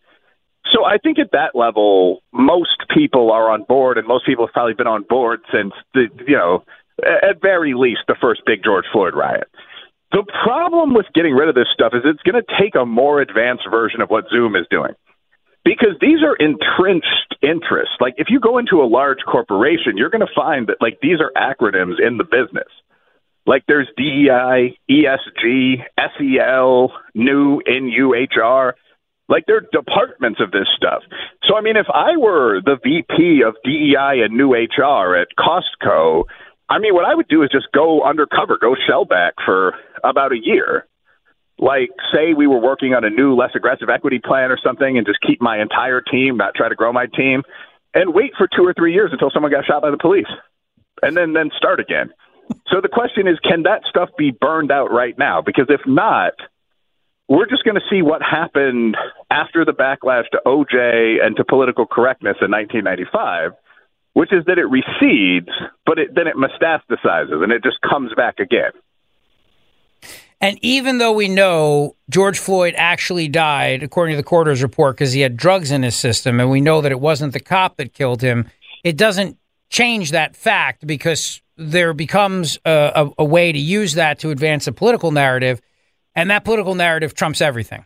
So 0.70 0.84
I 0.84 0.98
think 0.98 1.18
at 1.18 1.32
that 1.32 1.54
level, 1.54 2.22
most 2.32 2.84
people 2.94 3.32
are 3.32 3.50
on 3.50 3.64
board, 3.64 3.98
and 3.98 4.06
most 4.06 4.24
people 4.24 4.46
have 4.46 4.52
probably 4.52 4.74
been 4.74 4.86
on 4.86 5.04
board 5.08 5.40
since 5.52 5.72
the, 5.92 6.06
you 6.26 6.36
know, 6.36 6.64
at 7.02 7.40
very 7.40 7.74
least 7.74 8.02
the 8.06 8.16
first 8.20 8.42
big 8.46 8.62
George 8.62 8.84
Floyd 8.92 9.14
riot. 9.14 9.48
The 10.12 10.24
problem 10.44 10.94
with 10.94 11.06
getting 11.14 11.32
rid 11.32 11.48
of 11.48 11.54
this 11.54 11.68
stuff 11.72 11.94
is 11.94 12.02
it's 12.04 12.22
going 12.22 12.40
to 12.40 12.62
take 12.62 12.74
a 12.74 12.84
more 12.84 13.20
advanced 13.20 13.64
version 13.70 14.02
of 14.02 14.10
what 14.10 14.24
Zoom 14.30 14.54
is 14.56 14.66
doing. 14.70 14.92
Because 15.64 15.96
these 16.00 16.18
are 16.22 16.36
entrenched 16.36 17.36
interests. 17.40 17.94
Like 18.00 18.14
if 18.18 18.26
you 18.28 18.40
go 18.40 18.58
into 18.58 18.82
a 18.82 18.86
large 18.86 19.20
corporation, 19.24 19.96
you're 19.96 20.10
going 20.10 20.26
to 20.26 20.34
find 20.34 20.66
that 20.66 20.78
like 20.80 20.98
these 21.00 21.18
are 21.20 21.32
acronyms 21.36 21.94
in 22.04 22.18
the 22.18 22.24
business. 22.24 22.68
Like 23.46 23.64
there's 23.66 23.88
DEI, 23.96 24.78
ESG, 24.90 25.82
SEL, 26.18 26.92
new 27.14 27.62
NUHR. 27.66 28.72
Like 29.28 29.44
they're 29.46 29.62
departments 29.72 30.40
of 30.40 30.50
this 30.50 30.66
stuff. 30.76 31.02
So 31.48 31.56
I 31.56 31.60
mean, 31.60 31.76
if 31.76 31.86
I 31.92 32.16
were 32.16 32.60
the 32.64 32.76
VP 32.82 33.42
of 33.46 33.56
DEI 33.64 34.22
and 34.24 34.36
new 34.36 34.52
HR 34.52 35.16
at 35.16 35.28
Costco, 35.38 36.24
I 36.68 36.78
mean, 36.78 36.94
what 36.94 37.04
I 37.04 37.14
would 37.14 37.28
do 37.28 37.42
is 37.42 37.50
just 37.52 37.66
go 37.72 38.02
undercover, 38.02 38.58
go 38.60 38.74
shell 38.86 39.04
back 39.04 39.34
for 39.44 39.74
about 40.02 40.32
a 40.32 40.38
year. 40.42 40.86
Like, 41.58 41.90
say 42.12 42.34
we 42.34 42.46
were 42.46 42.60
working 42.60 42.94
on 42.94 43.04
a 43.04 43.10
new, 43.10 43.34
less 43.34 43.50
aggressive 43.54 43.88
equity 43.88 44.18
plan 44.18 44.50
or 44.50 44.58
something, 44.64 44.96
and 44.98 45.06
just 45.06 45.20
keep 45.20 45.40
my 45.40 45.60
entire 45.60 46.00
team, 46.00 46.36
not 46.36 46.54
try 46.54 46.68
to 46.68 46.74
grow 46.74 46.92
my 46.92 47.06
team, 47.06 47.42
and 47.94 48.14
wait 48.14 48.32
for 48.36 48.48
two 48.48 48.66
or 48.66 48.74
three 48.74 48.94
years 48.94 49.10
until 49.12 49.30
someone 49.30 49.52
got 49.52 49.66
shot 49.66 49.82
by 49.82 49.90
the 49.90 49.98
police, 49.98 50.26
and 51.02 51.16
then 51.16 51.34
then 51.34 51.50
start 51.56 51.78
again. 51.78 52.10
So 52.68 52.80
the 52.80 52.88
question 52.88 53.28
is, 53.28 53.38
can 53.40 53.62
that 53.64 53.82
stuff 53.88 54.08
be 54.16 54.30
burned 54.30 54.72
out 54.72 54.90
right 54.90 55.16
now? 55.16 55.42
Because 55.42 55.66
if 55.68 55.80
not, 55.86 56.32
we're 57.28 57.48
just 57.48 57.64
going 57.64 57.76
to 57.76 57.86
see 57.90 58.02
what 58.02 58.20
happened 58.22 58.96
after 59.30 59.64
the 59.64 59.72
backlash 59.72 60.28
to 60.32 60.40
OJ 60.46 61.24
and 61.24 61.36
to 61.36 61.44
political 61.44 61.86
correctness 61.86 62.36
in 62.40 62.50
1995 62.50 63.52
which 64.14 64.32
is 64.32 64.44
that 64.46 64.58
it 64.58 64.66
recedes, 64.66 65.48
but 65.86 65.98
it, 65.98 66.14
then 66.14 66.26
it 66.26 66.36
metastasizes 66.36 67.42
and 67.42 67.52
it 67.52 67.62
just 67.62 67.80
comes 67.80 68.12
back 68.14 68.38
again. 68.38 68.72
And 70.40 70.58
even 70.60 70.98
though 70.98 71.12
we 71.12 71.28
know 71.28 71.94
George 72.10 72.38
Floyd 72.38 72.74
actually 72.76 73.28
died, 73.28 73.82
according 73.82 74.14
to 74.14 74.16
the 74.16 74.24
coroner's 74.24 74.62
report, 74.62 74.96
because 74.96 75.12
he 75.12 75.20
had 75.20 75.36
drugs 75.36 75.70
in 75.70 75.84
his 75.84 75.94
system, 75.94 76.40
and 76.40 76.50
we 76.50 76.60
know 76.60 76.80
that 76.80 76.90
it 76.90 76.98
wasn't 76.98 77.32
the 77.32 77.40
cop 77.40 77.76
that 77.76 77.94
killed 77.94 78.20
him, 78.20 78.50
it 78.82 78.96
doesn't 78.96 79.38
change 79.70 80.10
that 80.10 80.34
fact 80.34 80.84
because 80.86 81.40
there 81.56 81.94
becomes 81.94 82.58
a, 82.64 82.92
a, 82.94 83.10
a 83.18 83.24
way 83.24 83.52
to 83.52 83.58
use 83.58 83.94
that 83.94 84.18
to 84.18 84.30
advance 84.30 84.66
a 84.66 84.72
political 84.72 85.12
narrative, 85.12 85.60
and 86.14 86.30
that 86.30 86.44
political 86.44 86.74
narrative 86.74 87.14
trumps 87.14 87.40
everything. 87.40 87.84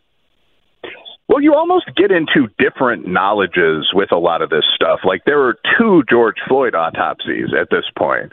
Well, 1.29 1.43
you 1.43 1.55
almost 1.55 1.87
get 1.97 2.11
into 2.11 2.49
different 2.59 3.07
knowledges 3.07 3.91
with 3.93 4.12
a 4.12 4.17
lot 4.17 4.43
of 4.43 4.51
this 4.51 4.65
stuff. 4.75 5.01
Like 5.05 5.23
there 5.27 5.43
are 5.43 5.57
two 5.79 6.05
George 6.09 6.37
Floyd 6.49 6.75
autopsies 6.75 7.49
at 7.59 7.69
this 7.71 7.85
point 7.99 8.33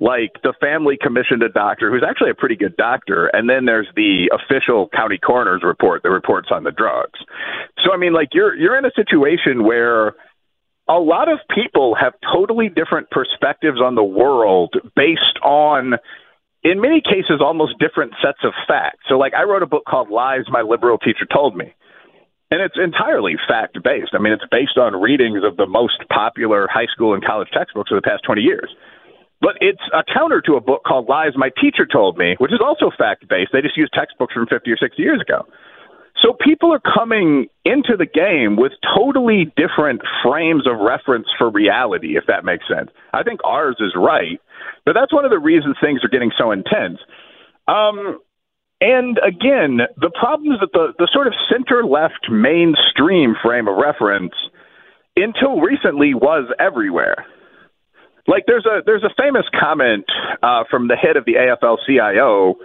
like 0.00 0.40
the 0.42 0.54
family 0.60 0.96
commissioned 1.00 1.42
a 1.42 1.48
doctor 1.48 1.90
who's 1.90 2.04
actually 2.08 2.30
a 2.30 2.34
pretty 2.34 2.56
good 2.56 2.76
doctor, 2.76 3.26
and 3.26 3.48
then 3.48 3.64
there's 3.64 3.88
the 3.96 4.30
official 4.32 4.88
county 4.94 5.18
coroner's 5.18 5.62
report 5.64 6.02
that 6.02 6.10
reports 6.10 6.48
on 6.50 6.64
the 6.64 6.70
drugs. 6.70 7.18
So 7.84 7.92
I 7.92 7.96
mean, 7.96 8.12
like 8.12 8.28
you're 8.32 8.54
you're 8.54 8.78
in 8.78 8.84
a 8.84 8.92
situation 8.94 9.64
where 9.64 10.14
a 10.88 10.98
lot 10.98 11.30
of 11.30 11.38
people 11.54 11.96
have 12.00 12.14
totally 12.32 12.68
different 12.68 13.10
perspectives 13.10 13.80
on 13.80 13.94
the 13.94 14.04
world 14.04 14.74
based 14.96 15.38
on 15.42 15.94
in 16.62 16.80
many 16.80 17.00
cases 17.00 17.40
almost 17.40 17.78
different 17.78 18.12
sets 18.22 18.38
of 18.42 18.52
facts. 18.66 19.04
So 19.08 19.18
like 19.18 19.34
I 19.34 19.44
wrote 19.44 19.62
a 19.62 19.66
book 19.66 19.84
called 19.86 20.10
Lies 20.10 20.44
My 20.48 20.62
Liberal 20.62 20.98
Teacher 20.98 21.26
Told 21.32 21.56
Me. 21.56 21.74
And 22.50 22.62
it's 22.62 22.76
entirely 22.82 23.34
fact 23.46 23.76
based. 23.84 24.12
I 24.14 24.18
mean, 24.18 24.32
it's 24.32 24.44
based 24.50 24.78
on 24.78 24.96
readings 24.96 25.44
of 25.44 25.58
the 25.58 25.66
most 25.66 26.00
popular 26.08 26.66
high 26.72 26.88
school 26.90 27.12
and 27.12 27.22
college 27.22 27.48
textbooks 27.52 27.90
of 27.92 28.00
the 28.00 28.08
past 28.08 28.24
20 28.24 28.40
years. 28.40 28.70
But 29.40 29.56
it's 29.60 29.82
a 29.92 30.02
counter 30.02 30.40
to 30.46 30.54
a 30.54 30.60
book 30.60 30.82
called 30.84 31.08
Lies 31.08 31.36
My 31.36 31.50
Teacher 31.60 31.86
Told 31.86 32.16
Me, 32.16 32.34
which 32.38 32.52
is 32.52 32.60
also 32.64 32.90
fact 32.96 33.28
based. 33.28 33.50
They 33.52 33.60
just 33.60 33.76
use 33.76 33.90
textbooks 33.92 34.32
from 34.32 34.46
50 34.46 34.70
or 34.70 34.76
60 34.76 35.00
years 35.00 35.20
ago. 35.20 35.46
So 36.22 36.32
people 36.32 36.72
are 36.72 36.80
coming 36.80 37.46
into 37.64 37.96
the 37.96 38.06
game 38.06 38.56
with 38.56 38.72
totally 38.96 39.52
different 39.56 40.02
frames 40.22 40.66
of 40.66 40.80
reference 40.80 41.26
for 41.38 41.50
reality, 41.50 42.16
if 42.16 42.24
that 42.26 42.44
makes 42.44 42.64
sense. 42.68 42.90
I 43.12 43.22
think 43.22 43.40
ours 43.44 43.76
is 43.78 43.92
right, 43.96 44.40
but 44.84 44.94
that's 44.94 45.12
one 45.12 45.24
of 45.24 45.30
the 45.30 45.38
reasons 45.38 45.76
things 45.80 46.00
are 46.02 46.08
getting 46.08 46.32
so 46.36 46.50
intense. 46.50 46.98
Um, 47.68 48.18
and 48.80 49.18
again, 49.18 49.80
the 49.96 50.10
problem 50.10 50.52
is 50.52 50.60
that 50.60 50.72
the, 50.72 50.94
the 50.98 51.08
sort 51.12 51.26
of 51.26 51.34
center 51.50 51.84
left 51.84 52.30
mainstream 52.30 53.34
frame 53.42 53.68
of 53.68 53.76
reference 53.76 54.34
until 55.16 55.60
recently 55.60 56.14
was 56.14 56.50
everywhere. 56.58 57.26
Like 58.26 58.44
there's 58.46 58.66
a 58.66 58.82
there's 58.84 59.04
a 59.04 59.14
famous 59.20 59.46
comment 59.58 60.04
uh, 60.42 60.64
from 60.70 60.88
the 60.88 60.96
head 60.96 61.16
of 61.16 61.24
the 61.24 61.34
AFL-CIO 61.34 62.56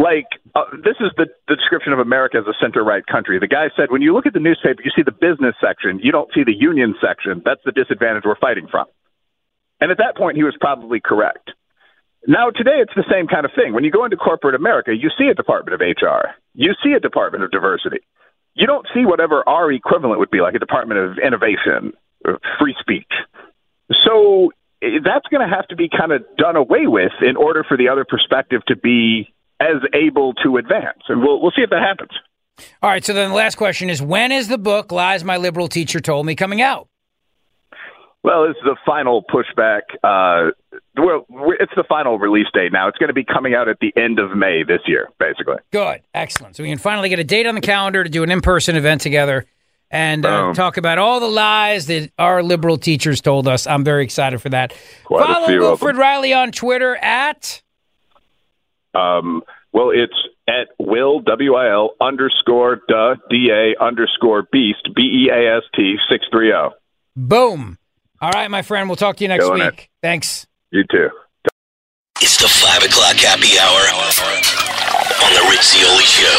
like 0.00 0.26
uh, 0.54 0.64
this 0.80 0.96
is 1.00 1.12
the, 1.16 1.28
the 1.46 1.56
description 1.56 1.92
of 1.92 1.98
America 1.98 2.38
as 2.40 2.48
a 2.48 2.56
center 2.56 2.82
right 2.82 3.04
country. 3.06 3.38
The 3.38 3.46
guy 3.46 3.68
said, 3.76 3.90
when 3.90 4.00
you 4.00 4.14
look 4.14 4.24
at 4.24 4.32
the 4.32 4.40
newspaper, 4.40 4.80
you 4.82 4.90
see 4.96 5.04
the 5.04 5.12
business 5.12 5.54
section, 5.60 6.00
you 6.02 6.10
don't 6.10 6.32
see 6.32 6.42
the 6.42 6.56
union 6.56 6.94
section. 7.00 7.42
That's 7.44 7.60
the 7.64 7.72
disadvantage 7.72 8.24
we're 8.24 8.40
fighting 8.40 8.66
from. 8.70 8.86
And 9.80 9.90
at 9.90 9.98
that 9.98 10.16
point, 10.16 10.36
he 10.36 10.44
was 10.44 10.56
probably 10.58 11.00
correct. 11.00 11.52
Now, 12.26 12.50
today, 12.50 12.80
it's 12.80 12.92
the 12.96 13.08
same 13.10 13.28
kind 13.28 13.44
of 13.44 13.52
thing. 13.56 13.72
When 13.72 13.84
you 13.84 13.90
go 13.90 14.04
into 14.04 14.16
corporate 14.16 14.54
America, 14.54 14.92
you 14.92 15.08
see 15.16 15.28
a 15.28 15.34
Department 15.34 15.74
of 15.74 15.80
HR, 15.80 16.36
you 16.54 16.72
see 16.84 16.92
a 16.92 17.00
Department 17.00 17.44
of 17.44 17.50
Diversity. 17.50 18.00
You 18.54 18.66
don't 18.66 18.86
see 18.92 19.06
whatever 19.06 19.46
our 19.48 19.72
equivalent 19.72 20.18
would 20.18 20.30
be, 20.30 20.40
like 20.40 20.54
a 20.54 20.58
Department 20.58 21.00
of 21.00 21.18
Innovation, 21.18 21.92
or 22.24 22.38
free 22.58 22.76
speech. 22.78 23.12
So 24.04 24.52
eh, 24.82 25.00
that's 25.02 25.26
going 25.30 25.48
to 25.48 25.54
have 25.54 25.66
to 25.68 25.76
be 25.76 25.88
kind 25.88 26.12
of 26.12 26.24
done 26.36 26.56
away 26.56 26.86
with 26.86 27.12
in 27.22 27.36
order 27.36 27.64
for 27.64 27.78
the 27.78 27.88
other 27.88 28.04
perspective 28.04 28.60
to 28.68 28.76
be 28.76 29.32
as 29.60 29.76
able 29.92 30.32
to 30.34 30.56
advance. 30.56 31.02
And 31.08 31.22
we'll, 31.22 31.40
we'll 31.40 31.52
see 31.52 31.62
if 31.62 31.70
that 31.70 31.82
happens. 31.82 32.10
All 32.82 32.90
right. 32.90 33.04
So 33.04 33.12
then 33.12 33.30
the 33.30 33.34
last 33.34 33.56
question 33.56 33.90
is 33.90 34.02
when 34.02 34.32
is 34.32 34.48
the 34.48 34.58
book, 34.58 34.90
Lies 34.90 35.24
My 35.24 35.36
Liberal 35.36 35.68
Teacher 35.68 36.00
Told 36.00 36.26
Me, 36.26 36.34
coming 36.34 36.60
out? 36.60 36.88
Well, 38.22 38.44
it's 38.44 38.58
the 38.64 38.76
final 38.84 39.22
pushback. 39.22 39.80
Uh, 40.04 40.50
well, 40.96 41.24
it's 41.58 41.72
the 41.74 41.84
final 41.88 42.18
release 42.18 42.48
date 42.52 42.70
now. 42.70 42.86
It's 42.86 42.98
going 42.98 43.08
to 43.08 43.14
be 43.14 43.24
coming 43.24 43.54
out 43.54 43.68
at 43.68 43.78
the 43.80 43.94
end 43.96 44.18
of 44.18 44.36
May 44.36 44.62
this 44.62 44.80
year, 44.86 45.08
basically. 45.18 45.56
Good. 45.72 46.02
Excellent. 46.12 46.56
So 46.56 46.62
we 46.62 46.68
can 46.68 46.76
finally 46.76 47.08
get 47.08 47.18
a 47.18 47.24
date 47.24 47.46
on 47.46 47.54
the 47.54 47.62
calendar 47.62 48.04
to 48.04 48.10
do 48.10 48.22
an 48.22 48.30
in 48.30 48.42
person 48.42 48.76
event 48.76 49.00
together 49.00 49.46
and 49.90 50.26
uh, 50.26 50.52
talk 50.52 50.76
about 50.76 50.98
all 50.98 51.18
the 51.18 51.28
lies 51.28 51.86
that 51.86 52.12
our 52.18 52.42
liberal 52.42 52.76
teachers 52.76 53.22
told 53.22 53.48
us. 53.48 53.66
I'm 53.66 53.84
very 53.84 54.04
excited 54.04 54.40
for 54.40 54.50
that. 54.50 54.74
Quite 55.04 55.26
Follow 55.26 55.58
Wilfred 55.58 55.96
Reilly 55.96 56.32
on 56.32 56.52
Twitter 56.52 56.96
at. 56.96 57.62
Um, 58.94 59.42
well, 59.72 59.90
it's 59.90 60.14
at 60.48 60.68
Will 60.78 61.20
W 61.20 61.54
I 61.54 61.72
L 61.72 61.90
underscore 62.00 62.80
duh 62.88 63.16
D 63.30 63.50
A 63.50 63.82
underscore 63.82 64.42
beast 64.50 64.88
B 64.94 65.26
E 65.26 65.30
A 65.30 65.58
S 65.58 65.62
T 65.74 65.96
six 66.08 66.26
three 66.30 66.48
zero. 66.48 66.72
Boom. 67.16 67.78
All 68.20 68.30
right, 68.30 68.50
my 68.50 68.62
friend. 68.62 68.88
We'll 68.88 68.96
talk 68.96 69.16
to 69.16 69.24
you 69.24 69.28
next 69.28 69.44
Killing 69.44 69.64
week. 69.64 69.90
Thanks. 70.02 70.46
You 70.70 70.84
too. 70.90 71.10
It's 72.20 72.36
the 72.36 72.48
5 72.48 72.84
o'clock 72.84 73.16
happy 73.16 73.56
hour 73.56 73.80
on 75.24 75.32
The 75.32 75.40
Rich 75.48 75.64
Zeoli 75.72 76.04
Show. 76.04 76.36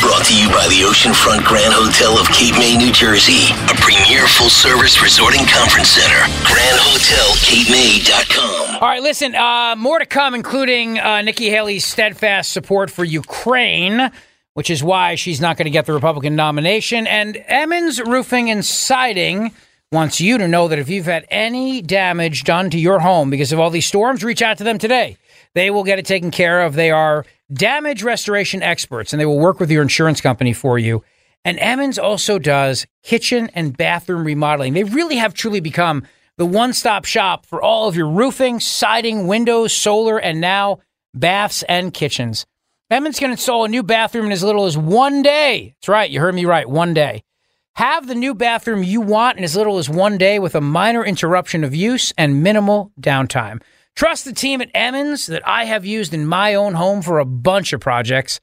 Brought 0.00 0.24
to 0.24 0.32
you 0.34 0.48
by 0.48 0.64
the 0.72 0.80
Oceanfront 0.88 1.44
Grand 1.44 1.74
Hotel 1.76 2.16
of 2.16 2.24
Cape 2.32 2.56
May, 2.56 2.72
New 2.78 2.90
Jersey. 2.90 3.52
A 3.68 3.74
premier 3.76 4.26
full 4.26 4.48
service 4.48 5.02
resort 5.02 5.36
and 5.36 5.46
conference 5.46 5.90
center. 5.90 6.24
GrandHotelCapeMay.com. 6.48 8.69
All 8.80 8.88
right, 8.88 9.02
listen, 9.02 9.34
uh, 9.34 9.76
more 9.76 9.98
to 9.98 10.06
come, 10.06 10.34
including 10.34 10.98
uh, 10.98 11.20
Nikki 11.20 11.50
Haley's 11.50 11.84
steadfast 11.84 12.50
support 12.50 12.90
for 12.90 13.04
Ukraine, 13.04 14.10
which 14.54 14.70
is 14.70 14.82
why 14.82 15.16
she's 15.16 15.38
not 15.38 15.58
going 15.58 15.66
to 15.66 15.70
get 15.70 15.84
the 15.84 15.92
Republican 15.92 16.34
nomination. 16.34 17.06
And 17.06 17.36
Emmons 17.46 18.00
Roofing 18.00 18.50
and 18.50 18.64
Siding 18.64 19.52
wants 19.92 20.18
you 20.18 20.38
to 20.38 20.48
know 20.48 20.66
that 20.66 20.78
if 20.78 20.88
you've 20.88 21.04
had 21.04 21.26
any 21.28 21.82
damage 21.82 22.44
done 22.44 22.70
to 22.70 22.78
your 22.78 23.00
home 23.00 23.28
because 23.28 23.52
of 23.52 23.60
all 23.60 23.68
these 23.68 23.84
storms, 23.84 24.24
reach 24.24 24.40
out 24.40 24.56
to 24.56 24.64
them 24.64 24.78
today. 24.78 25.18
They 25.52 25.70
will 25.70 25.84
get 25.84 25.98
it 25.98 26.06
taken 26.06 26.30
care 26.30 26.62
of. 26.62 26.72
They 26.72 26.90
are 26.90 27.26
damage 27.52 28.02
restoration 28.02 28.62
experts 28.62 29.12
and 29.12 29.20
they 29.20 29.26
will 29.26 29.38
work 29.38 29.60
with 29.60 29.70
your 29.70 29.82
insurance 29.82 30.22
company 30.22 30.54
for 30.54 30.78
you. 30.78 31.04
And 31.44 31.58
Emmons 31.58 31.98
also 31.98 32.38
does 32.38 32.86
kitchen 33.02 33.50
and 33.54 33.76
bathroom 33.76 34.24
remodeling. 34.24 34.72
They 34.72 34.84
really 34.84 35.16
have 35.16 35.34
truly 35.34 35.60
become 35.60 36.06
the 36.40 36.46
one 36.46 36.72
stop 36.72 37.04
shop 37.04 37.44
for 37.44 37.60
all 37.60 37.86
of 37.86 37.94
your 37.94 38.08
roofing, 38.08 38.60
siding, 38.60 39.26
windows, 39.26 39.74
solar, 39.74 40.16
and 40.16 40.40
now 40.40 40.78
baths 41.12 41.62
and 41.64 41.92
kitchens. 41.92 42.46
Emmons 42.90 43.18
can 43.18 43.30
install 43.30 43.64
a 43.64 43.68
new 43.68 43.82
bathroom 43.82 44.24
in 44.24 44.32
as 44.32 44.42
little 44.42 44.64
as 44.64 44.74
one 44.74 45.20
day. 45.20 45.74
That's 45.76 45.88
right, 45.88 46.10
you 46.10 46.18
heard 46.18 46.34
me 46.34 46.46
right, 46.46 46.66
one 46.66 46.94
day. 46.94 47.24
Have 47.74 48.06
the 48.06 48.14
new 48.14 48.32
bathroom 48.32 48.82
you 48.82 49.02
want 49.02 49.36
in 49.36 49.44
as 49.44 49.54
little 49.54 49.76
as 49.76 49.90
one 49.90 50.16
day 50.16 50.38
with 50.38 50.54
a 50.54 50.62
minor 50.62 51.04
interruption 51.04 51.62
of 51.62 51.74
use 51.74 52.10
and 52.16 52.42
minimal 52.42 52.90
downtime. 52.98 53.60
Trust 53.94 54.24
the 54.24 54.32
team 54.32 54.62
at 54.62 54.70
Emmons 54.72 55.26
that 55.26 55.46
I 55.46 55.66
have 55.66 55.84
used 55.84 56.14
in 56.14 56.24
my 56.24 56.54
own 56.54 56.72
home 56.72 57.02
for 57.02 57.18
a 57.18 57.26
bunch 57.26 57.74
of 57.74 57.80
projects. 57.80 58.40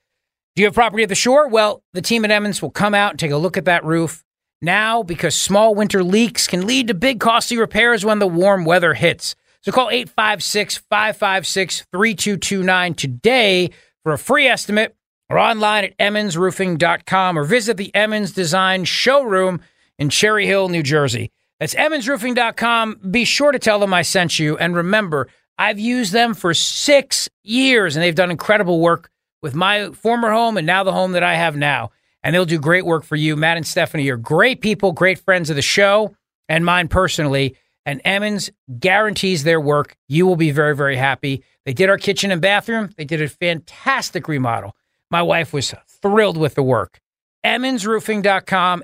Do 0.55 0.62
you 0.62 0.67
have 0.67 0.75
property 0.75 1.01
at 1.01 1.10
the 1.10 1.15
shore? 1.15 1.47
Well, 1.47 1.81
the 1.93 2.03
team 2.03 2.23
at 2.25 2.29
Emmons 2.29 2.62
will 2.62 2.69
come 2.69 2.93
out 2.93 3.13
and 3.13 3.19
take 3.19 3.31
a 3.31 3.38
look 3.38 3.57
at 3.57 3.65
that 3.65 3.83
roof 3.83 4.23
now 4.62 5.04
because 5.04 5.36
small 5.36 5.76
winter 5.76 6.04
leaks 6.04 6.48
can 6.48 6.65
lead 6.65 6.88
to 6.88 6.93
big 6.93 7.20
costly 7.20 7.58
repairs 7.58 8.04
when 8.04 8.20
the 8.20 8.28
warm 8.28 8.65
weather 8.65 8.93
hits. 8.93 9.36
So 9.62 9.72
call 9.72 9.89
856 9.89 10.78
556 10.89 11.86
3229 11.91 12.93
today 12.93 13.70
for 14.04 14.13
a 14.13 14.17
free 14.17 14.48
estimate 14.48 14.96
or 15.30 15.38
online 15.38 15.84
at 15.84 15.98
emmonsroofing.com 15.98 17.38
or 17.38 17.43
visit 17.43 17.78
the 17.78 17.93
Emmons 17.93 18.32
Design 18.32 18.86
Showroom 18.86 19.62
in 20.00 20.10
Cherry 20.10 20.46
Hill, 20.46 20.70
New 20.70 20.84
Jersey. 20.84 21.32
That's 21.60 21.74
emmonsroofing.com. 21.76 23.02
Be 23.12 23.26
sure 23.26 23.52
to 23.52 23.60
tell 23.60 23.80
them 23.80 23.93
I 23.93 24.04
sent 24.04 24.39
you. 24.39 24.58
And 24.58 24.76
remember, 24.76 25.28
I've 25.58 25.80
used 25.80 26.13
them 26.13 26.34
for 26.34 26.54
six 26.54 27.30
years 27.43 27.96
and 27.96 28.04
they've 28.04 28.15
done 28.15 28.32
incredible 28.32 28.80
work 28.80 29.10
with 29.41 29.56
my 29.56 29.89
former 29.91 30.32
home 30.32 30.58
and 30.58 30.67
now 30.67 30.84
the 30.84 30.93
home 30.93 31.13
that 31.13 31.24
I 31.24 31.36
have 31.36 31.56
now. 31.56 31.91
And 32.27 32.35
they'll 32.35 32.43
do 32.43 32.59
great 32.59 32.85
work 32.85 33.05
for 33.05 33.15
you. 33.15 33.37
Matt 33.37 33.55
and 33.55 33.65
Stephanie 33.65 34.09
are 34.09 34.17
great 34.17 34.59
people, 34.59 34.91
great 34.91 35.17
friends 35.17 35.49
of 35.49 35.55
the 35.55 35.61
show 35.61 36.13
and 36.49 36.65
mine 36.65 36.89
personally. 36.89 37.55
And 37.85 38.01
Emmons 38.03 38.51
guarantees 38.79 39.45
their 39.45 39.61
work. 39.61 39.95
You 40.09 40.27
will 40.27 40.35
be 40.35 40.51
very, 40.51 40.75
very 40.75 40.97
happy. 40.97 41.41
They 41.63 41.71
did 41.71 41.89
our 41.89 41.97
kitchen 41.97 42.29
and 42.29 42.41
bathroom. 42.41 42.89
They 42.97 43.05
did 43.05 43.21
a 43.21 43.29
fantastic 43.29 44.27
remodel. 44.27 44.75
My 45.09 45.21
wife 45.21 45.53
was 45.53 45.73
thrilled 46.01 46.35
with 46.35 46.55
the 46.55 46.63
work. 46.63 46.99
EmmonsRoofing.com, 47.45 48.83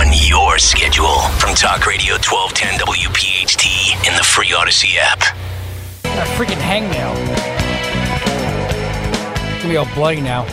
On 0.00 0.06
your 0.14 0.56
schedule 0.56 1.18
from 1.38 1.54
Talk 1.54 1.86
Radio 1.86 2.14
1210 2.14 2.80
WPHT 2.80 4.08
in 4.08 4.16
the 4.16 4.22
free 4.24 4.48
Audacy 4.48 4.96
app. 4.96 5.20
A 6.04 6.24
freaking 6.38 6.56
hangnail. 6.56 7.14
It's 9.42 9.62
gonna 9.62 9.68
be 9.68 9.76
all 9.76 9.84
bloody 9.94 10.22
now. 10.22 10.44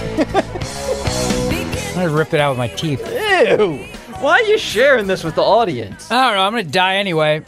I'm 1.87 1.95
gonna 1.95 2.09
rip 2.09 2.33
it 2.33 2.41
out 2.41 2.49
with 2.49 2.57
my 2.57 2.67
teeth. 2.67 2.99
Ew. 3.07 3.77
Why 4.19 4.33
are 4.33 4.43
you 4.43 4.57
sharing 4.57 5.07
this 5.07 5.23
with 5.23 5.35
the 5.35 5.43
audience? 5.43 6.11
I 6.11 6.25
don't 6.25 6.35
know. 6.35 6.41
I'm 6.41 6.51
going 6.51 6.65
to 6.65 6.69
die 6.69 6.97
anyway. 6.97 7.45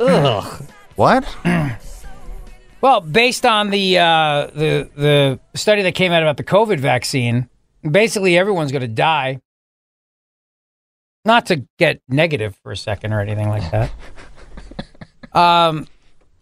Ugh. 0.00 0.64
What? 0.96 1.36
Well, 2.82 3.02
based 3.02 3.44
on 3.44 3.68
the 3.68 3.98
uh, 3.98 4.46
the 4.54 4.90
the 4.96 5.40
study 5.54 5.82
that 5.82 5.94
came 5.94 6.12
out 6.12 6.22
about 6.22 6.38
the 6.38 6.44
COVID 6.44 6.80
vaccine, 6.80 7.46
basically 7.88 8.38
everyone's 8.38 8.72
going 8.72 8.80
to 8.80 8.88
die. 8.88 9.42
Not 11.24 11.46
to 11.46 11.66
get 11.78 12.00
negative 12.08 12.56
for 12.62 12.72
a 12.72 12.76
second 12.76 13.12
or 13.12 13.20
anything 13.20 13.48
like 13.48 13.70
that. 13.70 13.90
um, 15.34 15.86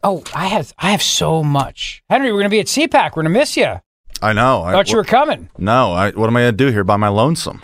oh, 0.02 0.22
I 0.34 0.46
have 0.46 0.72
I 0.78 0.92
have 0.92 1.02
so 1.02 1.42
much. 1.42 2.02
Henry, 2.08 2.32
we're 2.32 2.38
going 2.38 2.44
to 2.44 2.50
be 2.50 2.60
at 2.60 2.66
CPAC. 2.66 3.10
We're 3.10 3.22
going 3.22 3.32
to 3.32 3.38
miss 3.38 3.56
you. 3.56 3.80
I 4.22 4.32
know. 4.32 4.62
I 4.62 4.72
Thought 4.72 4.90
you 4.90 4.96
were 4.96 5.04
coming. 5.04 5.48
No, 5.58 5.92
I, 5.92 6.10
what 6.10 6.28
am 6.28 6.36
I 6.36 6.42
going 6.42 6.56
to 6.56 6.64
do 6.64 6.72
here 6.72 6.84
by 6.84 6.96
my 6.96 7.08
lonesome? 7.08 7.62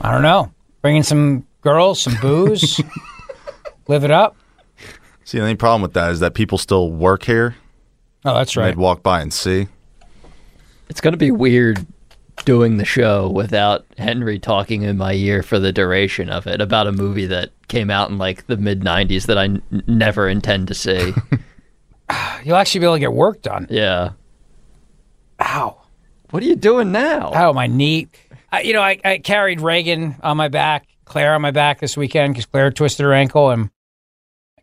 I 0.00 0.12
don't 0.12 0.22
know. 0.22 0.52
Bringing 0.82 1.02
some 1.02 1.46
girls, 1.60 2.00
some 2.02 2.16
booze, 2.20 2.80
live 3.88 4.04
it 4.04 4.10
up. 4.10 4.36
See, 5.24 5.38
the 5.38 5.44
only 5.44 5.56
problem 5.56 5.82
with 5.82 5.94
that 5.94 6.10
is 6.10 6.20
that 6.20 6.34
people 6.34 6.58
still 6.58 6.90
work 6.90 7.24
here. 7.24 7.56
Oh, 8.24 8.34
that's 8.34 8.56
right. 8.56 8.66
They'd 8.66 8.76
walk 8.76 9.02
by 9.02 9.20
and 9.20 9.32
see. 9.32 9.68
It's 10.88 11.00
going 11.00 11.12
to 11.12 11.18
be 11.18 11.30
weird 11.30 11.86
doing 12.44 12.76
the 12.78 12.84
show 12.84 13.28
without 13.30 13.84
Henry 13.98 14.38
talking 14.38 14.82
in 14.82 14.96
my 14.96 15.12
ear 15.12 15.42
for 15.42 15.58
the 15.58 15.72
duration 15.72 16.28
of 16.28 16.46
it 16.46 16.60
about 16.60 16.86
a 16.86 16.92
movie 16.92 17.26
that 17.26 17.50
came 17.68 17.90
out 17.90 18.10
in 18.10 18.18
like 18.18 18.46
the 18.46 18.56
mid 18.56 18.80
90s 18.80 19.26
that 19.26 19.38
I 19.38 19.44
n- 19.44 19.62
never 19.86 20.28
intend 20.28 20.68
to 20.68 20.74
see. 20.74 21.12
You'll 22.44 22.56
actually 22.56 22.80
be 22.80 22.86
able 22.86 22.96
to 22.96 23.00
get 23.00 23.12
work 23.12 23.42
done. 23.42 23.66
yeah. 23.70 24.10
Ow. 25.40 25.78
What 26.30 26.42
are 26.42 26.46
you 26.46 26.56
doing 26.56 26.92
now? 26.92 27.32
Oh, 27.34 27.52
my 27.52 27.66
knee. 27.66 28.08
I, 28.50 28.62
you 28.62 28.72
know, 28.72 28.80
I, 28.82 28.98
I 29.04 29.18
carried 29.18 29.60
Reagan 29.60 30.16
on 30.22 30.36
my 30.36 30.48
back, 30.48 30.86
Claire 31.04 31.34
on 31.34 31.42
my 31.42 31.50
back 31.50 31.80
this 31.80 31.96
weekend 31.96 32.34
because 32.34 32.46
Claire 32.46 32.70
twisted 32.70 33.04
her 33.04 33.12
ankle, 33.12 33.50
and 33.50 33.70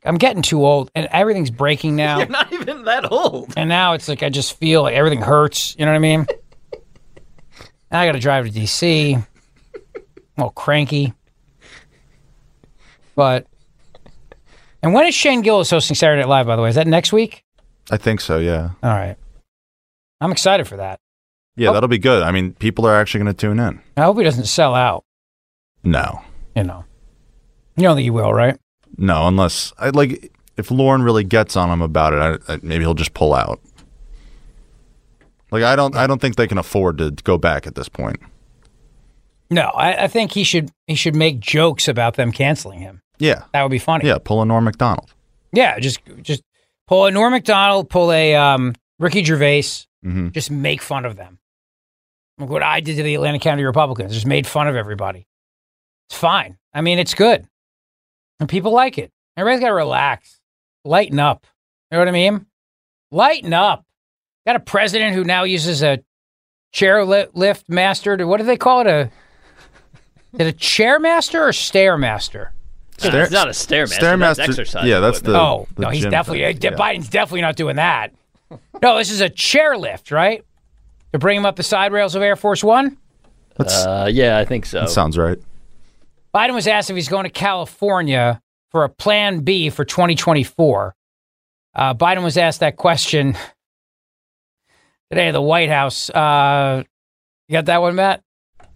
I'm 0.04 0.18
getting 0.18 0.42
too 0.42 0.66
old, 0.66 0.90
and 0.96 1.08
everything's 1.12 1.50
breaking 1.52 1.96
now. 1.96 2.20
You're 2.20 2.28
not 2.28 2.52
even 2.54 2.84
that 2.86 3.12
old. 3.12 3.54
And 3.58 3.70
now 3.70 3.94
it's 3.94 4.08
like 4.08 4.24
I 4.24 4.30
just 4.30 4.58
feel 4.58 4.84
like 4.84 4.96
everything 4.96 5.22
hurts. 5.22 5.76
You 5.78 5.86
know 5.86 5.92
what 5.92 5.98
I 5.98 6.00
mean? 6.00 6.28
Now 7.92 8.02
I 8.02 8.06
got 8.06 8.14
to 8.14 8.20
drive 8.20 8.46
to 8.46 8.52
DC. 8.52 9.16
I'm 9.16 10.44
all 10.44 10.52
cranky. 10.52 11.14
But, 13.16 13.48
and 14.82 14.94
when 14.94 15.08
is 15.08 15.16
Shane 15.16 15.42
Gillis 15.42 15.70
hosting 15.70 15.96
Saturday 15.96 16.22
Night 16.22 16.30
Live, 16.30 16.48
by 16.48 16.56
the 16.56 16.62
way? 16.62 16.70
Is 16.70 16.76
that 16.76 16.88
next 16.88 17.12
week? 17.12 17.44
I 17.92 17.98
think 17.98 18.22
so, 18.22 18.38
yeah. 18.38 18.72
All 18.84 18.92
right. 18.92 19.18
I'm 20.22 20.32
excited 20.32 20.68
for 20.68 20.78
that. 20.78 21.00
Yeah, 21.56 21.70
oh. 21.70 21.74
that'll 21.74 21.90
be 21.90 21.98
good. 21.98 22.24
I 22.24 22.32
mean, 22.32 22.54
people 22.54 22.86
are 22.86 22.96
actually 22.96 23.24
going 23.24 23.36
to 23.36 23.40
tune 23.40 23.60
in. 23.60 23.82
I 23.98 24.04
hope 24.04 24.18
he 24.18 24.24
doesn't 24.24 24.46
sell 24.46 24.76
out. 24.76 25.04
No. 25.84 26.22
You 26.56 26.64
know. 26.64 26.86
You 27.76 27.84
don't 27.84 27.96
think 27.96 28.04
he 28.04 28.10
will, 28.10 28.34
right? 28.34 28.58
No, 28.98 29.28
unless, 29.28 29.74
I 29.78 29.90
like, 29.90 30.32
if 30.58 30.72
Lauren 30.72 31.02
really 31.02 31.24
gets 31.24 31.56
on 31.56 31.70
him 31.70 31.82
about 31.82 32.14
it, 32.14 32.42
I, 32.48 32.54
I, 32.54 32.60
maybe 32.62 32.84
he'll 32.84 32.94
just 32.94 33.14
pull 33.14 33.34
out. 33.34 33.60
Like, 35.52 35.64
I 35.64 35.76
don't, 35.76 35.96
I 35.96 36.06
don't 36.08 36.20
think 36.22 36.36
they 36.36 36.48
can 36.48 36.58
afford 36.58 36.98
to 37.00 37.12
go 37.24 37.38
back 37.38 37.66
at 37.68 37.76
this 37.76 37.90
point. 37.90 38.18
No, 39.50 39.64
I, 39.64 40.04
I 40.04 40.08
think 40.08 40.32
he 40.34 40.44
should 40.44 40.70
he 40.86 40.94
should 40.96 41.16
make 41.16 41.40
jokes 41.40 41.88
about 41.88 42.16
them 42.16 42.32
canceling 42.32 42.80
him. 42.82 43.02
Yeah. 43.18 43.46
That 43.54 43.64
would 43.64 43.72
be 43.72 43.80
funny. 43.80 44.06
Yeah, 44.06 44.20
pull 44.24 44.42
a 44.42 44.46
Norm 44.46 44.64
Macdonald. 44.64 45.12
Yeah, 45.52 45.80
just 45.80 46.02
just 46.22 46.44
pull 46.88 47.08
a 47.08 47.12
Norm 47.12 47.32
Macdonald, 47.34 47.90
pull 47.90 48.12
a 48.12 48.36
um, 48.36 48.76
Ricky 49.00 49.24
Gervais, 49.24 49.64
Mhm. 50.06 50.32
just 50.34 50.52
make 50.52 50.82
fun 50.84 51.04
of 51.06 51.16
them. 51.16 51.40
Like 52.38 52.50
what 52.50 52.62
I 52.64 52.80
did 52.80 52.96
to 52.98 53.04
the 53.04 53.16
Atlantic 53.16 53.42
County 53.42 53.64
Republicans, 53.64 54.14
just 54.14 54.28
made 54.28 54.46
fun 54.46 54.68
of 54.68 54.76
everybody. 54.76 55.26
It's 56.10 56.18
fine. 56.18 56.58
I 56.74 56.82
mean, 56.82 57.00
it's 57.00 57.16
good, 57.16 57.48
and 58.40 58.48
people 58.48 58.72
like 58.72 58.98
it. 59.00 59.12
Everybody's 59.36 59.62
got 59.62 59.70
to 59.70 59.74
relax, 59.74 60.40
lighten 60.86 61.20
up. 61.20 61.46
You 61.92 61.96
know 61.98 62.02
what 62.02 62.08
I 62.08 62.12
mean? 62.12 62.46
Lighten 63.12 63.52
up. 63.54 63.84
Got 64.50 64.56
a 64.56 64.60
president 64.62 65.14
who 65.14 65.24
now 65.24 65.44
uses 65.44 65.84
a 65.84 66.00
chair 66.72 67.06
li- 67.06 67.28
lift 67.36 67.70
master. 67.70 68.18
To, 68.18 68.26
what 68.26 68.38
do 68.38 68.46
they 68.46 68.58
call 68.58 68.82
it? 68.82 68.88
A 68.88 69.02
is 70.34 70.40
it 70.40 70.48
a 70.48 70.52
chair 70.52 70.98
master 71.00 71.44
or 71.48 71.54
stair 71.54 72.00
master? 72.00 72.52
Stair- 72.98 73.22
it's 73.22 73.32
not 73.32 73.48
a 73.48 73.52
stairmaster, 73.52 74.20
that's 74.20 74.40
exercise 74.40 74.88
Yeah, 74.88 75.02
that's 75.02 75.22
the. 75.22 75.40
oh 75.40 75.68
the 75.76 75.84
no, 75.84 75.90
he's 75.90 76.04
definitely 76.04 76.52
thing. 76.52 76.74
uh, 76.74 76.78
Biden's 76.78 77.10
definitely 77.10 77.42
not 77.42 77.58
doing 77.58 77.76
that. 77.76 78.12
no, 78.82 78.98
this 78.98 79.12
is 79.12 79.22
a 79.22 79.30
chair 79.30 79.78
lift, 79.78 80.10
right? 80.10 80.44
To 81.14 81.20
bring 81.20 81.38
him 81.38 81.46
up 81.46 81.56
the 81.56 81.62
side 81.62 81.92
rails 81.92 82.16
of 82.16 82.24
Air 82.24 82.36
Force 82.36 82.64
One. 82.64 82.98
Uh, 83.60 84.10
yeah, 84.12 84.40
I 84.40 84.46
think 84.46 84.66
so. 84.66 84.80
That 84.80 84.90
sounds 84.90 85.16
right. 85.16 85.38
Biden 86.34 86.56
was 86.56 86.66
asked 86.66 86.90
if 86.90 86.96
he's 86.96 87.08
going 87.08 87.26
to 87.26 87.30
California 87.30 88.42
for 88.72 88.84
a 88.84 88.90
Plan 88.90 89.42
B 89.42 89.70
for 89.70 89.86
2024. 89.86 90.96
Uh, 91.76 91.94
Biden 91.94 92.24
was 92.24 92.36
asked 92.36 92.62
that 92.62 92.78
question 92.78 93.38
today 95.10 95.32
the 95.32 95.42
White 95.42 95.70
House. 95.70 96.10
Uh, 96.10 96.84
you 97.48 97.54
got 97.54 97.66
that 97.66 97.82
one, 97.82 97.96
Matt? 97.96 98.24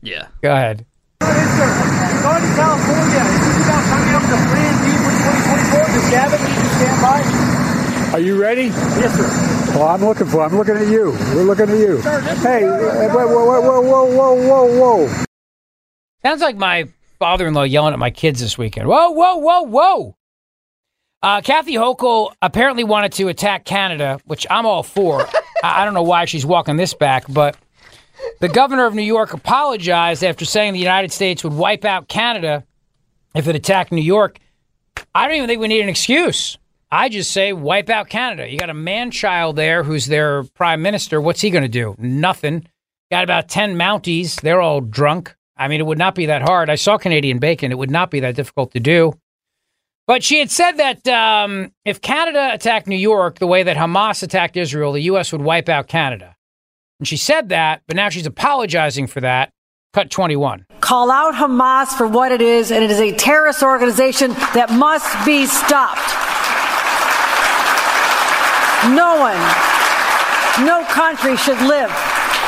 Yeah. 0.02 0.28
Go 0.42 0.52
ahead. 0.52 0.86
Going 1.20 1.32
to 1.32 2.52
California, 2.56 3.22
is 3.22 3.40
this 3.44 3.66
about 3.66 3.84
coming 3.86 4.16
up 4.16 4.22
with 4.24 4.34
a 4.34 4.42
plan 4.50 4.74
B 4.84 4.90
for 4.98 5.14
2024? 5.14 5.86
Does 5.94 6.10
Gavin 6.10 6.42
need 6.42 6.56
to 6.56 6.70
stand 6.76 7.02
by? 7.02 8.14
Are 8.14 8.20
you 8.20 8.40
ready? 8.42 8.66
Yes, 8.66 9.16
sir. 9.16 9.78
Well, 9.78 9.90
I'm 9.90 10.02
looking 10.02 10.28
for. 10.28 10.44
I'm 10.44 10.56
looking 10.56 10.76
at 10.76 10.88
you. 10.88 11.12
We're 11.34 11.44
looking 11.44 11.70
at 11.70 11.78
you. 11.78 11.98
Hey, 12.42 12.64
whoa, 12.64 13.28
whoa, 13.28 13.62
whoa, 13.62 13.82
whoa, 13.82 14.12
whoa, 14.12 14.48
whoa, 14.48 15.06
whoa! 15.08 15.26
Sounds 16.22 16.42
like 16.42 16.56
my 16.56 16.88
father-in-law 17.20 17.64
yelling 17.64 17.94
at 17.94 18.00
my 18.00 18.12
kids 18.12 18.40
this 18.40 18.58
weekend. 18.58 18.88
Whoa, 18.88 19.10
whoa, 19.10 19.38
whoa, 19.38 19.62
whoa! 19.64 20.16
Uh, 21.24 21.40
Kathy 21.40 21.76
Hochul 21.76 22.34
apparently 22.42 22.84
wanted 22.84 23.14
to 23.14 23.30
attack 23.30 23.64
Canada, 23.64 24.20
which 24.26 24.46
I'm 24.50 24.66
all 24.66 24.84
for. 24.84 25.22
I, 25.64 25.82
I 25.82 25.86
don't 25.86 25.94
know 25.94 26.04
why 26.04 26.26
she's 26.26 26.46
walking 26.46 26.76
this 26.76 26.94
back, 26.94 27.24
but 27.30 27.56
the 28.42 28.50
governor 28.50 28.86
of 28.86 28.94
New 28.94 29.04
York 29.04 29.34
apologized 29.34 30.22
after 30.22 30.44
saying 30.44 30.74
the 30.74 30.80
United 30.80 31.14
States 31.14 31.42
would 31.46 31.54
wipe 31.54 31.86
out 31.86 32.10
Canada 32.10 32.66
if 33.34 33.48
it 33.48 33.56
attacked 33.56 33.94
New 33.94 34.02
York. 34.02 34.38
I 35.16 35.26
don't 35.26 35.38
even 35.38 35.48
think 35.48 35.62
we 35.62 35.70
need 35.70 35.82
an 35.82 35.88
excuse. 35.88 36.58
I 36.92 37.08
just 37.08 37.32
say 37.32 37.54
wipe 37.54 37.90
out 37.90 38.10
Canada. 38.10 38.52
You 38.52 38.60
got 38.60 38.70
a 38.70 38.76
man 38.76 39.10
child 39.10 39.56
there 39.56 39.82
who's 39.82 40.08
their 40.08 40.44
prime 40.44 40.82
minister. 40.82 41.22
What's 41.22 41.40
he 41.40 41.50
going 41.52 41.64
to 41.64 41.70
do? 41.70 41.96
Nothing. 41.98 42.68
Got 43.10 43.24
about 43.24 43.48
10 43.48 43.76
Mounties. 43.76 44.42
They're 44.42 44.62
all 44.62 44.82
drunk. 44.82 45.36
I 45.56 45.70
mean, 45.70 45.80
it 45.80 45.86
would 45.86 45.98
not 45.98 46.16
be 46.16 46.26
that 46.26 46.42
hard. 46.42 46.70
I 46.70 46.76
saw 46.76 46.98
Canadian 46.98 47.40
bacon. 47.40 47.72
It 47.72 47.78
would 47.78 47.92
not 47.92 48.12
be 48.12 48.20
that 48.20 48.36
difficult 48.36 48.74
to 48.74 48.82
do. 48.82 49.14
But 50.06 50.24
she 50.24 50.40
had 50.40 50.52
said 50.52 50.74
that 50.74 51.08
um, 51.08 51.72
if 51.86 52.02
Canada 52.02 52.50
attacked 52.54 52.88
New 52.88 52.98
York 52.98 53.40
the 53.40 53.48
way 53.48 53.64
that 53.64 53.78
Hamas 53.78 54.22
attacked 54.22 54.58
Israel, 54.58 54.92
the 54.92 55.02
U.S. 55.04 55.32
would 55.32 55.42
wipe 55.42 55.70
out 55.70 55.88
Canada. 55.88 56.36
And 57.00 57.08
she 57.08 57.18
said 57.18 57.50
that, 57.50 57.82
but 57.88 57.96
now 57.96 58.10
she's 58.10 58.26
apologizing 58.26 59.08
for 59.08 59.22
that. 59.22 59.52
Cut 59.94 60.10
21. 60.10 60.66
Call 60.82 61.12
out 61.12 61.36
Hamas 61.36 61.96
for 61.96 62.08
what 62.08 62.32
it 62.32 62.42
is, 62.42 62.72
and 62.72 62.84
it 62.84 62.90
is 62.90 63.00
a 63.00 63.12
terrorist 63.16 63.62
organization 63.62 64.32
that 64.54 64.72
must 64.72 65.08
be 65.26 65.46
stopped. 65.46 66.02
No 68.90 69.16
one, 69.20 69.40
no 70.66 70.84
country 70.92 71.38
should 71.38 71.62
live 71.62 71.90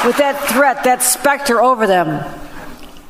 with 0.06 0.18
that 0.18 0.38
threat, 0.50 0.84
that 0.84 1.02
specter 1.02 1.62
over 1.62 1.88
them. 1.88 2.24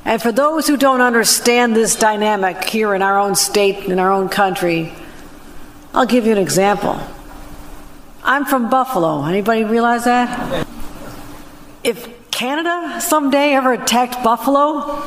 And 0.05 0.21
for 0.21 0.31
those 0.31 0.67
who 0.67 0.77
don't 0.77 1.01
understand 1.01 1.75
this 1.75 1.95
dynamic 1.95 2.63
here 2.63 2.93
in 2.93 3.01
our 3.01 3.19
own 3.19 3.33
state, 3.33 3.85
in 3.85 3.97
our 3.97 4.11
own 4.11 4.29
country, 4.29 4.93
I'll 5.93 6.05
give 6.05 6.27
you 6.27 6.31
an 6.31 6.37
example. 6.37 6.99
I'm 8.23 8.45
from 8.45 8.69
Buffalo. 8.69 9.25
Anybody 9.25 9.63
realize 9.63 10.05
that? 10.05 10.67
If 11.83 12.29
Canada 12.29 13.01
someday 13.01 13.53
ever 13.53 13.73
attacked 13.73 14.23
Buffalo, 14.23 15.01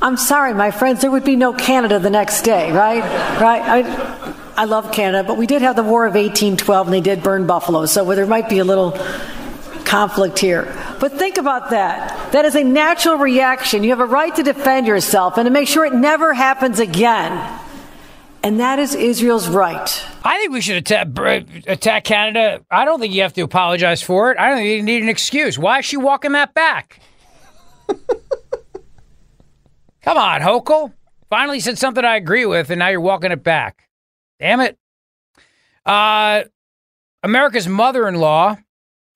I'm 0.00 0.16
sorry, 0.16 0.54
my 0.54 0.70
friends, 0.70 1.02
there 1.02 1.10
would 1.10 1.24
be 1.24 1.36
no 1.36 1.52
Canada 1.52 1.98
the 1.98 2.10
next 2.10 2.42
day, 2.42 2.72
right? 2.72 3.02
Right? 3.40 3.62
I, 3.62 4.34
I 4.56 4.64
love 4.64 4.92
Canada, 4.92 5.26
but 5.26 5.36
we 5.36 5.46
did 5.46 5.62
have 5.62 5.76
the 5.76 5.82
War 5.82 6.06
of 6.06 6.14
1812 6.14 6.86
and 6.86 6.94
they 6.94 7.00
did 7.00 7.22
burn 7.22 7.46
Buffalo, 7.46 7.86
so 7.86 8.04
there 8.14 8.26
might 8.26 8.48
be 8.48 8.58
a 8.58 8.64
little 8.64 8.98
conflict 9.84 10.38
here. 10.38 10.74
But 11.00 11.12
think 11.12 11.36
about 11.36 11.70
that. 11.70 12.11
That 12.32 12.44
is 12.46 12.56
a 12.56 12.64
natural 12.64 13.16
reaction. 13.16 13.84
You 13.84 13.90
have 13.90 14.00
a 14.00 14.06
right 14.06 14.34
to 14.36 14.42
defend 14.42 14.86
yourself 14.86 15.36
and 15.36 15.44
to 15.46 15.50
make 15.50 15.68
sure 15.68 15.84
it 15.84 15.92
never 15.92 16.32
happens 16.32 16.80
again. 16.80 17.60
And 18.42 18.58
that 18.58 18.78
is 18.78 18.94
Israel's 18.94 19.48
right. 19.48 20.04
I 20.24 20.38
think 20.38 20.50
we 20.50 20.62
should 20.62 20.76
attack, 20.76 21.08
attack 21.66 22.04
Canada. 22.04 22.64
I 22.70 22.86
don't 22.86 23.00
think 23.00 23.12
you 23.12 23.20
have 23.20 23.34
to 23.34 23.42
apologize 23.42 24.00
for 24.00 24.32
it. 24.32 24.38
I 24.38 24.48
don't 24.48 24.56
think 24.58 24.68
you 24.68 24.82
need 24.82 25.02
an 25.02 25.10
excuse. 25.10 25.58
Why 25.58 25.80
is 25.80 25.84
she 25.84 25.98
walking 25.98 26.32
that 26.32 26.54
back? 26.54 27.00
Come 30.02 30.16
on, 30.16 30.40
Hochul. 30.40 30.94
Finally 31.28 31.60
said 31.60 31.78
something 31.78 32.04
I 32.04 32.16
agree 32.16 32.46
with, 32.46 32.70
and 32.70 32.78
now 32.78 32.88
you're 32.88 33.00
walking 33.00 33.30
it 33.30 33.44
back. 33.44 33.88
Damn 34.40 34.60
it. 34.60 34.78
Uh, 35.84 36.44
America's 37.22 37.68
mother 37.68 38.08
in 38.08 38.14
law, 38.14 38.56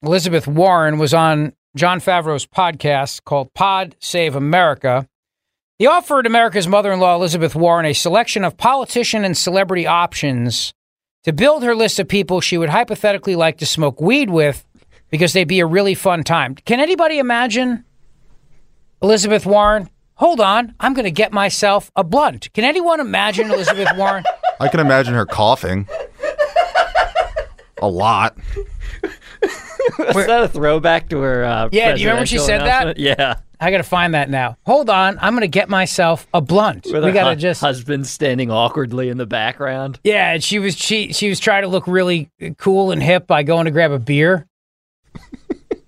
Elizabeth 0.03 0.47
Warren, 0.47 0.99
was 0.99 1.15
on 1.15 1.53
Jon 1.77 1.99
Favreau's 1.99 2.47
podcast 2.47 3.23
called 3.23 3.53
Pod 3.53 3.95
Save 3.99 4.35
America. 4.35 5.07
He 5.77 5.85
offered 5.85 6.25
America's 6.25 6.67
mother 6.67 6.91
in 6.91 6.99
law, 6.99 7.15
Elizabeth 7.15 7.55
Warren, 7.55 7.85
a 7.85 7.93
selection 7.93 8.43
of 8.43 8.57
politician 8.57 9.23
and 9.23 9.37
celebrity 9.37 9.85
options 9.85 10.73
to 11.23 11.31
build 11.31 11.61
her 11.61 11.75
list 11.75 11.99
of 11.99 12.07
people 12.07 12.41
she 12.41 12.57
would 12.57 12.69
hypothetically 12.69 13.35
like 13.35 13.59
to 13.59 13.67
smoke 13.67 14.01
weed 14.01 14.31
with 14.31 14.65
because 15.11 15.33
they'd 15.33 15.47
be 15.47 15.59
a 15.59 15.67
really 15.67 15.93
fun 15.93 16.23
time. 16.23 16.55
Can 16.55 16.79
anybody 16.79 17.19
imagine 17.19 17.85
Elizabeth 19.03 19.45
Warren? 19.45 19.87
Hold 20.15 20.41
on, 20.41 20.73
I'm 20.79 20.95
going 20.95 21.05
to 21.05 21.11
get 21.11 21.31
myself 21.31 21.91
a 21.95 22.03
blunt. 22.03 22.51
Can 22.53 22.63
anyone 22.63 22.99
imagine 22.99 23.51
Elizabeth 23.51 23.89
Warren? 23.95 24.23
I 24.59 24.67
can 24.67 24.79
imagine 24.79 25.13
her 25.13 25.27
coughing. 25.27 25.87
A 27.83 27.87
lot. 27.87 28.35
Was 29.99 30.25
that 30.27 30.43
a 30.43 30.47
throwback 30.47 31.09
to 31.09 31.19
her? 31.19 31.43
Uh, 31.43 31.69
Yeah, 31.71 31.93
do 31.95 32.01
you 32.01 32.07
remember 32.07 32.25
she 32.25 32.39
said 32.39 32.61
that? 32.61 32.97
Yeah. 32.97 33.35
I 33.59 33.71
got 33.71 33.77
to 33.77 33.83
find 33.83 34.13
that 34.13 34.29
now. 34.29 34.55
Hold 34.67 34.87
on, 34.89 35.17
I'm 35.19 35.33
going 35.33 35.41
to 35.41 35.47
get 35.47 35.67
myself 35.67 36.27
a 36.31 36.41
blunt. 36.41 36.85
With 36.91 37.03
we 37.03 37.11
got 37.11 37.23
to 37.23 37.29
hu- 37.31 37.35
just 37.41 37.59
husband 37.61 38.05
standing 38.05 38.51
awkwardly 38.51 39.09
in 39.09 39.17
the 39.17 39.25
background. 39.25 39.99
Yeah, 40.03 40.33
and 40.33 40.43
she 40.43 40.59
was 40.59 40.77
she 40.77 41.11
she 41.11 41.27
was 41.27 41.39
trying 41.39 41.63
to 41.63 41.67
look 41.67 41.87
really 41.87 42.29
cool 42.59 42.91
and 42.91 43.01
hip 43.01 43.25
by 43.25 43.41
going 43.41 43.65
to 43.65 43.71
grab 43.71 43.91
a 43.91 43.97
beer. 43.99 44.45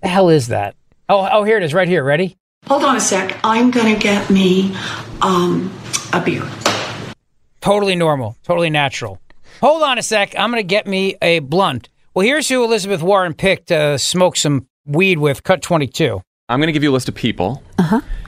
the 0.00 0.08
hell 0.08 0.30
is 0.30 0.48
that? 0.48 0.74
Oh, 1.08 1.28
oh, 1.30 1.44
here 1.44 1.58
it 1.58 1.62
is, 1.62 1.72
right 1.72 1.86
here. 1.86 2.02
Ready? 2.02 2.36
Hold 2.66 2.82
on 2.84 2.96
a 2.96 3.00
sec. 3.00 3.38
I'm 3.44 3.70
going 3.70 3.94
to 3.94 4.00
get 4.00 4.30
me 4.30 4.74
um, 5.22 5.72
a 6.12 6.20
beer. 6.20 6.42
Totally 7.60 7.94
normal, 7.94 8.36
totally 8.42 8.70
natural. 8.70 9.20
Hold 9.60 9.82
on 9.82 9.96
a 9.98 10.02
sec. 10.02 10.34
I'm 10.38 10.50
going 10.50 10.62
to 10.62 10.66
get 10.66 10.86
me 10.86 11.16
a 11.22 11.38
blunt. 11.40 11.88
Well, 12.14 12.26
here's 12.26 12.48
who 12.48 12.64
Elizabeth 12.64 13.02
Warren 13.02 13.34
picked 13.34 13.68
to 13.68 13.98
smoke 13.98 14.36
some 14.36 14.66
weed 14.84 15.18
with. 15.18 15.44
Cut 15.44 15.62
22. 15.62 16.20
I'm 16.48 16.58
going 16.58 16.66
to 16.66 16.72
give 16.72 16.82
you 16.82 16.90
a 16.90 16.92
list 16.92 17.08
of 17.08 17.14
people, 17.14 17.62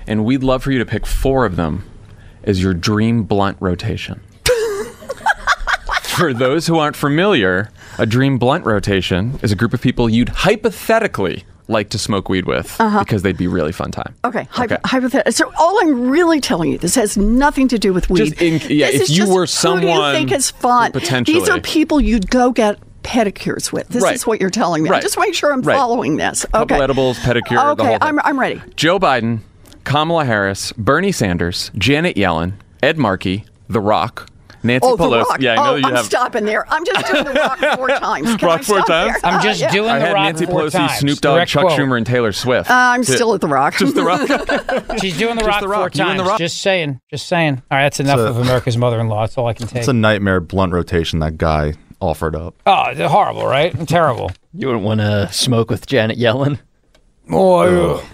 and 0.06 0.24
we'd 0.24 0.44
love 0.44 0.62
for 0.62 0.70
you 0.70 0.78
to 0.78 0.86
pick 0.86 1.04
four 1.04 1.44
of 1.44 1.56
them 1.56 1.84
as 2.44 2.62
your 2.62 2.74
dream 2.74 3.24
blunt 3.24 3.56
rotation. 3.60 4.20
for 6.02 6.32
those 6.32 6.68
who 6.68 6.78
aren't 6.78 6.94
familiar, 6.94 7.70
a 7.98 8.06
dream 8.06 8.38
blunt 8.38 8.64
rotation 8.64 9.40
is 9.42 9.50
a 9.50 9.56
group 9.56 9.74
of 9.74 9.80
people 9.80 10.08
you'd 10.08 10.28
hypothetically 10.28 11.42
like 11.66 11.88
to 11.88 11.98
smoke 11.98 12.28
weed 12.28 12.44
with 12.46 12.80
Uh-huh. 12.80 13.00
because 13.00 13.22
they'd 13.22 13.36
be 13.36 13.48
really 13.48 13.72
fun 13.72 13.90
time. 13.90 14.14
Okay, 14.24 14.46
hypo- 14.50 14.74
Okay. 14.74 14.80
hypothetical. 14.84 15.32
So 15.32 15.50
all 15.58 15.80
I'm 15.82 16.08
really 16.08 16.40
telling 16.40 16.70
you, 16.70 16.78
this 16.78 16.94
has 16.94 17.16
nothing 17.16 17.66
to 17.68 17.78
do 17.78 17.92
with 17.92 18.08
weed. 18.08 18.18
Just 18.34 18.40
in- 18.42 18.60
yeah, 18.76 18.86
This 18.86 18.94
if 18.96 19.02
is 19.02 19.10
you 19.10 19.24
just 19.26 19.32
were 19.64 19.74
who 19.74 19.80
do 19.80 19.86
you 19.88 20.12
think 20.12 20.30
is 20.30 20.52
fun? 20.52 20.92
potentially- 20.92 21.40
These 21.40 21.48
are 21.48 21.60
people 21.60 22.00
you'd 22.00 22.30
go 22.30 22.52
get 22.52 22.78
pedicures 23.02 23.72
with. 23.72 23.88
This 23.88 24.02
Right. 24.02 24.14
is 24.14 24.26
what 24.26 24.40
you're 24.40 24.50
telling 24.50 24.82
me. 24.82 24.90
Right. 24.90 25.02
Just 25.02 25.18
make 25.18 25.34
sure 25.34 25.52
I'm 25.52 25.62
Right. 25.62 25.76
following 25.76 26.16
this. 26.16 26.44
Couple 26.52 26.74
Okay. 26.76 26.82
edibles, 26.84 27.18
pedicure, 27.18 27.48
the 27.50 27.66
Okay, 27.72 27.84
whole 27.84 27.92
thing. 27.94 27.98
I'm, 28.00 28.20
I'm 28.24 28.38
ready. 28.40 28.60
Joe 28.76 28.98
Biden, 28.98 29.40
Kamala 29.84 30.24
Harris, 30.24 30.72
Bernie 30.78 31.12
Sanders, 31.12 31.70
Janet 31.76 32.16
Yellen, 32.16 32.52
Ed 32.82 32.98
Markey, 32.98 33.44
The 33.68 33.80
Rock, 33.80 34.28
Nancy 34.64 34.86
oh, 34.86 34.94
the 34.96 35.02
Pelosi. 35.04 35.24
rock. 35.24 35.40
Yeah, 35.40 35.52
I 35.52 35.56
know 35.56 35.72
oh, 35.72 35.74
you 35.74 35.86
I'm 35.86 35.96
have 35.96 36.04
stopping 36.04 36.44
there. 36.44 36.64
I'm 36.72 36.84
just 36.84 37.04
doing 37.10 37.24
the 37.24 37.32
rock 37.32 37.58
four 37.76 37.88
times. 37.98 38.36
Can 38.36 38.46
Rock 38.46 38.60
I 38.60 38.62
four 38.62 38.76
stop 38.82 38.86
times? 38.86 39.20
there? 39.20 39.30
I'm 39.32 39.42
just 39.42 39.60
Yeah. 39.62 39.72
doing 39.72 39.90
I 39.90 39.98
the 39.98 40.04
had 40.06 40.12
rock 40.12 40.22
Nancy 40.24 40.46
four 40.46 40.60
Pelosi, 40.60 40.70
times. 40.72 40.92
Snoop 40.98 41.20
Dogg, 41.20 41.34
Direct 41.34 41.50
Chuck 41.50 41.64
quote. 41.66 41.80
Schumer, 41.80 41.96
and 41.96 42.06
Taylor 42.06 42.30
Swift. 42.30 42.70
Uh, 42.70 42.74
I'm 42.74 43.02
To- 43.02 43.12
still 43.12 43.34
at 43.34 43.40
the 43.40 43.48
rock. 43.48 43.74
Just 43.76 43.96
the 43.96 44.04
rock. 44.04 44.20
She's 45.00 45.18
doing 45.18 45.36
the 45.36 45.44
rock, 45.44 45.62
The 45.62 45.66
four 45.66 45.72
Rock. 45.72 45.96
You 45.96 46.02
and 46.02 46.10
times. 46.10 46.22
The 46.22 46.28
Rock. 46.28 46.38
Just 46.38 46.62
saying. 46.62 47.00
Just 47.10 47.26
saying. 47.26 47.60
All 47.72 47.78
right, 47.78 47.82
that's 47.84 47.98
enough 47.98 48.20
a- 48.20 48.26
of 48.26 48.38
America's 48.38 48.76
mother-in-law. 48.78 49.22
That's 49.22 49.36
all 49.36 49.48
I 49.48 49.52
can 49.54 49.66
take. 49.66 49.78
It's 49.80 49.88
a 49.88 49.92
nightmare 49.92 50.38
blunt 50.40 50.72
rotation 50.72 51.18
that 51.18 51.38
guy 51.38 51.74
offered 52.02 52.34
up. 52.34 52.60
oh, 52.66 52.92
they're 52.94 53.08
horrible, 53.08 53.46
right? 53.46 53.72
Terrible. 53.88 54.30
You 54.52 54.66
wouldn't 54.66 54.84
want 54.84 55.00
to 55.00 55.32
smoke 55.32 55.70
with 55.70 55.86
Janet 55.86 56.18
Yellen. 56.18 56.58
Oh, 57.30 58.04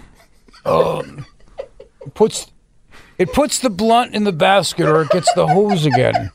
yeah. 0.65 0.71
Um, 0.71 1.25
puts 2.13 2.51
it 3.17 3.33
puts 3.33 3.59
the 3.59 3.69
blunt 3.69 4.13
in 4.13 4.23
the 4.23 4.31
basket, 4.31 4.87
or 4.87 5.01
it 5.01 5.09
gets 5.09 5.33
the 5.33 5.47
hose 5.47 5.85
again. 5.85 6.31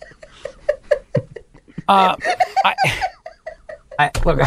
Uh, 1.87 2.17
I, 2.65 2.75
I 3.99 4.11
look. 4.25 4.41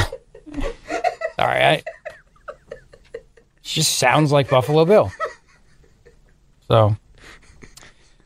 Sorry, 1.36 1.64
I. 1.64 1.84
She 3.62 3.82
just 3.82 3.97
sounds 3.97 4.32
like 4.32 4.49
Buffalo 4.49 4.86
Bill. 4.86 5.12
So, 6.68 6.97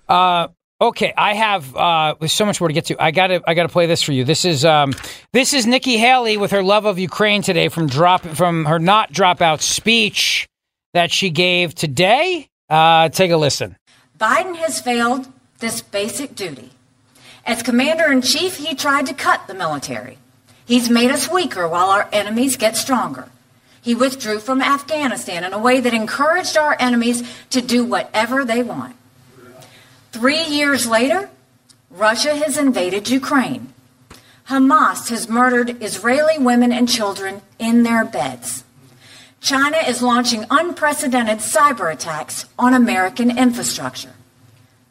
uh, 0.10 0.48
okay, 0.82 1.14
I 1.16 1.36
have 1.36 1.76
uh, 1.76 2.16
there's 2.20 2.34
so 2.34 2.46
much 2.46 2.60
more 2.60 2.68
to 2.68 2.74
get 2.74 2.86
to. 2.86 3.02
I 3.02 3.12
gotta 3.12 3.42
I 3.46 3.54
gotta 3.54 3.70
play 3.70 3.86
this 3.86 4.02
for 4.02 4.12
you. 4.12 4.24
This 4.24 4.44
is 4.44 4.66
um, 4.66 4.94
this 5.32 5.54
is 5.54 5.66
Nikki 5.66 5.98
Haley 5.98 6.38
with 6.38 6.52
her 6.52 6.64
love 6.64 6.86
of 6.86 6.98
Ukraine 6.98 7.42
today 7.42 7.70
from 7.70 7.88
drop 7.88 8.26
from 8.26 8.66
her 8.66 8.80
not 8.80 9.14
dropout 9.14 9.62
speech 9.62 10.48
that 10.94 11.12
she 11.12 11.30
gave 11.30 11.76
today. 11.76 12.48
Uh, 12.70 13.10
take 13.10 13.32
a 13.32 13.38
listen. 13.38 13.78
Biden 14.20 14.56
has 14.58 14.82
failed 14.82 15.28
this 15.60 15.82
basic 15.82 16.36
duty. 16.36 16.72
As 17.46 17.64
commander 17.64 18.12
in 18.12 18.22
chief, 18.22 18.58
he 18.58 18.76
tried 18.76 19.08
to 19.08 19.14
cut 19.14 19.48
the 19.48 19.54
military. 19.54 20.18
He's 20.66 20.90
made 20.90 21.12
us 21.12 21.30
weaker 21.30 21.68
while 21.68 21.90
our 21.90 22.08
enemies 22.14 22.56
get 22.56 22.78
stronger. 22.78 23.30
He 23.82 23.96
withdrew 23.96 24.40
from 24.40 24.62
Afghanistan 24.62 25.44
in 25.44 25.54
a 25.54 25.60
way 25.60 25.80
that 25.80 25.94
encouraged 25.94 26.56
our 26.56 26.78
enemies 26.80 27.24
to 27.50 27.62
do 27.62 27.84
whatever 27.84 28.46
they 28.46 28.62
want. 28.62 28.96
Three 30.12 30.44
years 30.44 30.86
later, 30.88 31.30
Russia 31.90 32.36
has 32.36 32.58
invaded 32.58 33.10
Ukraine. 33.10 33.74
Hamas 34.50 35.10
has 35.10 35.30
murdered 35.30 35.82
Israeli 35.82 36.38
women 36.38 36.74
and 36.74 36.90
children 36.90 37.42
in 37.58 37.84
their 37.84 38.04
beds. 38.04 38.66
China 39.40 39.78
is 39.78 40.02
launching 40.02 40.46
unprecedented 40.52 41.40
cyber 41.40 41.92
attacks 41.92 42.46
on 42.60 42.74
American 42.74 43.36
infrastructure. 43.38 44.14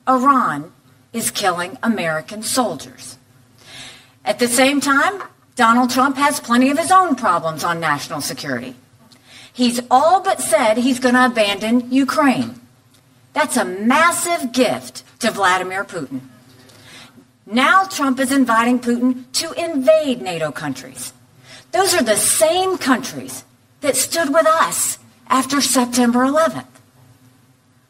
Iran 0.09 0.73
is 1.12 1.31
killing 1.31 1.77
American 1.83 2.43
soldiers. 2.43 3.18
At 4.25 4.39
the 4.39 4.49
same 4.49 4.81
time, 4.81 5.23
Donald 5.55 5.91
Trump 5.91 6.16
has 6.16 6.41
plenty 6.41 6.71
of 6.71 6.79
his 6.79 6.91
own 6.91 7.14
problems 7.14 7.62
on 7.62 7.79
national 7.79 8.23
security. 8.23 8.75
He's 9.53 9.81
all 9.91 10.23
but 10.23 10.41
said 10.41 10.79
he's 10.79 10.99
going 10.99 11.14
to 11.14 11.27
abandon 11.27 11.93
Ukraine. 11.93 12.61
That's 13.35 13.57
a 13.57 13.64
massive 13.64 14.53
gift 14.53 15.05
to 15.21 15.31
Vladimir 15.31 15.85
Putin. 15.85 16.21
Now 17.47 17.85
Trump 17.85 18.21
is 18.21 18.33
inviting 18.33 18.79
Putin 18.79 19.25
to 19.33 19.53
invade 19.53 20.23
NATO 20.23 20.53
countries. 20.53 21.12
Those 21.73 21.95
are 21.95 22.03
the 22.03 22.16
same 22.16 22.79
countries 22.79 23.45
that 23.81 23.97
stood 23.97 24.33
with 24.33 24.47
us 24.47 24.99
after 25.29 25.61
September 25.61 26.21
11th. 26.21 26.66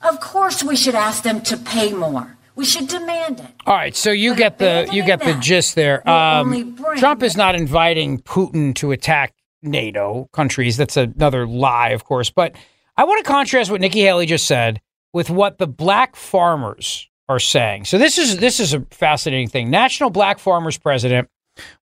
Of 0.02 0.20
course, 0.20 0.62
we 0.62 0.76
should 0.76 0.94
ask 0.94 1.22
them 1.22 1.40
to 1.42 1.56
pay 1.56 1.92
more. 1.92 2.36
We 2.54 2.64
should 2.64 2.88
demand 2.88 3.40
it. 3.40 3.46
All 3.66 3.74
right, 3.74 3.94
so 3.94 4.10
you 4.10 4.34
get 4.34 4.58
the 4.58 4.88
you 4.92 5.04
get 5.04 5.22
the 5.22 5.34
gist 5.34 5.74
there. 5.74 6.06
Um, 6.08 6.76
Trump 6.96 7.22
is 7.22 7.36
not 7.36 7.54
inviting 7.54 8.18
Putin 8.20 8.74
to 8.76 8.92
attack 8.92 9.34
NATO 9.62 10.28
countries. 10.32 10.76
That's 10.76 10.96
another 10.96 11.46
lie, 11.46 11.90
of 11.90 12.04
course. 12.04 12.30
But 12.30 12.54
I 12.96 13.04
want 13.04 13.24
to 13.24 13.30
contrast 13.30 13.70
what 13.70 13.80
Nikki 13.80 14.00
Haley 14.00 14.26
just 14.26 14.46
said 14.46 14.80
with 15.12 15.30
what 15.30 15.58
the 15.58 15.66
black 15.66 16.16
farmers 16.16 17.08
are 17.30 17.38
saying. 17.38 17.84
So 17.84 17.96
this 17.96 18.18
is 18.18 18.38
this 18.38 18.58
is 18.58 18.74
a 18.74 18.80
fascinating 18.90 19.48
thing. 19.48 19.70
National 19.70 20.10
Black 20.10 20.40
Farmers 20.40 20.76
President 20.76 21.28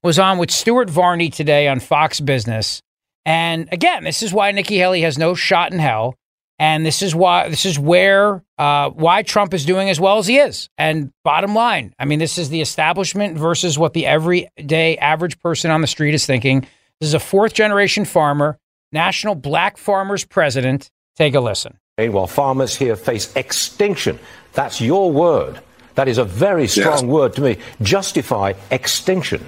was 0.02 0.18
on 0.18 0.38
with 0.38 0.50
Stuart 0.50 0.90
Varney 0.90 1.30
today 1.30 1.68
on 1.68 1.80
Fox 1.80 2.20
Business, 2.20 2.82
and 3.24 3.68
again, 3.72 4.04
this 4.04 4.22
is 4.22 4.32
why 4.32 4.52
Nikki 4.52 4.76
Haley 4.76 5.00
has 5.02 5.16
no 5.18 5.34
shot 5.34 5.72
in 5.72 5.78
hell. 5.78 6.14
And 6.60 6.84
this 6.84 7.02
is 7.02 7.14
why 7.14 7.48
this 7.48 7.64
is 7.64 7.78
where 7.78 8.42
uh, 8.58 8.90
why 8.90 9.22
Trump 9.22 9.54
is 9.54 9.64
doing 9.64 9.88
as 9.88 10.00
well 10.00 10.18
as 10.18 10.26
he 10.26 10.38
is. 10.38 10.68
And 10.76 11.12
bottom 11.24 11.54
line, 11.54 11.94
I 11.98 12.04
mean, 12.04 12.18
this 12.18 12.36
is 12.36 12.48
the 12.48 12.60
establishment 12.60 13.38
versus 13.38 13.78
what 13.78 13.92
the 13.92 14.06
everyday 14.06 14.96
average 14.98 15.38
person 15.38 15.70
on 15.70 15.80
the 15.80 15.86
street 15.86 16.14
is 16.14 16.26
thinking. 16.26 16.62
This 17.00 17.08
is 17.08 17.14
a 17.14 17.20
fourth 17.20 17.54
generation 17.54 18.04
farmer, 18.04 18.58
national 18.92 19.36
black 19.36 19.78
farmers 19.78 20.24
president. 20.24 20.90
Take 21.16 21.34
a 21.34 21.40
listen. 21.40 21.78
While 22.06 22.28
farmers 22.28 22.76
here 22.76 22.94
face 22.94 23.34
extinction, 23.34 24.20
that's 24.52 24.80
your 24.80 25.10
word. 25.10 25.60
That 25.96 26.06
is 26.06 26.18
a 26.18 26.24
very 26.24 26.68
strong 26.68 27.08
word 27.08 27.34
to 27.34 27.40
me. 27.40 27.58
Justify 27.82 28.52
extinction. 28.70 29.44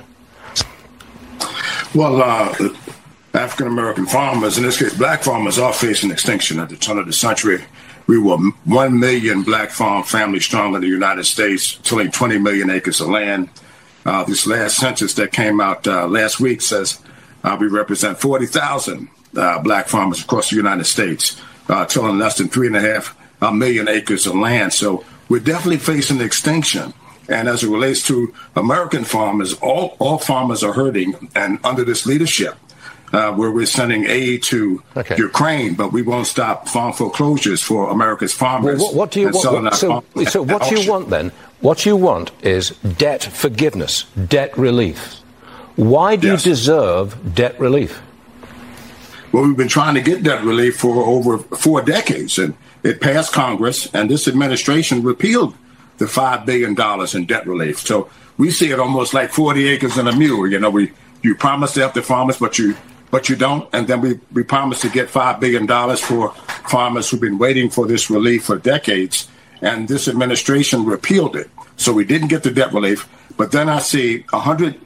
Well, 1.94 2.20
uh, 2.20 2.70
African 3.34 3.68
American 3.68 4.06
farmers, 4.06 4.58
in 4.58 4.64
this 4.64 4.78
case, 4.78 4.92
black 4.94 5.22
farmers, 5.22 5.60
are 5.60 5.72
facing 5.72 6.10
extinction 6.10 6.58
at 6.58 6.68
the 6.68 6.76
turn 6.76 6.98
of 6.98 7.06
the 7.06 7.12
century. 7.12 7.62
We 8.08 8.18
were 8.18 8.38
1 8.64 8.98
million 8.98 9.42
black 9.42 9.70
farm 9.70 10.02
families 10.02 10.44
strong 10.44 10.74
in 10.74 10.80
the 10.80 10.88
United 10.88 11.24
States, 11.24 11.76
tilling 11.84 12.10
20 12.10 12.38
million 12.38 12.68
acres 12.68 13.00
of 13.00 13.10
land. 13.10 13.48
Uh, 14.04 14.24
this 14.24 14.44
last 14.48 14.76
census 14.76 15.14
that 15.14 15.30
came 15.30 15.60
out 15.60 15.86
uh, 15.86 16.08
last 16.08 16.40
week 16.40 16.62
says 16.62 17.00
uh, 17.44 17.56
we 17.60 17.68
represent 17.68 18.18
40,000 18.18 19.08
uh, 19.36 19.60
black 19.60 19.86
farmers 19.86 20.22
across 20.22 20.50
the 20.50 20.56
United 20.56 20.84
States, 20.84 21.40
uh, 21.70 21.86
tilling 21.86 22.18
less 22.18 22.36
than 22.38 22.48
three 22.48 22.66
and 22.66 22.76
a 22.76 22.80
half 22.80 23.16
million 23.52 23.88
acres 23.88 24.26
of 24.26 24.34
land. 24.34 24.72
So 24.72 25.04
we're 25.30 25.40
definitely 25.52 25.78
facing 25.78 26.20
extinction. 26.20 26.92
And 27.28 27.48
as 27.48 27.62
it 27.62 27.68
relates 27.68 28.00
to 28.08 28.34
American 28.56 29.04
farmers, 29.04 29.54
all, 29.68 29.96
all 30.00 30.18
farmers 30.18 30.64
are 30.64 30.72
hurting. 30.72 31.30
And 31.34 31.58
under 31.64 31.84
this 31.84 32.04
leadership, 32.04 32.54
uh, 33.12 33.32
where 33.32 33.50
we're 33.50 33.66
sending 33.66 34.04
aid 34.04 34.42
to 34.44 34.82
Ukraine, 35.16 35.74
but 35.74 35.92
we 35.92 36.02
won't 36.02 36.26
stop 36.26 36.68
farm 36.68 36.92
foreclosures 36.92 37.62
for 37.62 37.90
America's 37.90 38.32
Well, 38.38 38.50
farmers. 38.50 38.80
what, 38.80 38.94
what 38.94 39.10
do 39.12 39.20
you 39.20 39.26
want? 39.26 39.36
selling 39.36 39.64
what- 39.64 39.72
our 39.72 39.78
so, 39.78 40.24
so 40.24 40.42
what 40.42 40.70
you 40.70 40.90
want 40.90 41.10
then? 41.10 41.32
What 41.60 41.84
you 41.86 41.94
want 41.96 42.32
is 42.42 42.70
debt 43.04 43.22
forgiveness, 43.24 44.04
debt 44.28 44.56
relief. 44.56 45.16
Why 45.76 46.16
do 46.16 46.28
you 46.28 46.36
deserve 46.36 47.34
debt 47.34 47.58
relief? 47.60 48.00
Well, 49.32 49.44
we've 49.44 49.56
been 49.56 49.68
trying 49.68 49.94
to 49.94 50.00
get 50.00 50.24
debt 50.24 50.44
relief 50.44 50.78
for 50.78 51.04
over 51.04 51.38
four 51.38 51.82
decades, 51.82 52.38
and 52.38 52.54
it 52.82 53.00
passed 53.00 53.32
Congress, 53.32 53.86
and 53.94 54.10
this 54.10 54.26
administration 54.26 55.02
repealed 55.02 55.54
the 55.98 56.08
five 56.08 56.44
billion 56.46 56.74
dollars 56.74 57.14
in 57.14 57.26
debt 57.26 57.46
relief. 57.46 57.78
So 57.78 58.10
we 58.38 58.50
see 58.50 58.72
it 58.72 58.80
almost 58.80 59.14
like 59.14 59.30
forty 59.30 59.68
acres 59.68 59.98
and 59.98 60.08
a 60.08 60.16
mule. 60.16 60.48
You 60.48 60.58
know, 60.58 60.70
we 60.70 60.92
you 61.22 61.36
promise 61.36 61.74
to 61.74 61.80
help 61.80 61.94
the 61.94 62.02
farmers, 62.02 62.38
but 62.38 62.58
you 62.58 62.76
but 63.12 63.28
you 63.28 63.36
don't, 63.36 63.68
and 63.72 63.86
then 63.86 64.00
we 64.00 64.18
we 64.32 64.42
promise 64.42 64.80
to 64.80 64.88
get 64.88 65.08
five 65.08 65.38
billion 65.38 65.64
dollars 65.64 66.00
for 66.00 66.32
farmers 66.68 67.08
who've 67.08 67.20
been 67.20 67.38
waiting 67.38 67.70
for 67.70 67.86
this 67.86 68.10
relief 68.10 68.44
for 68.46 68.58
decades, 68.58 69.28
and 69.62 69.86
this 69.86 70.08
administration 70.08 70.84
repealed 70.84 71.36
it. 71.36 71.50
So 71.76 71.92
we 71.92 72.04
didn't 72.04 72.28
get 72.28 72.42
the 72.42 72.50
debt 72.50 72.72
relief, 72.72 73.08
but 73.36 73.52
then 73.52 73.68
I 73.68 73.78
see 73.78 74.24
a 74.32 74.40
hundred 74.40 74.80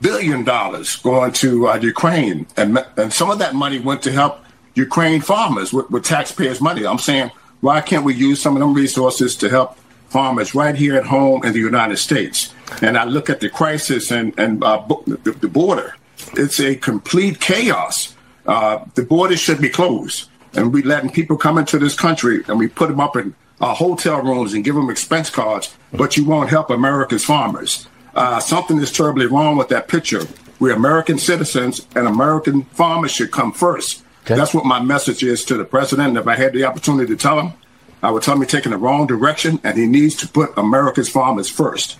billion 0.00 0.44
dollars 0.44 0.96
going 0.96 1.32
to 1.32 1.68
uh, 1.68 1.76
Ukraine, 1.76 2.46
and 2.56 2.84
and 2.96 3.12
some 3.12 3.30
of 3.30 3.38
that 3.38 3.54
money 3.54 3.78
went 3.78 4.02
to 4.02 4.12
help 4.12 4.40
Ukraine 4.74 5.20
farmers 5.20 5.72
with, 5.72 5.90
with 5.90 6.04
taxpayers' 6.04 6.60
money. 6.60 6.86
I'm 6.86 6.98
saying, 6.98 7.30
why 7.60 7.80
can't 7.80 8.04
we 8.04 8.14
use 8.14 8.40
some 8.40 8.56
of 8.56 8.60
them 8.60 8.74
resources 8.74 9.36
to 9.36 9.48
help 9.48 9.76
farmers 10.08 10.54
right 10.54 10.74
here 10.74 10.96
at 10.96 11.06
home 11.06 11.44
in 11.44 11.52
the 11.52 11.58
United 11.58 11.98
States? 11.98 12.54
And 12.82 12.96
I 12.96 13.04
look 13.04 13.28
at 13.30 13.40
the 13.40 13.50
crisis 13.50 14.10
and 14.10 14.32
and 14.38 14.62
uh, 14.64 14.82
the, 15.06 15.32
the 15.32 15.48
border. 15.48 15.94
It's 16.34 16.60
a 16.60 16.76
complete 16.76 17.40
chaos. 17.40 18.14
Uh, 18.46 18.84
the 18.94 19.02
border 19.02 19.36
should 19.36 19.60
be 19.60 19.68
closed, 19.68 20.28
and 20.54 20.72
we 20.72 20.82
letting 20.82 21.10
people 21.10 21.36
come 21.36 21.58
into 21.58 21.78
this 21.78 21.94
country, 21.94 22.42
and 22.48 22.58
we 22.58 22.68
put 22.68 22.88
them 22.88 23.00
up 23.00 23.16
in 23.16 23.34
uh, 23.60 23.74
hotel 23.74 24.22
rooms 24.22 24.54
and 24.54 24.64
give 24.64 24.74
them 24.74 24.90
expense 24.90 25.30
cards, 25.30 25.74
but 25.92 26.16
you 26.16 26.24
won't 26.24 26.48
help 26.48 26.70
America's 26.70 27.24
farmers. 27.24 27.86
Uh, 28.14 28.40
something 28.40 28.78
is 28.78 28.92
terribly 28.92 29.26
wrong 29.26 29.56
with 29.56 29.68
that 29.68 29.88
picture. 29.88 30.22
We're 30.58 30.74
American 30.74 31.18
citizens, 31.18 31.86
and 31.94 32.06
American 32.06 32.64
farmers 32.64 33.12
should 33.12 33.30
come 33.30 33.52
first. 33.52 34.04
That's 34.26 34.54
what 34.54 34.64
my 34.64 34.80
message 34.80 35.22
is 35.22 35.44
to 35.46 35.56
the 35.56 35.64
president. 35.64 36.16
If 36.16 36.26
I 36.26 36.36
had 36.36 36.52
the 36.52 36.64
opportunity 36.64 37.06
to 37.14 37.16
tell 37.16 37.40
him, 37.40 37.54
I 38.02 38.10
would 38.10 38.22
tell 38.22 38.34
him 38.34 38.42
he's 38.42 38.50
taking 38.50 38.70
the 38.70 38.78
wrong 38.78 39.06
direction, 39.06 39.60
and 39.64 39.76
he 39.76 39.86
needs 39.86 40.14
to 40.16 40.28
put 40.28 40.56
America's 40.56 41.08
farmers 41.08 41.48
first. 41.48 41.98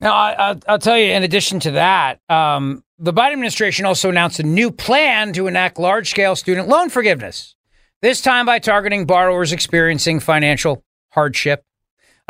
Now, 0.00 0.14
I, 0.14 0.32
I'll, 0.32 0.60
I'll 0.66 0.78
tell 0.78 0.96
you, 0.96 1.12
in 1.12 1.22
addition 1.22 1.60
to 1.60 1.72
that, 1.72 2.20
um, 2.30 2.82
the 2.98 3.12
Biden 3.12 3.32
administration 3.32 3.84
also 3.84 4.08
announced 4.08 4.40
a 4.40 4.42
new 4.42 4.70
plan 4.70 5.32
to 5.34 5.46
enact 5.46 5.78
large 5.78 6.08
scale 6.08 6.34
student 6.36 6.68
loan 6.68 6.88
forgiveness, 6.88 7.54
this 8.00 8.22
time 8.22 8.46
by 8.46 8.58
targeting 8.58 9.04
borrowers 9.04 9.52
experiencing 9.52 10.20
financial 10.20 10.84
hardship. 11.10 11.64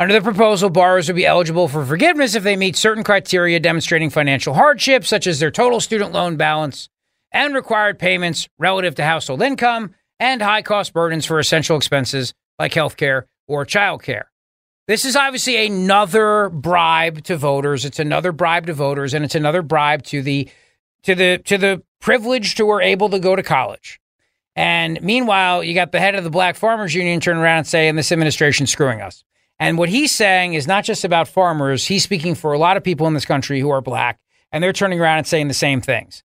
Under 0.01 0.15
the 0.15 0.21
proposal, 0.21 0.71
borrowers 0.71 1.09
would 1.09 1.15
be 1.15 1.27
eligible 1.27 1.67
for 1.67 1.85
forgiveness 1.85 2.33
if 2.33 2.41
they 2.41 2.55
meet 2.55 2.75
certain 2.75 3.03
criteria 3.03 3.59
demonstrating 3.59 4.09
financial 4.09 4.55
hardship, 4.55 5.05
such 5.05 5.27
as 5.27 5.39
their 5.39 5.51
total 5.51 5.79
student 5.79 6.11
loan 6.11 6.37
balance 6.37 6.89
and 7.31 7.53
required 7.53 7.99
payments 7.99 8.49
relative 8.57 8.95
to 8.95 9.03
household 9.03 9.43
income 9.43 9.93
and 10.19 10.41
high 10.41 10.63
cost 10.63 10.91
burdens 10.91 11.27
for 11.27 11.37
essential 11.37 11.77
expenses 11.77 12.33
like 12.57 12.71
healthcare 12.71 13.25
or 13.47 13.63
childcare. 13.63 14.23
This 14.87 15.05
is 15.05 15.15
obviously 15.15 15.67
another 15.67 16.49
bribe 16.49 17.23
to 17.25 17.37
voters. 17.37 17.85
It's 17.85 17.99
another 17.99 18.31
bribe 18.31 18.65
to 18.65 18.73
voters, 18.73 19.13
and 19.13 19.23
it's 19.23 19.35
another 19.35 19.61
bribe 19.61 20.01
to 20.05 20.23
the 20.23 20.49
to 21.03 21.13
the 21.13 21.37
to 21.45 21.59
the 21.59 21.83
privileged 21.99 22.57
who 22.57 22.71
are 22.71 22.81
able 22.81 23.09
to 23.09 23.19
go 23.19 23.35
to 23.35 23.43
college. 23.43 24.01
And 24.55 24.99
meanwhile, 25.03 25.63
you 25.63 25.75
got 25.75 25.91
the 25.91 25.99
head 25.99 26.15
of 26.15 26.23
the 26.23 26.31
Black 26.31 26.55
Farmers 26.55 26.95
Union 26.95 27.19
turning 27.19 27.43
around 27.43 27.59
and 27.59 27.67
say, 27.67 27.83
saying 27.83 27.97
this 27.97 28.11
administration's 28.11 28.71
screwing 28.71 28.99
us. 28.99 29.23
And 29.61 29.77
what 29.77 29.89
he's 29.89 30.11
saying 30.11 30.55
is 30.55 30.65
not 30.65 30.83
just 30.83 31.05
about 31.05 31.27
farmers. 31.27 31.85
He's 31.85 32.01
speaking 32.01 32.33
for 32.33 32.51
a 32.51 32.57
lot 32.57 32.77
of 32.77 32.83
people 32.83 33.05
in 33.05 33.13
this 33.13 33.25
country 33.25 33.59
who 33.59 33.69
are 33.69 33.79
black, 33.79 34.19
and 34.51 34.63
they're 34.63 34.73
turning 34.73 34.99
around 34.99 35.19
and 35.19 35.27
saying 35.27 35.49
the 35.49 35.53
same 35.53 35.81
things. 35.81 36.23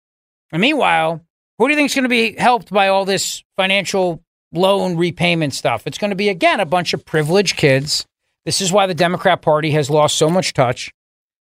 And 0.53 0.61
meanwhile, 0.61 1.21
who 1.59 1.67
do 1.67 1.73
you 1.73 1.77
think 1.77 1.91
is 1.91 1.97
going 1.97 2.05
to 2.05 2.09
be 2.09 2.37
helped 2.39 2.71
by 2.71 2.87
all 2.87 3.05
this 3.05 3.43
financial 3.57 4.23
loan 4.53 4.97
repayment 4.97 5.53
stuff? 5.53 5.85
It's 5.85 5.99
going 5.99 6.11
to 6.11 6.17
be 6.17 6.29
again 6.29 6.61
a 6.61 6.65
bunch 6.65 6.95
of 6.95 7.05
privileged 7.05 7.57
kids. 7.57 8.07
This 8.45 8.61
is 8.61 8.71
why 8.71 8.87
the 8.87 8.95
Democrat 8.95 9.43
Party 9.43 9.73
has 9.73 9.91
lost 9.91 10.17
so 10.17 10.31
much 10.31 10.53
touch. 10.53 10.93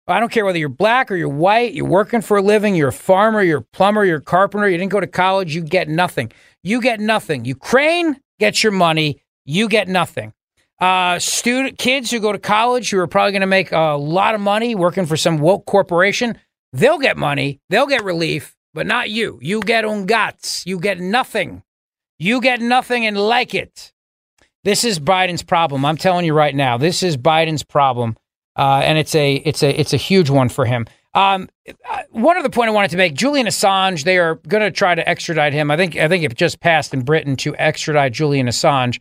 I 0.07 0.20
don't 0.20 0.31
care 0.31 0.45
whether 0.45 0.59
you're 0.59 0.68
black 0.68 1.11
or 1.11 1.16
you're 1.16 1.31
white, 1.31 1.72
you're 1.72 1.87
working 1.87 2.20
for 2.20 2.37
a 2.37 2.43
living, 2.43 2.74
you're 2.74 2.89
a 2.89 2.93
farmer, 2.93 3.43
you're 3.43 3.61
a 3.61 3.62
plumber, 3.62 4.05
you're 4.05 4.18
a 4.18 4.22
carpenter, 4.22 4.68
you 4.68 4.76
didn't 4.76 4.93
go 4.93 5.01
to 5.01 5.07
college, 5.07 5.55
you 5.55 5.62
get 5.62 5.89
nothing. 5.89 6.31
You 6.62 6.83
get 6.83 7.01
nothing. 7.01 7.47
Ukraine 7.47 8.20
gets 8.39 8.62
your 8.62 8.72
money, 8.72 9.22
you 9.47 9.66
get 9.66 9.89
nothing. 9.89 10.35
Uh, 10.81 11.18
student 11.18 11.76
kids 11.76 12.11
who 12.11 12.20
go 12.20 12.33
to 12.33 12.39
college 12.39 12.91
who 12.91 12.99
are 12.99 13.07
probably 13.07 13.33
going 13.33 13.41
to 13.41 13.47
make 13.47 13.70
a 13.70 13.97
lot 13.97 14.35
of 14.35 14.41
money 14.41 14.74
working 14.74 15.05
for 15.05 15.16
some 15.16 15.39
woke 15.39 15.66
corporation, 15.66 16.39
they'll 16.72 16.99
get 16.99 17.18
money, 17.18 17.61
they'll 17.68 17.87
get 17.87 18.03
relief, 18.03 18.57
but 18.72 18.87
not 18.87 19.11
you. 19.11 19.39
You 19.43 19.61
get 19.61 19.85
ungats. 19.85 20.64
You 20.64 20.78
get 20.78 20.99
nothing. 20.99 21.62
You 22.18 22.41
get 22.41 22.61
nothing 22.61 23.05
and 23.07 23.16
like 23.16 23.55
it. 23.55 23.93
This 24.64 24.85
is 24.85 25.01
Biden's 25.01 25.43
problem. 25.43 25.85
I'm 25.85 25.97
telling 25.97 26.24
you 26.24 26.35
right 26.35 26.55
now. 26.55 26.76
This 26.76 27.03
is 27.03 27.16
Biden's 27.16 27.62
problem, 27.62 28.16
uh, 28.57 28.83
and 28.85 28.99
it's 28.99 29.14
a 29.14 29.37
it's 29.37 29.62
a 29.62 29.81
it's 29.81 29.95
a 29.95 29.97
huge 29.97 30.28
one 30.28 30.51
for 30.51 30.66
him. 30.66 30.87
Um, 31.14 31.49
uh, 31.89 32.03
one 32.11 32.37
other 32.37 32.51
point 32.51 32.68
I 32.68 32.72
wanted 32.72 32.91
to 32.91 32.99
make: 32.99 33.14
Julian 33.14 33.47
Assange. 33.47 34.05
They 34.05 34.18
are 34.18 34.35
going 34.35 34.62
to 34.62 34.70
try 34.70 34.95
to 34.95 35.09
extradite 35.09 35.55
him. 35.55 35.70
I 35.70 35.78
think 35.78 35.97
I 35.97 36.09
think 36.09 36.24
it 36.24 36.35
just 36.37 36.61
passed 36.61 36.93
in 36.93 37.03
Britain 37.03 37.37
to 37.37 37.57
extradite 37.57 38.12
Julian 38.12 38.49
Assange. 38.49 39.01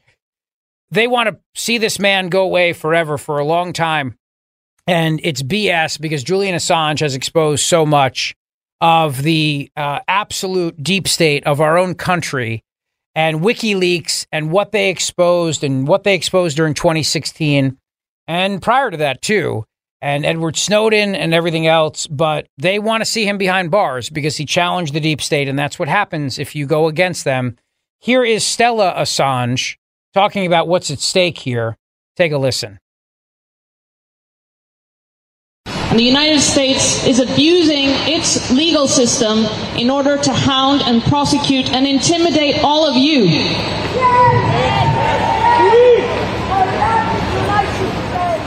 They 0.92 1.08
want 1.08 1.30
to 1.30 1.38
see 1.56 1.78
this 1.78 2.00
man 2.00 2.30
go 2.30 2.44
away 2.44 2.74
forever 2.74 3.18
for 3.18 3.38
a 3.38 3.46
long 3.46 3.74
time, 3.74 4.16
and 4.88 5.20
it's 5.24 5.44
BS 5.44 6.00
because 6.02 6.24
Julian 6.24 6.56
Assange 6.56 7.02
has 7.02 7.16
exposed 7.16 7.64
so 7.64 7.86
much 7.86 8.36
of 8.82 9.22
the 9.22 9.70
uh, 9.76 10.00
absolute 10.08 10.82
deep 10.82 11.08
state 11.08 11.46
of 11.46 11.62
our 11.62 11.78
own 11.78 11.96
country 11.96 12.64
and 13.14 13.42
WikiLeaks 13.42 14.26
and 14.32 14.52
what 14.52 14.72
they 14.72 14.90
exposed 14.90 15.64
and 15.64 15.88
what 15.88 16.04
they 16.04 16.16
exposed 16.16 16.56
during 16.56 16.74
2016 16.74 17.78
and 18.30 18.62
prior 18.62 18.92
to 18.92 18.98
that 18.98 19.24
too, 19.24 19.66
and 20.02 20.24
Edward 20.24 20.56
Snowden 20.56 21.16
and 21.16 21.34
everything 21.34 21.66
else. 21.66 22.06
But 22.06 22.48
they 22.60 22.78
want 22.78 23.02
to 23.02 23.06
see 23.06 23.28
him 23.28 23.40
behind 23.40 23.72
bars 23.72 24.10
because 24.10 24.38
he 24.38 24.46
challenged 24.46 24.94
the 24.94 25.00
deep 25.00 25.20
state, 25.20 25.48
and 25.48 25.58
that's 25.58 25.80
what 25.80 25.90
happens 25.90 26.38
if 26.38 26.56
you 26.56 26.68
go 26.68 26.88
against 26.88 27.26
them. 27.26 27.58
Here 28.00 28.24
is 28.24 28.44
Stella 28.46 28.94
Assange 28.96 29.78
talking 30.14 30.46
about 30.46 30.68
what's 30.68 30.92
at 30.92 31.00
stake 31.00 31.38
here. 31.38 31.78
Take 32.16 32.32
a 32.32 32.38
listen. 32.38 32.80
And 35.66 35.98
the 35.98 36.04
United 36.04 36.40
States 36.40 37.06
is 37.08 37.20
abusing 37.20 37.90
its 38.08 38.52
legal 38.52 38.88
system 38.88 39.46
in 39.76 39.90
order 39.90 40.18
to 40.18 40.32
hound 40.32 40.84
and 40.84 41.02
prosecute 41.02 41.72
and 41.72 41.88
intimidate 41.88 42.64
all 42.64 42.88
of 42.88 42.96
you. 42.96 43.26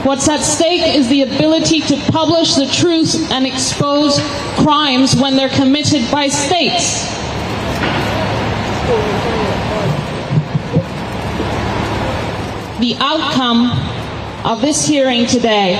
What's 0.05 0.27
at 0.29 0.39
stake 0.39 0.95
is 0.95 1.09
the 1.09 1.23
ability 1.23 1.81
to 1.81 1.97
publish 2.11 2.55
the 2.55 2.65
truth 2.67 3.31
and 3.31 3.45
expose 3.45 4.19
crimes 4.57 5.15
when 5.15 5.35
they're 5.35 5.49
committed 5.49 6.09
by 6.11 6.27
states. 6.27 7.09
The 12.83 12.97
outcome 12.99 13.71
of 14.43 14.59
this 14.59 14.85
hearing 14.85 15.25
today 15.25 15.75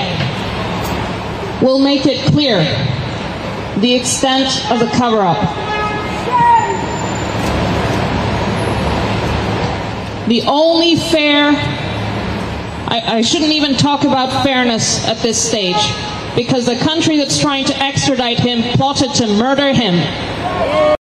will 1.62 1.78
make 1.78 2.06
it 2.06 2.32
clear 2.32 2.60
the 3.82 3.94
extent 3.94 4.48
of 4.72 4.80
the 4.80 4.88
cover 4.96 5.20
up. 5.20 5.38
The 10.30 10.44
only 10.44 10.96
fair, 10.96 11.50
I, 12.88 13.18
I, 13.18 13.22
shouldn't 13.22 13.52
even 13.52 13.76
talk 13.76 14.06
about 14.06 14.42
fairness 14.42 15.06
at 15.06 15.18
this 15.18 15.46
stage 15.46 15.76
because 16.38 16.66
the 16.66 16.78
country 16.78 17.18
that's 17.18 17.38
trying 17.38 17.66
to 17.66 17.78
extradite 17.84 18.40
him 18.40 18.62
plotted 18.78 19.14
to 19.16 19.28
murder 19.28 19.74
him. 19.74 21.03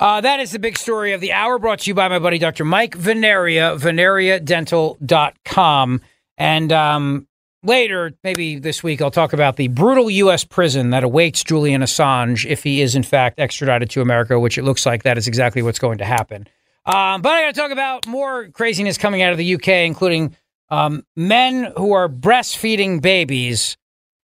Uh, 0.00 0.20
that 0.22 0.40
is 0.40 0.50
the 0.50 0.58
big 0.58 0.78
story 0.78 1.12
of 1.12 1.20
the 1.20 1.30
hour 1.30 1.58
brought 1.58 1.80
to 1.80 1.90
you 1.90 1.94
by 1.94 2.08
my 2.08 2.18
buddy 2.18 2.38
Dr. 2.38 2.64
Mike 2.64 2.96
Veneria, 2.96 3.78
veneriadental.com. 3.78 6.00
And 6.38 6.72
um, 6.72 7.28
later, 7.62 8.14
maybe 8.24 8.58
this 8.58 8.82
week, 8.82 9.02
I'll 9.02 9.10
talk 9.10 9.34
about 9.34 9.56
the 9.56 9.68
brutal 9.68 10.08
U.S. 10.08 10.42
prison 10.42 10.88
that 10.90 11.04
awaits 11.04 11.44
Julian 11.44 11.82
Assange 11.82 12.46
if 12.46 12.62
he 12.62 12.80
is, 12.80 12.94
in 12.94 13.02
fact, 13.02 13.38
extradited 13.38 13.90
to 13.90 14.00
America, 14.00 14.40
which 14.40 14.56
it 14.56 14.64
looks 14.64 14.86
like 14.86 15.02
that 15.02 15.18
is 15.18 15.28
exactly 15.28 15.60
what's 15.60 15.78
going 15.78 15.98
to 15.98 16.06
happen. 16.06 16.48
Um, 16.86 17.20
but 17.20 17.32
I 17.32 17.42
got 17.42 17.54
to 17.54 17.60
talk 17.60 17.70
about 17.70 18.06
more 18.06 18.48
craziness 18.48 18.96
coming 18.96 19.20
out 19.20 19.32
of 19.32 19.38
the 19.38 19.56
UK, 19.56 19.68
including 19.68 20.34
um, 20.70 21.04
men 21.14 21.74
who 21.76 21.92
are 21.92 22.08
breastfeeding 22.08 23.02
babies 23.02 23.76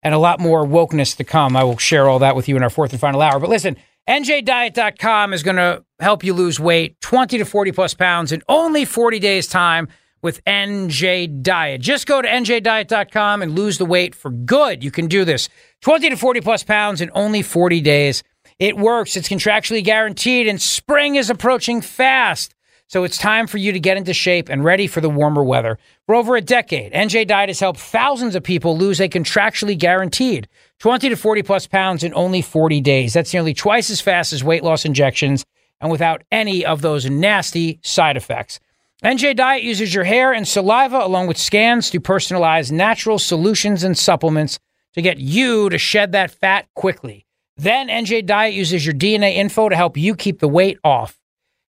and 0.05 0.14
a 0.14 0.18
lot 0.18 0.39
more 0.39 0.64
wokeness 0.64 1.16
to 1.16 1.25
come. 1.25 1.57
I 1.57 1.64
will 1.64 1.79
share 1.79 2.09
all 2.09 2.20
that 2.20 2.37
with 2.37 2.49
you 2.49 2.57
in 2.57 2.62
our 2.62 2.70
fourth 2.70 2.93
and 2.93 3.01
final 3.01 3.20
hour. 3.20 3.41
But 3.41 3.51
listen, 3.51 3.77
NJDiet.com 4.09 5.33
is 5.33 5.43
going 5.43 5.57
to 5.57 5.83
help 5.99 6.23
you 6.25 6.35
lose 6.35 6.61
weight 6.61 7.01
20 7.01 7.39
to 7.39 7.45
40 7.45 7.73
plus 7.73 7.95
pounds 7.95 8.33
in 8.33 8.43
only 8.49 8.85
40 8.85 9.19
days' 9.19 9.47
time 9.47 9.89
with 10.21 10.45
NJ 10.45 11.43
Diet. 11.43 11.81
Just 11.81 12.07
go 12.07 12.21
to 12.21 12.29
NJDiet.com 12.29 13.43
and 13.43 13.55
lose 13.55 13.79
the 13.79 13.87
weight 13.87 14.15
for 14.15 14.31
good. 14.31 14.85
You 14.85 14.91
can 14.91 15.07
do 15.07 15.25
this 15.25 15.49
20 15.83 16.11
to 16.11 16.17
40 16.17 16.41
plus 16.43 16.65
pounds 16.65 17.01
in 17.01 17.11
only 17.15 17.43
40 17.43 17.81
days. 17.81 18.23
It 18.59 18.77
works, 18.77 19.17
it's 19.17 19.29
contractually 19.29 19.83
guaranteed, 19.83 20.49
and 20.49 20.61
spring 20.61 21.17
is 21.17 21.31
approaching 21.31 21.81
fast. 21.81 22.54
So 22.87 23.03
it's 23.03 23.16
time 23.16 23.47
for 23.47 23.59
you 23.59 23.72
to 23.72 23.80
get 23.80 23.97
into 23.97 24.12
shape 24.12 24.49
and 24.49 24.62
ready 24.62 24.87
for 24.87 25.01
the 25.01 25.09
warmer 25.09 25.43
weather. 25.43 25.78
For 26.07 26.14
over 26.14 26.37
a 26.37 26.41
decade, 26.41 26.93
NJ 26.93 27.26
Diet 27.26 27.49
has 27.49 27.61
helped 27.61 27.80
thousands 27.80 28.35
of 28.35 28.43
people 28.43 28.76
lose 28.76 29.01
a 29.01 29.09
contractually 29.09 29.76
guaranteed 29.76 30.49
20 30.80 31.09
to 31.09 31.16
40 31.16 31.43
plus 31.43 31.66
pounds 31.66 32.05
in 32.05 32.12
only 32.14 32.43
40 32.43 32.80
days. 32.82 33.14
That's 33.14 33.32
nearly 33.32 33.55
twice 33.55 33.91
as 33.91 34.01
fast 34.01 34.32
as 34.32 34.45
weight 34.45 34.62
loss 34.62 34.85
injections 34.85 35.45
and 35.80 35.91
without 35.91 36.22
any 36.30 36.64
of 36.64 36.82
those 36.82 37.09
nasty 37.09 37.80
side 37.82 38.16
effects. 38.16 38.61
NJ 39.03 39.35
Diet 39.37 39.62
uses 39.62 39.95
your 39.95 40.05
hair 40.05 40.32
and 40.32 40.47
saliva 40.47 40.99
along 40.99 41.26
with 41.26 41.37
scans 41.37 41.91
to 41.91 42.01
personalize 42.01 42.70
natural 42.70 43.18
solutions 43.18 43.82
and 43.82 43.99
supplements 43.99 44.59
to 44.95 45.03
get 45.03 45.18
you 45.18 45.68
to 45.68 45.78
shed 45.78 46.12
that 46.12 46.30
fat 46.30 46.66
quickly. 46.74 47.26
Then 47.57 47.89
NJ 47.89 48.24
Diet 48.24 48.55
uses 48.55 48.87
your 48.87 48.95
DNA 48.95 49.35
info 49.35 49.68
to 49.68 49.76
help 49.76 49.97
you 49.97 50.14
keep 50.14 50.39
the 50.41 50.49
weight 50.49 50.78
off. 50.85 51.18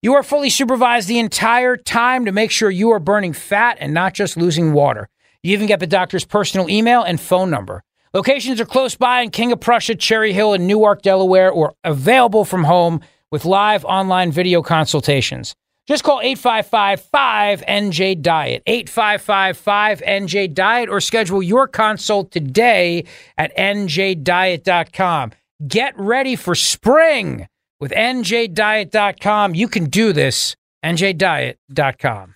You 0.05 0.13
are 0.13 0.21
fully 0.21 0.51
supervised 0.51 1.07
the 1.07 1.17
entire 1.17 1.75
time 1.75 2.25
to 2.25 2.31
make 2.31 2.51
sure 2.51 2.69
you 2.69 2.91
are 2.91 2.99
burning 2.99 3.33
fat 3.33 3.77
and 3.79 3.91
not 3.91 4.13
just 4.13 4.37
losing 4.37 4.71
water. 4.71 5.09
You 5.41 5.53
even 5.53 5.65
get 5.65 5.79
the 5.79 5.87
doctor's 5.87 6.23
personal 6.23 6.69
email 6.69 7.01
and 7.01 7.19
phone 7.19 7.49
number. 7.49 7.81
Locations 8.13 8.61
are 8.61 8.65
close 8.65 8.93
by 8.93 9.21
in 9.21 9.31
King 9.31 9.51
of 9.51 9.61
Prussia, 9.61 9.95
Cherry 9.95 10.31
Hill, 10.31 10.53
and 10.53 10.67
Newark, 10.67 11.01
Delaware, 11.01 11.49
or 11.49 11.73
available 11.83 12.45
from 12.45 12.65
home 12.65 13.01
with 13.31 13.45
live 13.45 13.83
online 13.83 14.31
video 14.31 14.61
consultations. 14.61 15.55
Just 15.87 16.03
call 16.03 16.21
855 16.21 17.01
5NJ 17.11 18.21
Diet, 18.21 18.61
855 18.67 19.59
5NJ 19.59 20.53
Diet, 20.53 20.87
or 20.87 21.01
schedule 21.01 21.41
your 21.41 21.67
consult 21.67 22.29
today 22.29 23.05
at 23.39 23.57
NJDiet.com. 23.57 25.31
Get 25.67 25.97
ready 25.97 26.35
for 26.35 26.53
spring 26.53 27.47
with 27.79 27.91
NJDiet.com. 27.91 29.55
You 29.55 29.67
can 29.67 29.85
do 29.85 30.13
this. 30.13 30.55
NJDiet.com. 30.83 32.35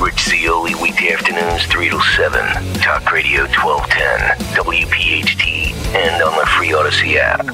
Rich 0.00 0.20
Zeoli, 0.22 0.74
weekday 0.74 1.12
afternoons, 1.12 1.64
3 1.66 1.88
to 1.90 2.00
7. 2.00 2.74
Talk 2.74 3.12
Radio 3.12 3.42
1210, 3.46 4.36
WPHT, 4.64 5.72
and 5.94 6.22
on 6.22 6.36
the 6.36 6.46
free 6.46 6.70
Audacy 6.70 7.16
app. 7.16 7.46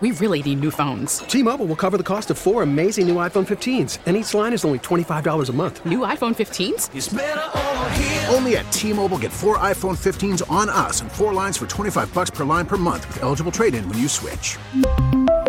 We 0.00 0.10
really 0.10 0.42
need 0.42 0.60
new 0.60 0.70
phones. 0.70 1.20
T-Mobile 1.20 1.64
will 1.64 1.76
cover 1.76 1.96
the 1.96 2.02
cost 2.02 2.30
of 2.30 2.36
four 2.36 2.62
amazing 2.62 3.06
new 3.06 3.14
iPhone 3.14 3.46
15s, 3.46 4.00
and 4.04 4.14
each 4.14 4.34
line 4.34 4.52
is 4.52 4.62
only 4.64 4.78
$25 4.80 5.48
a 5.48 5.52
month. 5.52 5.86
New 5.86 6.00
iPhone 6.00 6.34
15s? 6.36 8.28
Only 8.34 8.56
at 8.58 8.70
T-Mobile 8.72 9.18
get 9.18 9.32
four 9.32 9.56
iPhone 9.56 9.96
15s 9.96 10.42
on 10.50 10.68
us 10.68 11.00
and 11.00 11.10
four 11.10 11.32
lines 11.32 11.56
for 11.56 11.66
25 11.66 12.12
bucks 12.12 12.28
per 12.28 12.44
line 12.44 12.66
per 12.66 12.76
month 12.76 13.08
with 13.08 13.22
eligible 13.22 13.52
trade-in 13.52 13.88
when 13.88 13.96
you 13.96 14.08
switch. 14.08 14.58